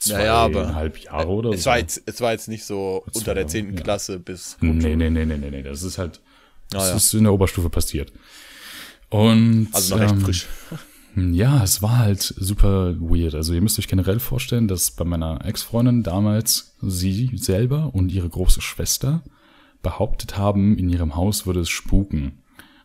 Ja, 0.03 0.21
ja, 0.21 0.53
zweieinhalb 0.53 0.99
Jahre 0.99 1.29
oder 1.29 1.51
Es 1.51 1.65
so. 1.65 1.71
war, 1.71 1.79
jetzt, 1.79 2.03
es 2.07 2.21
war 2.21 2.33
jetzt 2.33 2.49
nicht 2.49 2.65
so 2.65 3.05
Das 3.07 3.17
unter 3.17 3.35
der 3.35 3.47
10. 3.47 3.75
ja. 3.77 3.81
Klasse 3.83 4.19
bis. 4.19 4.57
Nee, 4.61 4.97
nee, 4.97 5.11
nee, 5.11 5.25
nee, 5.25 5.37
nee, 5.39 5.51
nee. 5.51 5.63
Das 5.63 5.83
ist 5.85 5.99
halt, 5.99 6.21
das 6.71 6.83
Ah, 6.85 6.89
ja. 6.91 6.97
ist 6.97 7.15
in 7.15 7.23
der 7.25 7.33
Oberstufe 7.33 7.71
passiert. 7.71 8.13
Und 9.11 9.69
Also 9.73 9.95
noch 9.95 10.03
recht 10.03 10.15
ähm, 10.15 10.21
frisch. 10.21 10.47
Ja, 11.17 11.65
es 11.65 11.83
war 11.83 11.99
halt 11.99 12.23
super 12.23 12.95
weird. 13.01 13.35
Also 13.35 13.53
ihr 13.53 13.61
müsst 13.61 13.79
euch 13.81 13.89
generell 13.89 14.21
vorstellen, 14.21 14.69
dass 14.69 14.93
bei 14.93 15.05
meiner 15.05 15.45
Ex-Freundin 15.45 16.05
damals 16.05 16.77
sie 16.81 17.31
selber 17.35 17.93
und 17.93 18.13
ihre 18.13 18.29
große 18.29 18.61
Schwester 18.61 19.25
behauptet 19.83 20.37
haben, 20.39 20.79
in 20.79 20.89
ihrem 20.89 21.17
Haus 21.17 21.45
würde 21.45 21.61
es 21.61 21.71
spuken. 21.71 22.39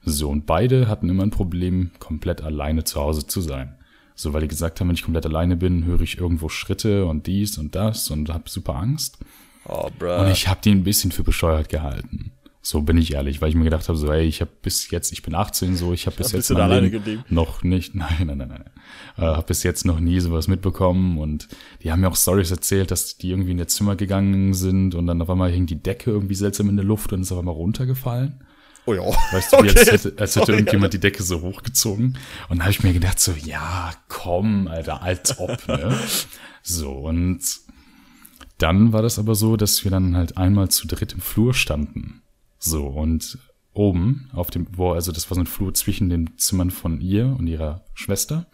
So, 0.03 0.29
und 0.29 0.47
beide 0.47 0.87
hatten 0.87 1.09
immer 1.09 1.23
ein 1.23 1.29
Problem, 1.29 1.91
komplett 1.99 2.41
alleine 2.41 2.83
zu 2.83 2.99
Hause 2.99 3.27
zu 3.27 3.39
sein. 3.39 3.75
So, 4.15 4.33
weil 4.33 4.41
die 4.41 4.47
gesagt 4.47 4.79
haben, 4.79 4.87
wenn 4.87 4.95
ich 4.95 5.03
komplett 5.03 5.25
alleine 5.25 5.55
bin, 5.55 5.85
höre 5.85 6.01
ich 6.01 6.17
irgendwo 6.17 6.49
Schritte 6.49 7.05
und 7.05 7.27
dies 7.27 7.57
und 7.57 7.75
das 7.75 8.09
und 8.09 8.29
habe 8.29 8.49
super 8.49 8.75
Angst. 8.75 9.17
Oh, 9.65 9.85
Und 9.85 9.99
bruh. 9.99 10.25
ich 10.31 10.47
habe 10.47 10.59
die 10.63 10.71
ein 10.71 10.83
bisschen 10.83 11.11
für 11.11 11.23
bescheuert 11.23 11.69
gehalten. 11.69 12.31
So 12.65 12.81
bin 12.81 12.97
ich 12.97 13.13
ehrlich, 13.13 13.41
weil 13.41 13.49
ich 13.49 13.55
mir 13.55 13.65
gedacht 13.65 13.89
habe, 13.89 13.97
so, 13.97 14.09
ey, 14.09 14.25
ich 14.25 14.39
habe 14.39 14.51
bis 14.61 14.89
jetzt, 14.89 15.11
ich 15.11 15.21
bin 15.21 15.35
18 15.35 15.75
so, 15.75 15.91
ich 15.91 16.05
habe 16.05 16.15
bis 16.15 16.31
Ja, 16.31 16.37
jetzt 16.37 16.49
noch 17.29 17.61
nicht, 17.61 17.93
nein, 17.95 18.25
nein, 18.25 18.37
nein, 18.37 18.47
nein, 18.47 18.63
äh, 19.17 19.21
habe 19.21 19.47
bis 19.47 19.63
jetzt 19.63 19.85
noch 19.85 19.99
nie 19.99 20.21
sowas 20.21 20.47
mitbekommen 20.47 21.17
und 21.17 21.49
die 21.83 21.91
haben 21.91 21.99
mir 21.99 22.07
auch 22.07 22.15
Stories 22.15 22.51
erzählt, 22.51 22.89
dass 22.89 23.17
die 23.17 23.31
irgendwie 23.31 23.51
in 23.51 23.59
ihr 23.59 23.67
Zimmer 23.67 23.97
gegangen 23.97 24.53
sind 24.53 24.95
und 24.95 25.07
dann 25.07 25.21
auf 25.21 25.29
einmal 25.29 25.51
hing 25.51 25.65
die 25.65 25.83
Decke 25.83 26.11
irgendwie 26.11 26.35
seltsam 26.35 26.69
in 26.69 26.77
der 26.77 26.85
Luft 26.85 27.11
und 27.11 27.21
ist 27.21 27.33
auf 27.33 27.39
einmal 27.39 27.53
runtergefallen. 27.53 28.45
Oh 28.85 28.93
ja. 28.93 29.01
Weißt 29.31 29.53
du, 29.53 29.63
wie 29.63 29.69
als 29.69 29.81
Okay. 29.81 29.91
hätte, 29.91 30.13
als 30.17 30.35
hätte 30.35 30.45
Sorry, 30.45 30.57
irgendjemand 30.59 30.93
die 30.93 30.99
Decke 30.99 31.21
so 31.23 31.41
hochgezogen. 31.41 32.17
Und 32.49 32.57
da 32.59 32.63
habe 32.63 32.71
ich 32.71 32.83
mir 32.83 32.93
gedacht, 32.93 33.19
so, 33.19 33.33
ja, 33.33 33.91
komm, 34.07 34.67
Alter, 34.69 35.01
als 35.01 35.37
ob, 35.37 35.67
ne? 35.67 35.97
So, 36.61 36.91
und 36.91 37.41
dann 38.57 38.93
war 38.93 39.01
das 39.01 39.19
aber 39.19 39.35
so, 39.35 39.57
dass 39.57 39.83
wir 39.83 39.91
dann 39.91 40.15
halt 40.15 40.37
einmal 40.37 40.69
zu 40.69 40.87
dritt 40.87 41.13
im 41.13 41.21
Flur 41.21 41.53
standen. 41.53 42.22
So, 42.65 42.85
und 42.87 43.37
oben 43.73 44.29
auf 44.33 44.51
dem, 44.51 44.67
wo, 44.77 44.91
also 44.91 45.11
das 45.11 45.29
war 45.29 45.35
so 45.35 45.41
ein 45.41 45.47
Flur 45.47 45.73
zwischen 45.73 46.09
den 46.09 46.37
Zimmern 46.37 46.71
von 46.71 47.01
ihr 47.01 47.35
und 47.37 47.47
ihrer 47.47 47.83
Schwester. 47.93 48.45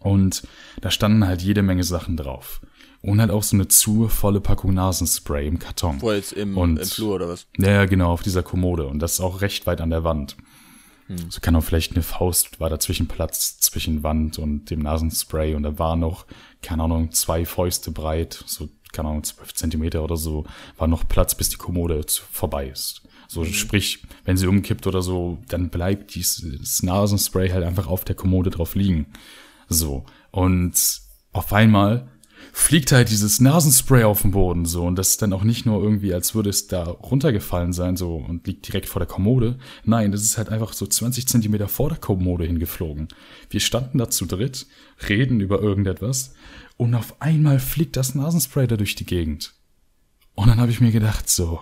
Und 0.00 0.42
da 0.80 0.90
standen 0.90 1.26
halt 1.26 1.42
jede 1.42 1.62
Menge 1.62 1.84
Sachen 1.84 2.16
drauf. 2.16 2.60
Und 3.02 3.20
halt 3.20 3.30
auch 3.30 3.42
so 3.42 3.56
eine 3.56 3.68
zu 3.68 4.08
volle 4.08 4.40
Packung 4.40 4.74
Nasenspray 4.74 5.46
im 5.46 5.58
Karton. 5.58 6.00
Wo 6.00 6.12
jetzt 6.12 6.32
im, 6.32 6.56
Und- 6.56 6.78
im 6.78 6.86
Flur 6.86 7.16
oder 7.16 7.28
was? 7.28 7.46
Ja, 7.58 7.84
genau, 7.86 8.12
auf 8.12 8.22
dieser 8.22 8.42
Kommode. 8.42 8.86
Und 8.86 9.00
das 9.00 9.14
ist 9.14 9.20
auch 9.20 9.40
recht 9.40 9.66
weit 9.66 9.80
an 9.80 9.90
der 9.90 10.04
Wand. 10.04 10.36
So 11.28 11.40
kann 11.40 11.54
auch 11.56 11.64
vielleicht 11.64 11.92
eine 11.92 12.02
Faust, 12.02 12.58
war 12.58 12.70
dazwischen 12.70 13.06
Platz 13.06 13.58
zwischen 13.60 14.02
Wand 14.02 14.38
und 14.38 14.70
dem 14.70 14.80
Nasenspray. 14.80 15.54
Und 15.54 15.64
da 15.64 15.78
war 15.78 15.94
noch, 15.94 16.26
keine 16.62 16.84
Ahnung, 16.84 17.10
zwei 17.12 17.44
Fäuste 17.44 17.90
breit, 17.90 18.42
so, 18.46 18.70
keine 18.92 19.08
Ahnung, 19.10 19.24
zwölf 19.24 19.52
Zentimeter 19.52 20.02
oder 20.04 20.16
so, 20.16 20.44
war 20.78 20.86
noch 20.86 21.06
Platz, 21.06 21.34
bis 21.34 21.50
die 21.50 21.56
Kommode 21.56 22.02
vorbei 22.30 22.68
ist. 22.68 23.01
So, 23.32 23.46
sprich, 23.46 24.02
wenn 24.26 24.36
sie 24.36 24.46
umkippt 24.46 24.86
oder 24.86 25.00
so, 25.00 25.38
dann 25.48 25.70
bleibt 25.70 26.14
dieses 26.14 26.82
Nasenspray 26.82 27.48
halt 27.48 27.64
einfach 27.64 27.86
auf 27.86 28.04
der 28.04 28.14
Kommode 28.14 28.50
drauf 28.50 28.74
liegen. 28.74 29.06
So. 29.68 30.04
Und 30.30 30.74
auf 31.32 31.52
einmal 31.54 32.10
fliegt 32.52 32.92
halt 32.92 33.08
dieses 33.08 33.40
Nasenspray 33.40 34.04
auf 34.04 34.20
den 34.20 34.32
Boden 34.32 34.66
so 34.66 34.84
und 34.84 34.96
das 34.96 35.10
ist 35.10 35.22
dann 35.22 35.32
auch 35.32 35.44
nicht 35.44 35.64
nur 35.64 35.82
irgendwie, 35.82 36.12
als 36.12 36.34
würde 36.34 36.50
es 36.50 36.66
da 36.66 36.82
runtergefallen 36.84 37.72
sein 37.72 37.96
so 37.96 38.16
und 38.16 38.46
liegt 38.46 38.68
direkt 38.68 38.86
vor 38.86 39.00
der 39.00 39.08
Kommode. 39.08 39.58
Nein, 39.84 40.12
das 40.12 40.22
ist 40.22 40.36
halt 40.36 40.50
einfach 40.50 40.74
so 40.74 40.86
20 40.86 41.26
Zentimeter 41.26 41.68
vor 41.68 41.88
der 41.88 41.98
Kommode 41.98 42.44
hingeflogen. 42.44 43.08
Wir 43.48 43.60
standen 43.60 43.96
da 43.96 44.10
zu 44.10 44.26
dritt, 44.26 44.66
reden 45.08 45.40
über 45.40 45.62
irgendetwas 45.62 46.34
und 46.76 46.94
auf 46.94 47.22
einmal 47.22 47.60
fliegt 47.60 47.96
das 47.96 48.14
Nasenspray 48.14 48.66
da 48.66 48.76
durch 48.76 48.94
die 48.94 49.06
Gegend. 49.06 49.54
Und 50.34 50.48
dann 50.48 50.60
habe 50.60 50.70
ich 50.70 50.82
mir 50.82 50.92
gedacht 50.92 51.30
so, 51.30 51.60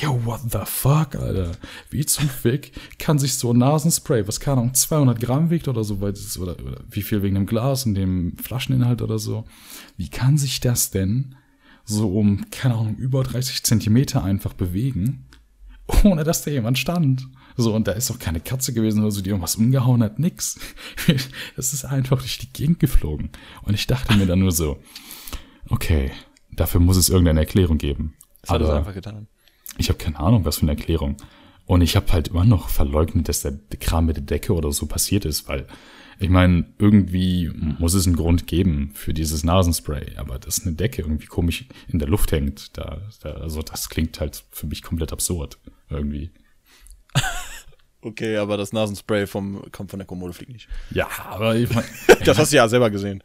yo, 0.00 0.20
what 0.24 0.40
the 0.50 0.60
fuck, 0.64 1.14
Alter? 1.14 1.52
Wie 1.90 2.04
zum 2.04 2.28
Fick 2.28 2.72
kann 2.98 3.18
sich 3.18 3.34
so 3.34 3.52
ein 3.52 3.58
Nasenspray, 3.58 4.26
was 4.26 4.40
keine 4.40 4.60
Ahnung, 4.60 4.74
200 4.74 5.20
Gramm 5.20 5.50
wiegt 5.50 5.68
oder 5.68 5.84
so, 5.84 6.00
weil 6.00 6.12
das, 6.12 6.38
oder, 6.38 6.58
oder 6.64 6.80
wie 6.90 7.02
viel 7.02 7.22
wegen 7.22 7.34
dem 7.34 7.46
Glas 7.46 7.86
und 7.86 7.94
dem 7.94 8.36
Flascheninhalt 8.36 9.02
oder 9.02 9.18
so, 9.18 9.44
wie 9.96 10.08
kann 10.08 10.38
sich 10.38 10.60
das 10.60 10.90
denn 10.90 11.36
so 11.84 12.16
um, 12.16 12.50
keine 12.50 12.74
Ahnung, 12.74 12.96
über 12.96 13.22
30 13.22 13.62
Zentimeter 13.62 14.24
einfach 14.24 14.54
bewegen 14.54 15.26
ohne 16.04 16.24
dass 16.24 16.42
da 16.42 16.50
jemand 16.50 16.78
stand. 16.78 17.28
So, 17.56 17.74
und 17.74 17.86
da 17.86 17.92
ist 17.92 18.10
auch 18.10 18.18
keine 18.18 18.40
Katze 18.40 18.72
gewesen 18.72 19.02
oder 19.02 19.10
so, 19.10 19.20
die 19.20 19.30
irgendwas 19.30 19.56
umgehauen 19.56 20.02
hat, 20.02 20.18
nix. 20.18 20.58
Das 21.56 21.72
ist 21.72 21.84
einfach 21.84 22.18
durch 22.18 22.38
die 22.38 22.52
Gegend 22.52 22.80
geflogen. 22.80 23.30
Und 23.62 23.74
ich 23.74 23.86
dachte 23.86 24.14
mir 24.16 24.26
dann 24.26 24.40
nur 24.40 24.52
so, 24.52 24.78
okay, 25.68 26.10
dafür 26.50 26.80
muss 26.80 26.96
es 26.96 27.08
irgendeine 27.08 27.40
Erklärung 27.40 27.78
geben. 27.78 28.14
Das 28.40 28.50
hat 28.50 28.60
er 28.60 28.68
Aber 28.68 28.78
einfach 28.78 28.94
getan. 28.94 29.28
Ich 29.78 29.88
habe 29.88 29.98
keine 29.98 30.18
Ahnung, 30.18 30.44
was 30.44 30.56
für 30.56 30.62
eine 30.62 30.72
Erklärung. 30.72 31.16
Und 31.66 31.80
ich 31.80 31.96
habe 31.96 32.12
halt 32.12 32.28
immer 32.28 32.44
noch 32.44 32.68
verleugnet, 32.68 33.28
dass 33.28 33.40
der 33.42 33.58
Kram 33.80 34.06
mit 34.06 34.16
der 34.16 34.24
Decke 34.24 34.52
oder 34.52 34.70
so 34.70 34.86
passiert 34.86 35.24
ist, 35.24 35.48
weil 35.48 35.66
ich 36.18 36.28
meine, 36.28 36.66
irgendwie 36.78 37.50
muss 37.78 37.94
es 37.94 38.06
einen 38.06 38.16
Grund 38.16 38.46
geben 38.46 38.92
für 38.94 39.12
dieses 39.12 39.42
Nasenspray, 39.44 40.16
aber 40.16 40.38
dass 40.38 40.64
eine 40.64 40.76
Decke 40.76 41.02
irgendwie 41.02 41.26
komisch 41.26 41.66
in 41.88 41.98
der 41.98 42.08
Luft 42.08 42.32
hängt, 42.32 42.76
da, 42.76 43.02
da 43.22 43.30
also 43.32 43.62
das 43.62 43.88
klingt 43.88 44.20
halt 44.20 44.44
für 44.50 44.66
mich 44.66 44.82
komplett 44.82 45.12
absurd 45.12 45.58
irgendwie. 45.88 46.30
Okay, 48.06 48.36
aber 48.36 48.58
das 48.58 48.74
Nasenspray 48.74 49.26
vom, 49.26 49.62
kommt 49.72 49.88
von 49.88 49.98
der 49.98 50.06
Kommode 50.06 50.34
fliegt 50.34 50.52
nicht. 50.52 50.68
Ja, 50.90 51.08
aber 51.24 51.56
ich 51.56 51.74
meine, 51.74 51.86
Das 52.26 52.36
hast 52.36 52.52
du 52.52 52.56
ja 52.56 52.68
selber 52.68 52.90
gesehen. 52.90 53.24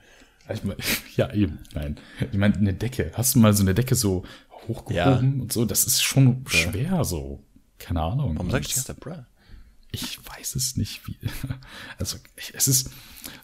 ich 0.53 0.63
mein, 0.63 0.77
ja 1.17 1.33
eben, 1.33 1.59
nein, 1.73 1.99
ich 2.31 2.37
meine 2.37 2.55
eine 2.55 2.73
Decke. 2.73 3.11
Hast 3.13 3.35
du 3.35 3.39
mal 3.39 3.53
so 3.53 3.61
eine 3.61 3.73
Decke 3.73 3.95
so 3.95 4.23
hochgehoben 4.67 5.41
und 5.41 5.53
so? 5.53 5.65
Das 5.65 5.85
ist 5.85 6.01
schon 6.01 6.43
schwer 6.47 7.03
so. 7.03 7.43
Keine 7.77 8.01
Ahnung. 8.01 8.35
Warum 8.35 8.51
sag 8.51 8.61
ich 8.61 8.73
das? 8.73 8.85
Zeit 8.85 8.99
bruh? 8.99 9.23
Ich 9.91 10.19
weiß 10.23 10.55
es 10.55 10.75
nicht, 10.75 11.07
wie. 11.07 11.17
Also, 11.97 12.17
es 12.53 12.67
ist 12.67 12.91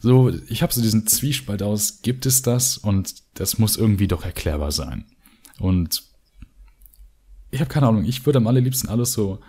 so, 0.00 0.30
ich 0.48 0.62
habe 0.62 0.72
so 0.72 0.80
diesen 0.80 1.06
Zwiespalt 1.06 1.62
aus, 1.62 2.02
gibt 2.02 2.26
es 2.26 2.42
das? 2.42 2.78
Und 2.78 3.14
das 3.34 3.58
muss 3.58 3.76
irgendwie 3.76 4.08
doch 4.08 4.24
erklärbar 4.24 4.72
sein. 4.72 5.04
Und 5.58 6.04
ich 7.50 7.60
habe 7.60 7.70
keine 7.70 7.88
Ahnung, 7.88 8.04
ich 8.04 8.26
würde 8.26 8.38
am 8.38 8.46
allerliebsten 8.46 8.88
alles 8.88 9.12
so 9.12 9.40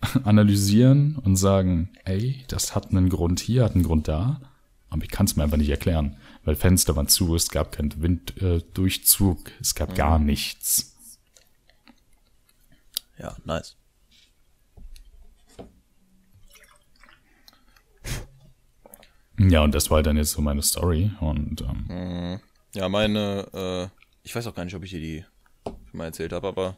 analysieren 0.24 1.16
und 1.16 1.36
sagen, 1.36 1.90
ey, 2.04 2.44
das 2.48 2.74
hat 2.74 2.90
einen 2.90 3.08
Grund 3.08 3.40
hier, 3.40 3.64
hat 3.64 3.74
einen 3.74 3.84
Grund 3.84 4.08
da. 4.08 4.40
Aber 4.88 5.02
ich 5.02 5.10
kann 5.10 5.26
es 5.26 5.36
mir 5.36 5.42
einfach 5.42 5.56
nicht 5.56 5.70
erklären, 5.70 6.16
weil 6.44 6.54
Fenster 6.54 6.94
waren 6.96 7.08
zu, 7.08 7.34
es 7.34 7.50
gab 7.50 7.72
keinen 7.72 8.00
Winddurchzug, 8.00 9.48
äh, 9.48 9.52
es 9.60 9.74
gab 9.74 9.94
gar 9.94 10.18
nichts. 10.18 10.95
Ja, 13.18 13.36
nice. 13.44 13.76
Ja, 19.38 19.62
und 19.62 19.74
das 19.74 19.90
war 19.90 20.02
dann 20.02 20.16
jetzt 20.16 20.30
so 20.32 20.40
meine 20.40 20.62
Story. 20.62 21.10
Und 21.20 21.60
ähm, 21.62 22.40
Ja, 22.74 22.88
meine, 22.88 23.46
äh, 23.52 23.88
ich 24.22 24.34
weiß 24.34 24.46
auch 24.46 24.54
gar 24.54 24.64
nicht, 24.64 24.74
ob 24.74 24.82
ich 24.84 24.90
dir 24.90 25.00
die 25.00 25.24
schon 25.64 25.76
mal 25.98 26.06
erzählt 26.06 26.32
habe, 26.32 26.48
aber 26.48 26.76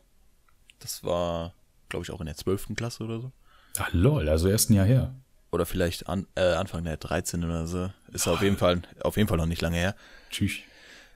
das 0.81 1.05
war, 1.05 1.55
glaube 1.88 2.05
ich, 2.05 2.11
auch 2.11 2.20
in 2.20 2.27
der 2.27 2.37
12. 2.37 2.74
Klasse 2.77 3.05
oder 3.05 3.20
so. 3.20 3.33
ach 3.79 3.92
lol, 3.92 4.29
also 4.29 4.48
erst 4.48 4.70
ein 4.70 4.74
Jahr 4.74 4.87
her. 4.87 5.14
Oder 5.51 5.64
vielleicht 5.66 6.09
an, 6.09 6.27
äh, 6.35 6.53
Anfang 6.55 6.85
der 6.85 6.96
13 6.98 7.42
oder 7.44 7.66
so. 7.66 7.90
Ist 8.12 8.29
auf 8.29 8.42
jeden 8.42 8.57
Fall, 8.59 8.83
auf 9.03 9.16
jeden 9.16 9.29
Fall 9.29 9.38
noch 9.38 9.46
nicht 9.46 9.62
lange 9.62 9.77
her. 9.79 9.94
Tschüss. 10.31 10.53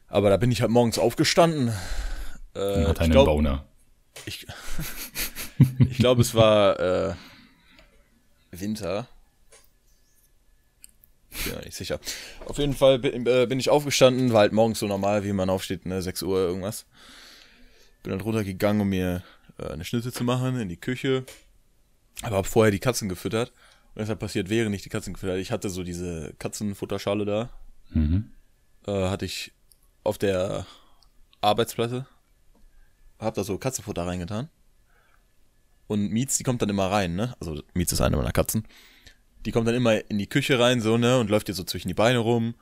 Aber 0.09 0.31
da 0.31 0.37
bin 0.37 0.51
ich 0.51 0.63
halt 0.63 0.71
morgens 0.71 0.99
aufgestanden. 0.99 1.73
Äh, 2.55 2.77
Und 2.77 2.89
hat 2.89 3.01
einen 3.01 3.13
glaub- 3.13 3.27
Boner. 3.27 3.67
Ich, 4.27 4.47
ich 5.91 5.99
glaube, 5.99 6.23
es 6.23 6.35
war 6.35 6.79
äh, 6.81 7.15
Winter. 8.51 9.09
Ich 11.31 11.45
bin 11.45 11.55
mir 11.55 11.65
nicht 11.65 11.77
sicher. 11.77 11.99
Auf 12.47 12.59
jeden 12.59 12.75
Fall 12.75 12.99
bin, 12.99 13.27
äh, 13.27 13.47
bin 13.47 13.59
ich 13.59 13.71
aufgestanden, 13.71 14.33
war 14.33 14.41
halt 14.41 14.53
morgens 14.53 14.79
so 14.79 14.87
normal, 14.87 15.25
wie 15.25 15.33
man 15.33 15.51
aufsteht, 15.51 15.87
ne, 15.87 16.03
6 16.03 16.23
Uhr 16.23 16.39
irgendwas. 16.39 16.85
Bin 18.03 18.11
dann 18.11 18.21
runtergegangen, 18.21 18.83
um 18.83 18.89
mir 18.89 19.23
äh, 19.59 19.69
eine 19.69 19.85
Schnitte 19.85 20.13
zu 20.13 20.25
machen 20.25 20.61
in 20.61 20.69
die 20.69 20.77
Küche. 20.77 21.25
Aber 22.21 22.37
hab 22.37 22.47
vorher 22.47 22.71
die 22.71 22.79
Katzen 22.79 23.09
gefüttert. 23.09 23.53
Und 23.95 24.01
das 24.01 24.09
hat 24.09 24.19
passiert, 24.19 24.49
während 24.51 24.75
ich 24.75 24.83
die 24.83 24.89
Katzen 24.89 25.15
gefüttert. 25.15 25.39
Ich 25.39 25.51
hatte 25.51 25.71
so 25.71 25.83
diese 25.83 26.35
Katzenfutterschale 26.39 27.25
da. 27.25 27.51
Mhm. 27.91 28.31
Äh, 28.87 29.09
hatte 29.09 29.25
ich 29.25 29.53
auf 30.05 30.19
der 30.19 30.67
Arbeitsplatte. 31.41 32.07
Hab 33.23 33.35
da 33.35 33.45
so 33.45 33.57
Katzenfutter 33.59 34.07
reingetan. 34.07 34.49
Und 35.87 36.11
Mietz, 36.11 36.39
die 36.39 36.45
kommt 36.45 36.63
dann 36.63 36.69
immer 36.69 36.91
rein, 36.91 37.15
ne? 37.15 37.35
Also 37.41 37.63
Mietz 37.75 37.93
ist 37.93 38.01
eine 38.01 38.17
meiner 38.17 38.33
Katzen. 38.33 38.67
Die 39.45 39.53
kommt 39.53 39.69
dann 39.69 39.75
immer 39.75 40.09
in 40.11 40.19
die 40.19 40.29
Küche 40.29 40.59
rein, 40.59 40.81
so, 40.81 40.97
ne? 40.97 41.19
Und 41.19 41.31
läuft 41.31 41.49
dir 41.49 41.55
so 41.55 41.65
zwischen 41.65 41.89
die 41.89 41.95
Beine 41.95 42.19
rum. 42.19 42.55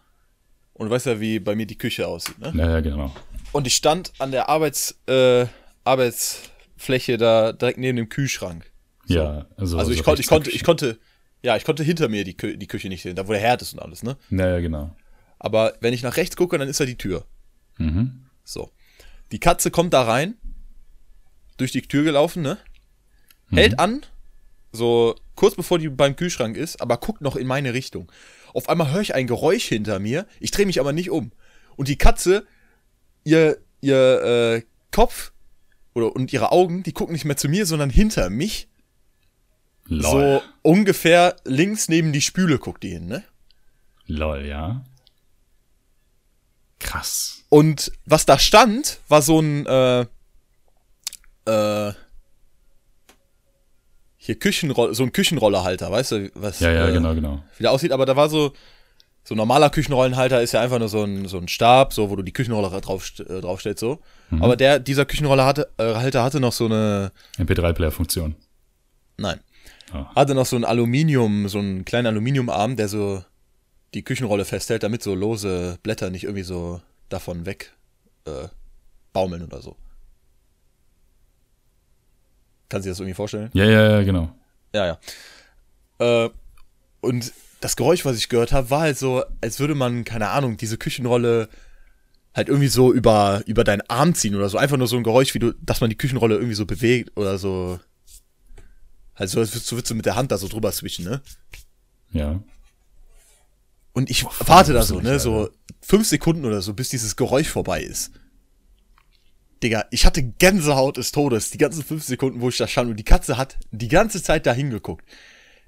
Und 0.74 0.86
du 0.86 0.90
weißt 0.92 1.06
ja, 1.06 1.20
wie 1.20 1.38
bei 1.38 1.54
mir 1.54 1.66
die 1.66 1.78
Küche 1.78 2.06
aussieht, 2.08 2.38
ne? 2.38 2.52
Ja, 2.54 2.70
ja, 2.70 2.80
genau. 2.80 3.14
Und 3.52 3.66
ich 3.66 3.74
stand 3.74 4.12
an 4.18 4.30
der 4.30 4.48
Arbeits, 4.48 4.98
äh, 5.06 5.46
Arbeitsfläche 5.84 7.18
da 7.18 7.52
direkt 7.52 7.78
neben 7.78 7.96
dem 7.96 8.08
Kühlschrank. 8.08 8.70
Ja, 9.06 9.46
also, 9.56 9.78
Also 9.78 9.90
ich, 9.90 9.98
so 9.98 10.04
konnte, 10.04 10.20
ich 10.22 10.28
konnte, 10.28 10.50
ich 10.50 10.64
konnte, 10.64 10.98
ja, 11.42 11.56
ich 11.56 11.64
konnte 11.64 11.82
hinter 11.82 12.08
mir 12.08 12.24
die, 12.24 12.36
Kü 12.36 12.56
die 12.56 12.66
Küche 12.66 12.88
nicht 12.88 13.02
sehen, 13.02 13.16
da 13.16 13.26
wo 13.26 13.32
der 13.32 13.40
Herd 13.40 13.62
ist 13.62 13.72
und 13.72 13.80
alles, 13.80 14.02
ne? 14.02 14.16
Ja, 14.30 14.48
ja, 14.48 14.60
genau. 14.60 14.94
Aber 15.38 15.74
wenn 15.80 15.94
ich 15.94 16.02
nach 16.02 16.16
rechts 16.16 16.36
gucke, 16.36 16.58
dann 16.58 16.68
ist 16.68 16.80
da 16.80 16.84
die 16.84 16.98
Tür. 16.98 17.24
Mhm. 17.78 18.26
So. 18.44 18.70
Die 19.32 19.40
Katze 19.40 19.70
kommt 19.70 19.94
da 19.94 20.02
rein, 20.02 20.34
durch 21.60 21.72
die 21.72 21.82
Tür 21.82 22.02
gelaufen, 22.04 22.42
ne? 22.42 22.58
Hält 23.52 23.80
an, 23.80 24.02
so 24.72 25.16
kurz 25.34 25.56
bevor 25.56 25.78
die 25.78 25.88
beim 25.88 26.14
Kühlschrank 26.16 26.56
ist, 26.56 26.80
aber 26.80 26.98
guckt 26.98 27.20
noch 27.20 27.36
in 27.36 27.46
meine 27.46 27.74
Richtung. 27.74 28.10
Auf 28.54 28.68
einmal 28.68 28.92
höre 28.92 29.00
ich 29.00 29.14
ein 29.14 29.26
Geräusch 29.26 29.66
hinter 29.66 29.98
mir, 29.98 30.26
ich 30.38 30.50
drehe 30.50 30.66
mich 30.66 30.80
aber 30.80 30.92
nicht 30.92 31.10
um. 31.10 31.32
Und 31.76 31.88
die 31.88 31.98
Katze, 31.98 32.46
ihr, 33.24 33.58
ihr 33.80 34.22
äh, 34.22 34.62
Kopf 34.92 35.32
oder, 35.94 36.14
und 36.14 36.32
ihre 36.32 36.52
Augen, 36.52 36.82
die 36.82 36.92
gucken 36.92 37.12
nicht 37.12 37.24
mehr 37.24 37.36
zu 37.36 37.48
mir, 37.48 37.66
sondern 37.66 37.90
hinter 37.90 38.30
mich. 38.30 38.68
Lol. 39.86 40.02
So 40.02 40.42
ungefähr 40.62 41.36
links 41.44 41.88
neben 41.88 42.12
die 42.12 42.20
Spüle 42.20 42.58
guckt 42.58 42.82
die 42.82 42.90
hin, 42.90 43.06
ne? 43.06 43.24
Lol, 44.06 44.46
ja. 44.46 44.84
Krass. 46.78 47.44
Und 47.48 47.90
was 48.06 48.26
da 48.26 48.38
stand, 48.38 49.00
war 49.08 49.22
so 49.22 49.40
ein, 49.40 49.66
äh, 49.66 50.06
äh, 51.46 51.92
hier 54.16 54.38
Küchenroller, 54.38 54.94
so 54.94 55.02
ein 55.02 55.12
Küchenrollerhalter, 55.12 55.90
weißt 55.90 56.12
du, 56.12 56.30
was 56.34 56.60
Ja, 56.60 56.70
ja, 56.72 56.88
äh, 56.88 56.92
genau, 56.92 57.14
genau. 57.14 57.42
wie 57.56 57.62
der 57.62 57.72
aussieht, 57.72 57.92
aber 57.92 58.04
da 58.06 58.16
war 58.16 58.28
so, 58.28 58.52
so 59.24 59.34
ein 59.34 59.38
normaler 59.38 59.70
Küchenrollenhalter 59.70 60.42
ist 60.42 60.52
ja 60.52 60.60
einfach 60.60 60.78
nur 60.78 60.88
so 60.88 61.02
ein, 61.04 61.26
so 61.26 61.38
ein 61.38 61.48
Stab, 61.48 61.92
so, 61.92 62.10
wo 62.10 62.16
du 62.16 62.22
die 62.22 62.32
Küchenroller 62.32 62.80
drauf, 62.80 63.10
äh, 63.20 63.40
draufstellst, 63.40 63.80
so. 63.80 64.00
Mhm. 64.30 64.42
Aber 64.42 64.56
der, 64.56 64.78
dieser 64.78 65.06
Küchenroller 65.06 65.46
hatte, 65.46 65.70
äh, 65.78 65.94
hatte 65.94 66.40
noch 66.40 66.52
so 66.52 66.66
eine, 66.66 67.12
MP3-Player-Funktion. 67.38 68.34
nein, 69.16 69.40
Ah. 69.92 70.14
hatte 70.14 70.34
noch 70.36 70.46
so 70.46 70.54
ein 70.54 70.64
Aluminium, 70.64 71.48
so 71.48 71.58
einen 71.58 71.84
kleinen 71.84 72.06
Aluminiumarm, 72.06 72.76
der 72.76 72.86
so 72.88 73.24
die 73.92 74.04
Küchenrolle 74.04 74.44
festhält, 74.44 74.84
damit 74.84 75.02
so 75.02 75.16
lose 75.16 75.78
Blätter 75.82 76.10
nicht 76.10 76.24
irgendwie 76.24 76.44
so 76.44 76.80
davon 77.08 77.44
weg 77.44 77.72
äh, 78.26 78.46
baumeln 79.12 79.42
oder 79.42 79.60
so. 79.62 79.74
Kannst 82.70 82.86
du 82.86 82.88
dir 82.88 82.92
das 82.92 83.00
irgendwie 83.00 83.14
vorstellen? 83.14 83.50
Ja, 83.52 83.64
ja, 83.64 83.90
ja, 83.90 84.02
genau. 84.02 84.32
Ja, 84.72 84.86
ja. 85.98 86.24
Äh, 86.24 86.30
und 87.00 87.32
das 87.60 87.76
Geräusch, 87.76 88.04
was 88.06 88.16
ich 88.16 88.30
gehört 88.30 88.52
habe, 88.52 88.70
war 88.70 88.80
halt 88.80 88.96
so, 88.96 89.22
als 89.42 89.60
würde 89.60 89.74
man, 89.74 90.04
keine 90.04 90.30
Ahnung, 90.30 90.56
diese 90.56 90.78
Küchenrolle 90.78 91.48
halt 92.34 92.48
irgendwie 92.48 92.68
so 92.68 92.92
über, 92.92 93.42
über 93.46 93.64
deinen 93.64 93.82
Arm 93.88 94.14
ziehen 94.14 94.36
oder 94.36 94.48
so. 94.48 94.56
Einfach 94.56 94.76
nur 94.76 94.86
so 94.86 94.96
ein 94.96 95.02
Geräusch, 95.02 95.34
wie 95.34 95.40
du, 95.40 95.52
dass 95.60 95.80
man 95.80 95.90
die 95.90 95.98
Küchenrolle 95.98 96.36
irgendwie 96.36 96.54
so 96.54 96.64
bewegt 96.64 97.10
oder 97.16 97.36
so. 97.38 97.80
Halt 99.16 99.28
so, 99.28 99.40
als 99.40 99.52
würdest 99.52 99.70
du, 99.70 99.76
würdest 99.76 99.90
du 99.90 99.94
mit 99.96 100.06
der 100.06 100.16
Hand 100.16 100.30
da 100.30 100.38
so 100.38 100.48
drüber 100.48 100.72
switchen, 100.72 101.04
ne? 101.04 101.20
Ja. 102.12 102.40
Und 103.92 104.08
ich 104.08 104.22
voll 104.22 104.48
warte 104.48 104.72
da 104.72 104.82
so, 104.82 105.00
ne, 105.00 105.18
so 105.18 105.40
Alter. 105.40 105.52
fünf 105.82 106.06
Sekunden 106.06 106.44
oder 106.44 106.62
so, 106.62 106.72
bis 106.72 106.88
dieses 106.88 107.16
Geräusch 107.16 107.48
vorbei 107.48 107.82
ist. 107.82 108.12
Digga, 109.62 109.84
ich 109.90 110.06
hatte 110.06 110.22
Gänsehaut 110.22 110.96
des 110.96 111.12
Todes, 111.12 111.50
die 111.50 111.58
ganzen 111.58 111.84
fünf 111.84 112.04
Sekunden, 112.04 112.40
wo 112.40 112.48
ich 112.48 112.56
da 112.56 112.66
stand 112.66 112.90
und 112.90 112.96
die 112.96 113.04
Katze 113.04 113.36
hat 113.36 113.58
die 113.70 113.88
ganze 113.88 114.22
Zeit 114.22 114.46
da 114.46 114.52
hingeguckt. 114.52 115.04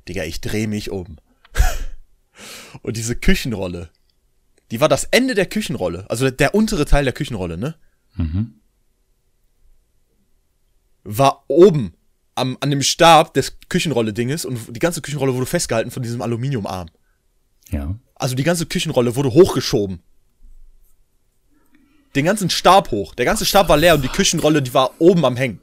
Digga, 0.09 0.25
ich 0.25 0.41
dreh 0.41 0.67
mich 0.67 0.91
um. 0.91 1.19
und 2.83 2.97
diese 2.97 3.17
Küchenrolle, 3.17 3.91
die 4.71 4.81
war 4.81 4.89
das 4.89 5.05
Ende 5.05 5.35
der 5.35 5.47
Küchenrolle, 5.47 6.07
also 6.09 6.31
der 6.31 6.55
untere 6.55 6.87
Teil 6.87 7.05
der 7.05 7.13
Küchenrolle, 7.13 7.59
ne? 7.59 7.75
Mhm. 8.15 8.55
War 11.05 11.45
oben 11.49 11.95
am, 12.35 12.57
an 12.61 12.71
dem 12.71 12.83
Stab 12.83 13.35
des 13.35 13.59
Küchenrolle-Dinges 13.69 14.47
und 14.47 14.75
die 14.75 14.81
ganze 14.81 15.03
Küchenrolle 15.03 15.35
wurde 15.35 15.47
festgehalten 15.47 15.91
von 15.91 16.03
diesem 16.03 16.23
Aluminiumarm. 16.23 16.89
Ja. 17.71 17.95
Also 18.15 18.35
die 18.35 18.45
ganze 18.45 18.67
Küchenrolle 18.67 19.17
wurde 19.17 19.33
hochgeschoben. 19.33 20.01
Den 22.15 22.25
ganzen 22.25 22.51
Stab 22.51 22.91
hoch. 22.91 23.15
Der 23.15 23.25
ganze 23.25 23.47
Stab 23.47 23.69
war 23.69 23.77
leer 23.77 23.95
und 23.95 24.03
die 24.03 24.09
Küchenrolle, 24.09 24.63
die 24.63 24.75
war 24.75 24.93
oben 24.99 25.25
am 25.25 25.37
Hängen. 25.37 25.61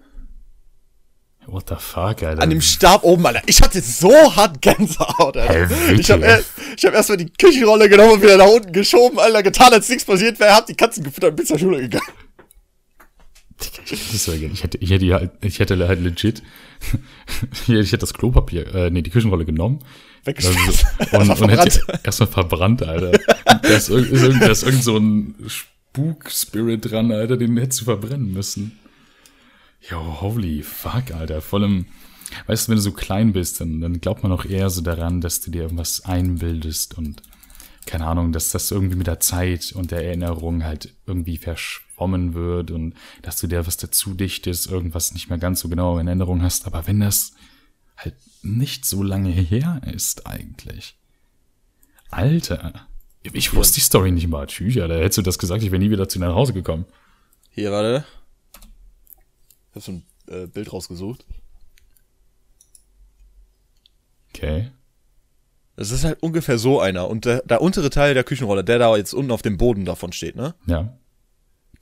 What 1.51 1.69
the 1.69 1.75
fuck, 1.77 2.21
Alter. 2.21 2.41
An 2.41 2.49
dem 2.49 2.61
Stab 2.61 3.03
oben, 3.03 3.25
Alter. 3.25 3.41
Ich 3.47 3.61
hatte 3.61 3.81
so 3.81 4.13
hart 4.35 4.61
Gänsehaut, 4.61 5.35
Alter. 5.35 5.69
Wirklich? 5.69 6.01
ich 6.01 6.11
habe 6.11 6.23
erst, 6.25 6.51
ich 6.77 6.85
hab 6.85 6.93
erstmal 6.93 7.17
die 7.17 7.31
Küchenrolle 7.31 7.89
genommen 7.89 8.13
und 8.13 8.21
wieder 8.21 8.37
nach 8.37 8.47
unten 8.47 8.71
geschoben, 8.71 9.19
Alter, 9.19 9.41
getan, 9.41 9.73
als 9.73 9.89
nichts 9.89 10.05
passiert 10.05 10.39
wäre, 10.39 10.53
hab 10.53 10.67
die 10.67 10.75
Katzen 10.75 11.03
gefüttert 11.03 11.31
und 11.31 11.35
bin 11.37 11.45
zur 11.45 11.57
Schule 11.57 11.81
gegangen. 11.81 12.05
Das 13.57 14.27
war 14.27 14.35
Ich 14.35 14.63
hätte, 14.63 14.77
ich 14.77 14.89
hätte 14.91 15.13
halt, 15.13 15.31
ich 15.41 15.59
hätte 15.59 15.87
halt 15.87 16.01
legit, 16.01 16.43
ich 17.67 17.67
hätte 17.67 17.97
das 17.97 18.13
Klopapier, 18.13 18.73
äh, 18.73 18.89
nee, 18.89 19.01
die 19.01 19.09
Küchenrolle 19.09 19.45
genommen. 19.45 19.79
Weggeschmissen. 20.25 20.87
Also, 21.11 21.31
und, 21.31 21.41
und 21.41 21.49
hätte 21.49 21.81
erstmal 22.03 22.29
verbrannt, 22.29 22.83
Alter. 22.83 23.11
Da 23.45 23.69
ist, 23.69 23.89
ist, 23.89 24.41
da 24.41 24.47
ist 24.47 24.63
irgend 24.63 24.83
so 24.83 24.97
ein 24.97 25.35
Spuk-Spirit 25.91 26.91
dran, 26.91 27.11
Alter, 27.11 27.37
den 27.37 27.57
hättest 27.57 27.81
du 27.81 27.85
verbrennen 27.85 28.31
müssen. 28.31 28.79
Yo, 29.89 30.21
holy 30.21 30.61
fuck, 30.61 31.11
Alter. 31.11 31.41
Vor 31.41 31.61
allem, 31.61 31.85
weißt 32.47 32.67
du, 32.67 32.69
wenn 32.69 32.77
du 32.77 32.81
so 32.81 32.91
klein 32.91 33.33
bist, 33.33 33.59
dann, 33.59 33.81
dann 33.81 33.99
glaubt 33.99 34.23
man 34.23 34.31
auch 34.31 34.45
eher 34.45 34.69
so 34.69 34.81
daran, 34.81 35.21
dass 35.21 35.41
du 35.41 35.51
dir 35.51 35.63
irgendwas 35.63 36.05
einbildest 36.05 36.97
und 36.97 37.23
keine 37.85 38.05
Ahnung, 38.05 38.31
dass 38.31 38.51
das 38.51 38.69
irgendwie 38.69 38.97
mit 38.97 39.07
der 39.07 39.19
Zeit 39.19 39.71
und 39.71 39.89
der 39.89 40.05
Erinnerung 40.05 40.63
halt 40.63 40.93
irgendwie 41.07 41.37
verschwommen 41.37 42.35
wird 42.35 42.69
und 42.69 42.93
dass 43.23 43.39
du 43.39 43.47
dir 43.47 43.65
was 43.65 43.77
dazu 43.77 44.13
dichtest, 44.13 44.69
irgendwas 44.69 45.13
nicht 45.13 45.29
mehr 45.29 45.39
ganz 45.39 45.61
so 45.61 45.69
genau 45.69 45.97
in 45.97 46.05
Erinnerung 46.05 46.43
hast. 46.43 46.67
Aber 46.67 46.85
wenn 46.85 46.99
das 46.99 47.33
halt 47.97 48.15
nicht 48.43 48.85
so 48.85 49.01
lange 49.01 49.31
her 49.31 49.81
ist 49.91 50.27
eigentlich. 50.27 50.97
Alter, 52.11 52.87
ich 53.23 53.53
wusste 53.53 53.75
die 53.75 53.81
Story 53.81 54.11
nicht 54.11 54.27
mal. 54.27 54.47
Tschüss, 54.47 54.75
da 54.75 54.87
hättest 54.87 55.17
du 55.17 55.21
das 55.21 55.39
gesagt, 55.39 55.63
ich 55.63 55.71
wäre 55.71 55.81
nie 55.81 55.91
wieder 55.91 56.07
zu 56.07 56.19
dir 56.19 56.25
nach 56.25 56.35
Hause 56.35 56.53
gekommen. 56.53 56.85
Hier, 57.51 57.71
warte. 57.71 58.05
Ich 59.69 59.75
hab 59.75 59.83
so 59.83 59.91
ein 59.91 60.05
äh, 60.27 60.47
Bild 60.47 60.71
rausgesucht. 60.71 61.25
Okay. 64.33 64.71
Es 65.75 65.91
ist 65.91 66.03
halt 66.03 66.21
ungefähr 66.21 66.57
so 66.57 66.79
einer. 66.79 67.07
Und 67.07 67.25
der, 67.25 67.41
der 67.43 67.61
untere 67.61 67.89
Teil 67.89 68.13
der 68.13 68.23
Küchenrolle, 68.23 68.63
der 68.63 68.79
da 68.79 68.95
jetzt 68.95 69.13
unten 69.13 69.31
auf 69.31 69.41
dem 69.41 69.57
Boden 69.57 69.85
davon 69.85 70.11
steht, 70.11 70.35
ne? 70.35 70.55
Ja. 70.65 70.97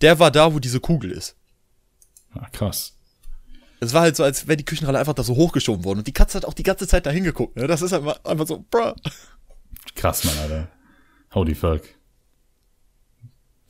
Der 0.01 0.19
war 0.19 0.31
da, 0.31 0.53
wo 0.53 0.59
diese 0.59 0.79
Kugel 0.79 1.11
ist. 1.11 1.35
Ah, 2.33 2.47
krass. 2.51 2.95
Es 3.79 3.93
war 3.93 4.01
halt 4.01 4.15
so, 4.15 4.23
als 4.23 4.47
wäre 4.47 4.57
die 4.57 4.65
Küchenrolle 4.65 4.99
einfach 4.99 5.13
da 5.13 5.23
so 5.23 5.35
hochgeschoben 5.35 5.83
worden. 5.83 5.99
Und 5.99 6.07
die 6.07 6.13
Katze 6.13 6.37
hat 6.37 6.45
auch 6.45 6.53
die 6.53 6.63
ganze 6.63 6.87
Zeit 6.87 7.05
da 7.05 7.09
hingeguckt, 7.09 7.55
ne? 7.55 7.67
Das 7.67 7.81
ist 7.81 7.93
einfach, 7.93 8.23
einfach 8.23 8.47
so, 8.47 8.65
bruh. 8.69 8.93
Krass, 9.95 10.23
Mann, 10.23 10.37
Alter. 10.39 10.67
Holy 11.33 11.55
fuck. 11.55 11.81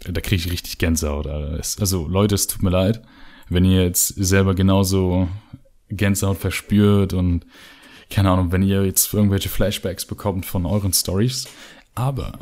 Da 0.03 0.21
kriege 0.21 0.35
ich 0.35 0.51
richtig 0.51 0.77
Gänsehaut, 0.77 1.27
Alter. 1.27 1.61
Also, 1.79 2.07
Leute, 2.07 2.35
es 2.35 2.47
tut 2.47 2.61
mir 2.61 2.69
leid, 2.69 3.01
wenn 3.49 3.65
ihr 3.65 3.83
jetzt 3.83 4.07
selber 4.07 4.53
genauso 4.55 5.27
Gänsehaut 5.89 6.37
verspürt 6.37 7.13
und 7.13 7.45
keine 8.09 8.31
Ahnung, 8.31 8.51
wenn 8.51 8.63
ihr 8.63 8.85
jetzt 8.85 9.13
irgendwelche 9.13 9.49
Flashbacks 9.49 10.05
bekommt 10.05 10.45
von 10.45 10.65
euren 10.65 10.93
Stories. 10.93 11.47
Aber 11.95 12.39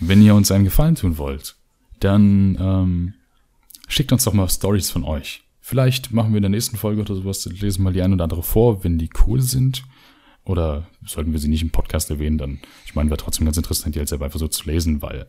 wenn 0.00 0.22
ihr 0.22 0.34
uns 0.34 0.50
einen 0.50 0.64
Gefallen 0.64 0.94
tun 0.94 1.18
wollt, 1.18 1.56
dann 2.00 2.56
ähm, 2.60 3.14
schickt 3.88 4.12
uns 4.12 4.24
doch 4.24 4.32
mal 4.32 4.48
Stories 4.48 4.90
von 4.90 5.04
euch. 5.04 5.42
Vielleicht 5.60 6.12
machen 6.12 6.32
wir 6.32 6.38
in 6.38 6.42
der 6.42 6.50
nächsten 6.50 6.76
Folge 6.76 7.00
oder 7.00 7.14
sowas, 7.14 7.44
lesen 7.46 7.82
mal 7.82 7.92
die 7.92 8.02
ein 8.02 8.12
oder 8.12 8.24
andere 8.24 8.42
vor, 8.42 8.84
wenn 8.84 8.98
die 8.98 9.10
cool 9.26 9.40
sind. 9.40 9.84
Oder 10.46 10.86
sollten 11.06 11.32
wir 11.32 11.38
sie 11.40 11.48
nicht 11.48 11.62
im 11.62 11.70
Podcast 11.70 12.10
erwähnen, 12.10 12.36
dann, 12.38 12.58
ich 12.84 12.94
meine, 12.94 13.08
wäre 13.10 13.16
trotzdem 13.18 13.46
ganz 13.46 13.56
interessant, 13.56 13.94
die 13.94 13.98
halt 13.98 14.08
selber 14.08 14.26
einfach 14.26 14.38
so 14.40 14.48
zu 14.48 14.64
lesen, 14.68 15.00
weil 15.00 15.26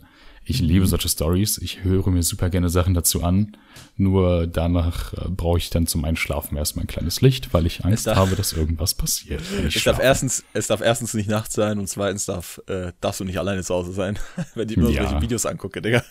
ich 0.48 0.60
liebe 0.60 0.86
solche 0.86 1.10
Stories. 1.10 1.58
Ich 1.58 1.84
höre 1.84 2.08
mir 2.12 2.22
super 2.22 2.50
gerne 2.52 2.70
Sachen 2.70 2.94
dazu 2.94 3.24
an. 3.24 3.58
Nur 3.98 4.46
danach 4.46 5.14
äh, 5.14 5.30
brauche 5.30 5.58
ich 5.58 5.70
dann 5.72 5.88
zum 5.88 6.06
Einschlafen 6.06 6.56
erstmal 6.58 6.84
ein 6.84 6.88
kleines 6.88 7.22
Licht, 7.22 7.52
weil 7.54 7.66
ich 7.66 7.84
Angst 7.84 8.06
darf- 8.06 8.18
habe, 8.18 8.36
dass 8.36 8.54
irgendwas 8.54 8.94
passiert. 8.94 9.42
ich 9.68 9.76
Es 9.78 9.84
darf 9.86 10.00
erstens, 10.00 10.44
es 10.54 10.68
darf 10.68 10.82
erstens 10.82 11.14
nicht 11.16 11.30
nachts 11.30 11.56
sein 11.56 11.80
und 11.80 11.88
zweitens 11.88 12.26
darf, 12.26 12.62
äh, 12.68 12.92
darfst 13.02 13.22
du 13.22 13.24
nicht 13.24 13.40
alleine 13.40 13.64
zu 13.64 13.74
Hause 13.74 13.94
sein, 13.94 14.20
wenn 14.54 14.70
ich 14.70 14.78
mir 14.78 14.90
Ja. 14.92 15.08
solche 15.08 15.22
Videos 15.24 15.46
angucke, 15.48 15.82
Digga. 15.82 16.04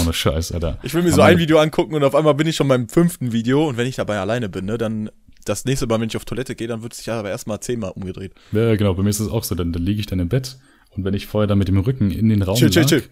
Ohne 0.00 0.12
Scheiß, 0.14 0.52
Alter. 0.52 0.78
Ich 0.82 0.94
will 0.94 1.02
mir 1.02 1.10
so 1.12 1.20
Aber- 1.20 1.26
ein 1.32 1.38
Video 1.38 1.58
angucken 1.58 1.94
und 1.94 2.04
auf 2.04 2.14
einmal 2.14 2.34
bin 2.34 2.46
ich 2.46 2.56
schon 2.56 2.68
beim 2.68 2.88
fünften 2.88 3.32
Video 3.32 3.68
und 3.68 3.76
wenn 3.76 3.86
ich 3.88 3.96
dabei 3.96 4.18
alleine 4.18 4.48
bin, 4.48 4.64
ne, 4.64 4.78
dann 4.78 5.10
das 5.44 5.64
nächste 5.64 5.86
Mal, 5.86 6.00
wenn 6.00 6.08
ich 6.08 6.16
auf 6.16 6.24
Toilette 6.24 6.54
gehe, 6.54 6.68
dann 6.68 6.82
wird 6.82 6.94
sich 6.94 7.10
aber 7.10 7.30
erstmal 7.30 7.60
zehnmal 7.60 7.92
umgedreht. 7.92 8.32
Ja, 8.52 8.76
genau, 8.76 8.94
bei 8.94 9.02
mir 9.02 9.10
ist 9.10 9.20
es 9.20 9.28
auch 9.28 9.44
so, 9.44 9.54
dann, 9.54 9.72
dann 9.72 9.82
liege 9.82 10.00
ich 10.00 10.06
dann 10.06 10.20
im 10.20 10.28
Bett 10.28 10.58
und 10.90 11.04
wenn 11.04 11.14
ich 11.14 11.26
vorher 11.26 11.46
dann 11.46 11.58
mit 11.58 11.68
dem 11.68 11.78
Rücken 11.78 12.10
in 12.10 12.28
den 12.28 12.42
Raum 12.42 12.56
Chill, 12.56 12.70
chill, 12.70 12.82
lag, 12.82 12.88
chill. 12.88 13.02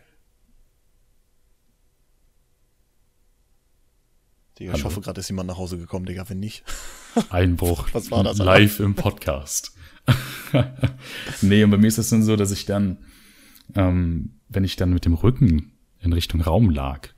Digga, 4.59 4.75
ich 4.75 4.85
hoffe 4.85 5.01
gerade, 5.01 5.21
ist 5.21 5.29
jemand 5.29 5.49
nach 5.49 5.57
Hause 5.57 5.79
gekommen, 5.79 6.07
Digga, 6.07 6.29
wenn 6.29 6.39
nicht. 6.39 6.65
Einbruch 7.31 7.89
Was 7.93 8.11
war 8.11 8.23
das, 8.23 8.41
Alter? 8.41 8.45
live 8.45 8.81
im 8.81 8.95
Podcast. 8.95 9.75
nee, 11.43 11.65
und 11.65 11.71
bei 11.71 11.77
mir 11.77 11.87
ist 11.87 11.99
es 11.99 12.11
dann 12.11 12.23
so, 12.23 12.37
dass 12.37 12.51
ich 12.51 12.65
dann, 12.65 12.99
ähm, 13.75 14.41
wenn 14.49 14.65
ich 14.65 14.77
dann 14.77 14.93
mit 14.93 15.05
dem 15.05 15.15
Rücken 15.15 15.73
in 16.01 16.13
Richtung 16.13 16.41
Raum 16.41 16.71
lag, 16.71 17.09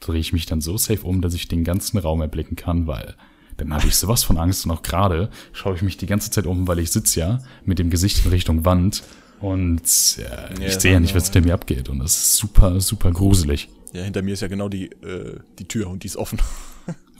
drehe 0.00 0.20
ich 0.20 0.32
mich 0.32 0.46
dann 0.46 0.60
so 0.60 0.76
safe 0.76 1.02
um, 1.02 1.20
dass 1.22 1.34
ich 1.34 1.48
den 1.48 1.64
ganzen 1.64 1.98
Raum 1.98 2.20
erblicken 2.20 2.56
kann, 2.56 2.86
weil 2.86 3.16
dann 3.56 3.72
habe 3.72 3.86
ich 3.86 3.96
sowas 3.96 4.24
von 4.24 4.38
Angst 4.38 4.64
und 4.64 4.70
auch 4.70 4.82
gerade 4.82 5.30
schaue 5.52 5.74
ich 5.74 5.82
mich 5.82 5.96
die 5.96 6.06
ganze 6.06 6.30
Zeit 6.30 6.46
um, 6.46 6.66
weil 6.68 6.78
ich 6.78 6.90
sitze 6.90 7.20
ja 7.20 7.38
mit 7.64 7.78
dem 7.78 7.90
Gesicht 7.90 8.24
in 8.24 8.30
Richtung 8.30 8.64
Wand 8.64 9.02
und 9.40 9.82
äh, 9.82 10.52
ich 10.54 10.74
das 10.74 10.82
sehe 10.82 10.92
ja 10.92 11.00
nicht, 11.00 11.14
was 11.14 11.24
hinter 11.24 11.46
mir 11.46 11.54
abgeht 11.54 11.88
und 11.88 11.98
das 11.98 12.16
ist 12.16 12.36
super, 12.36 12.80
super 12.80 13.10
gruselig. 13.12 13.68
Ja, 13.92 14.02
hinter 14.02 14.22
mir 14.22 14.34
ist 14.34 14.40
ja 14.40 14.48
genau 14.48 14.68
die, 14.68 14.86
äh, 14.86 15.38
die 15.58 15.68
Tür 15.68 15.88
und 15.88 16.02
die 16.02 16.06
ist 16.06 16.16
offen. 16.16 16.38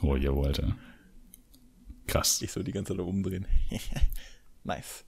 Oh, 0.05 0.17
jo, 0.17 0.43
Alter. 0.43 0.75
Krass. 2.07 2.41
Ich 2.41 2.51
soll 2.51 2.65
die 2.65 2.73
ganze 2.73 2.91
Zeit 2.93 2.99
umdrehen. 2.99 3.47
nice. 4.65 5.05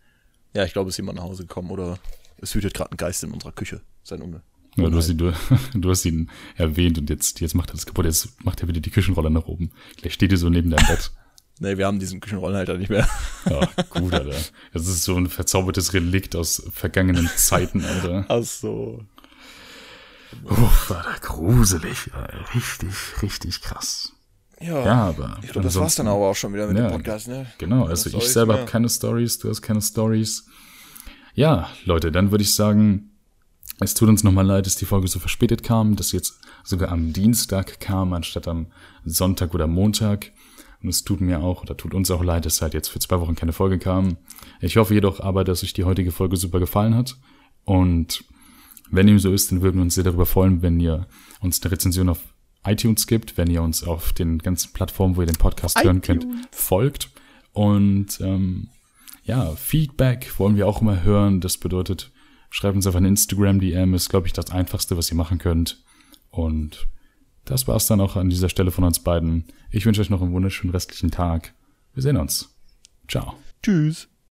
Ja, 0.53 0.63
ich 0.63 0.71
glaube, 0.71 0.87
es 0.87 0.93
ist 0.93 0.99
jemand 0.99 1.17
nach 1.17 1.25
Hause 1.25 1.43
gekommen 1.43 1.69
oder 1.69 1.99
es 2.37 2.55
wütet 2.55 2.73
gerade 2.73 2.91
ein 2.91 2.97
Geist 2.97 3.21
in 3.25 3.31
unserer 3.31 3.51
Küche. 3.51 3.81
Sein 4.03 4.21
Unge. 4.21 4.41
Ja, 4.75 4.89
du, 4.89 4.97
hast 4.97 5.09
ihn, 5.09 5.17
du, 5.17 5.33
du 5.73 5.89
hast 5.89 6.05
ihn 6.05 6.29
erwähnt 6.55 6.97
und 6.97 7.09
jetzt, 7.09 7.39
jetzt 7.39 7.55
macht 7.55 7.69
er 7.69 7.73
das 7.73 7.85
kaputt. 7.85 8.05
Jetzt 8.05 8.43
macht 8.43 8.61
er 8.61 8.67
wieder 8.67 8.81
die 8.81 8.89
Küchenrolle 8.89 9.29
nach 9.29 9.45
oben. 9.45 9.71
Gleich 9.97 10.13
steht 10.13 10.31
er 10.31 10.37
so 10.37 10.49
neben 10.49 10.69
deinem 10.69 10.87
Bett. 10.87 11.11
Nee, 11.57 11.77
wir 11.77 11.87
haben 11.87 11.99
diesen 11.99 12.19
Küchenrollenhalter 12.19 12.77
nicht 12.77 12.89
mehr. 12.89 13.07
Ja, 13.49 13.69
gut, 13.89 14.13
Alter. 14.13 14.35
Das 14.73 14.87
ist 14.87 15.03
so 15.03 15.15
ein 15.15 15.29
verzaubertes 15.29 15.93
Relikt 15.93 16.35
aus 16.35 16.61
vergangenen 16.73 17.29
Zeiten, 17.37 17.85
Alter. 17.85 18.25
Ach 18.27 18.43
so. 18.43 19.05
Uff, 20.43 20.89
war 20.89 21.03
da 21.03 21.15
gruselig. 21.21 22.13
Alter. 22.13 22.43
Richtig, 22.53 23.21
richtig 23.21 23.61
krass. 23.61 24.11
Ja. 24.59 24.85
Ja, 24.85 24.95
aber. 25.07 25.37
ich 25.43 25.51
glaube, 25.51 25.65
das 25.65 25.75
war's 25.75 25.95
dann 25.95 26.07
aber 26.07 26.29
auch 26.29 26.35
schon 26.35 26.53
wieder 26.53 26.67
mit 26.67 26.77
Ja, 26.77 26.89
dem 26.89 26.91
Podcast, 26.91 27.29
ne? 27.29 27.45
Genau, 27.57 27.85
also 27.85 28.09
ich 28.17 28.27
selber 28.27 28.55
habe 28.57 28.65
keine 28.65 28.89
Stories, 28.89 29.39
du 29.39 29.49
hast 29.49 29.61
keine 29.61 29.81
Stories. 29.81 30.47
Ja, 31.35 31.69
Leute, 31.85 32.11
dann 32.11 32.31
würde 32.31 32.43
ich 32.43 32.53
sagen, 32.53 33.14
es 33.79 33.93
tut 33.93 34.09
uns 34.09 34.23
nochmal 34.23 34.45
leid, 34.45 34.65
dass 34.65 34.75
die 34.75 34.85
Folge 34.85 35.07
so 35.07 35.19
verspätet 35.19 35.63
kam, 35.63 35.95
dass 35.95 36.09
sie 36.09 36.17
jetzt 36.17 36.39
sogar 36.63 36.91
am 36.91 37.13
Dienstag 37.13 37.79
kam, 37.79 38.13
anstatt 38.13 38.47
am 38.47 38.67
Sonntag 39.03 39.53
oder 39.53 39.67
Montag. 39.67 40.31
Und 40.81 40.89
es 40.89 41.03
tut 41.03 41.19
mir 41.19 41.41
auch, 41.41 41.63
oder 41.63 41.75
tut 41.75 41.93
uns 41.93 42.11
auch 42.11 42.23
leid, 42.23 42.45
dass 42.45 42.61
halt 42.61 42.73
jetzt 42.73 42.89
für 42.89 42.99
zwei 42.99 43.19
Wochen 43.19 43.35
keine 43.35 43.53
Folge 43.53 43.79
kam. 43.79 44.17
Ich 44.61 44.77
hoffe 44.77 44.93
jedoch 44.93 45.19
aber, 45.19 45.43
dass 45.43 45.63
euch 45.63 45.73
die 45.73 45.83
heutige 45.83 46.11
Folge 46.11 46.37
super 46.37 46.59
gefallen 46.59 46.95
hat. 46.95 47.17
Und 47.63 48.23
wenn 48.91 49.07
dem 49.07 49.19
so 49.19 49.31
ist, 49.31 49.51
dann 49.51 49.61
würden 49.61 49.77
wir 49.77 49.81
uns 49.83 49.95
sehr 49.95 50.03
darüber 50.03 50.25
freuen, 50.25 50.61
wenn 50.61 50.79
ihr 50.79 51.07
uns 51.41 51.61
eine 51.61 51.71
Rezension 51.71 52.09
auf 52.09 52.19
iTunes 52.63 53.07
gibt, 53.07 53.37
wenn 53.37 53.49
ihr 53.49 53.61
uns 53.61 53.83
auf 53.83 54.13
den 54.13 54.39
ganzen 54.39 54.73
Plattformen, 54.73 55.15
wo 55.15 55.21
ihr 55.21 55.27
den 55.27 55.37
Podcast 55.37 55.83
hören 55.83 56.01
könnt, 56.01 56.25
folgt. 56.51 57.09
Und 57.51 58.19
ähm, 58.21 58.69
ja, 59.23 59.55
Feedback 59.55 60.37
wollen 60.37 60.55
wir 60.55 60.67
auch 60.67 60.81
immer 60.81 61.03
hören. 61.03 61.41
Das 61.41 61.57
bedeutet, 61.57 62.11
schreibt 62.49 62.75
uns 62.75 62.87
auf 62.87 62.95
eine 62.95 63.07
Instagram-DM, 63.07 63.93
ist, 63.93 64.09
glaube 64.09 64.27
ich, 64.27 64.33
das 64.33 64.51
Einfachste, 64.51 64.97
was 64.97 65.11
ihr 65.11 65.17
machen 65.17 65.37
könnt. 65.37 65.83
Und 66.29 66.87
das 67.45 67.67
war's 67.67 67.87
dann 67.87 68.01
auch 68.01 68.15
an 68.15 68.29
dieser 68.29 68.49
Stelle 68.49 68.71
von 68.71 68.83
uns 68.83 68.99
beiden. 68.99 69.45
Ich 69.71 69.85
wünsche 69.85 70.01
euch 70.01 70.09
noch 70.09 70.21
einen 70.21 70.33
wunderschönen 70.33 70.71
restlichen 70.71 71.11
Tag. 71.11 71.53
Wir 71.93 72.03
sehen 72.03 72.17
uns. 72.17 72.55
Ciao. 73.07 73.35
Tschüss. 73.61 74.09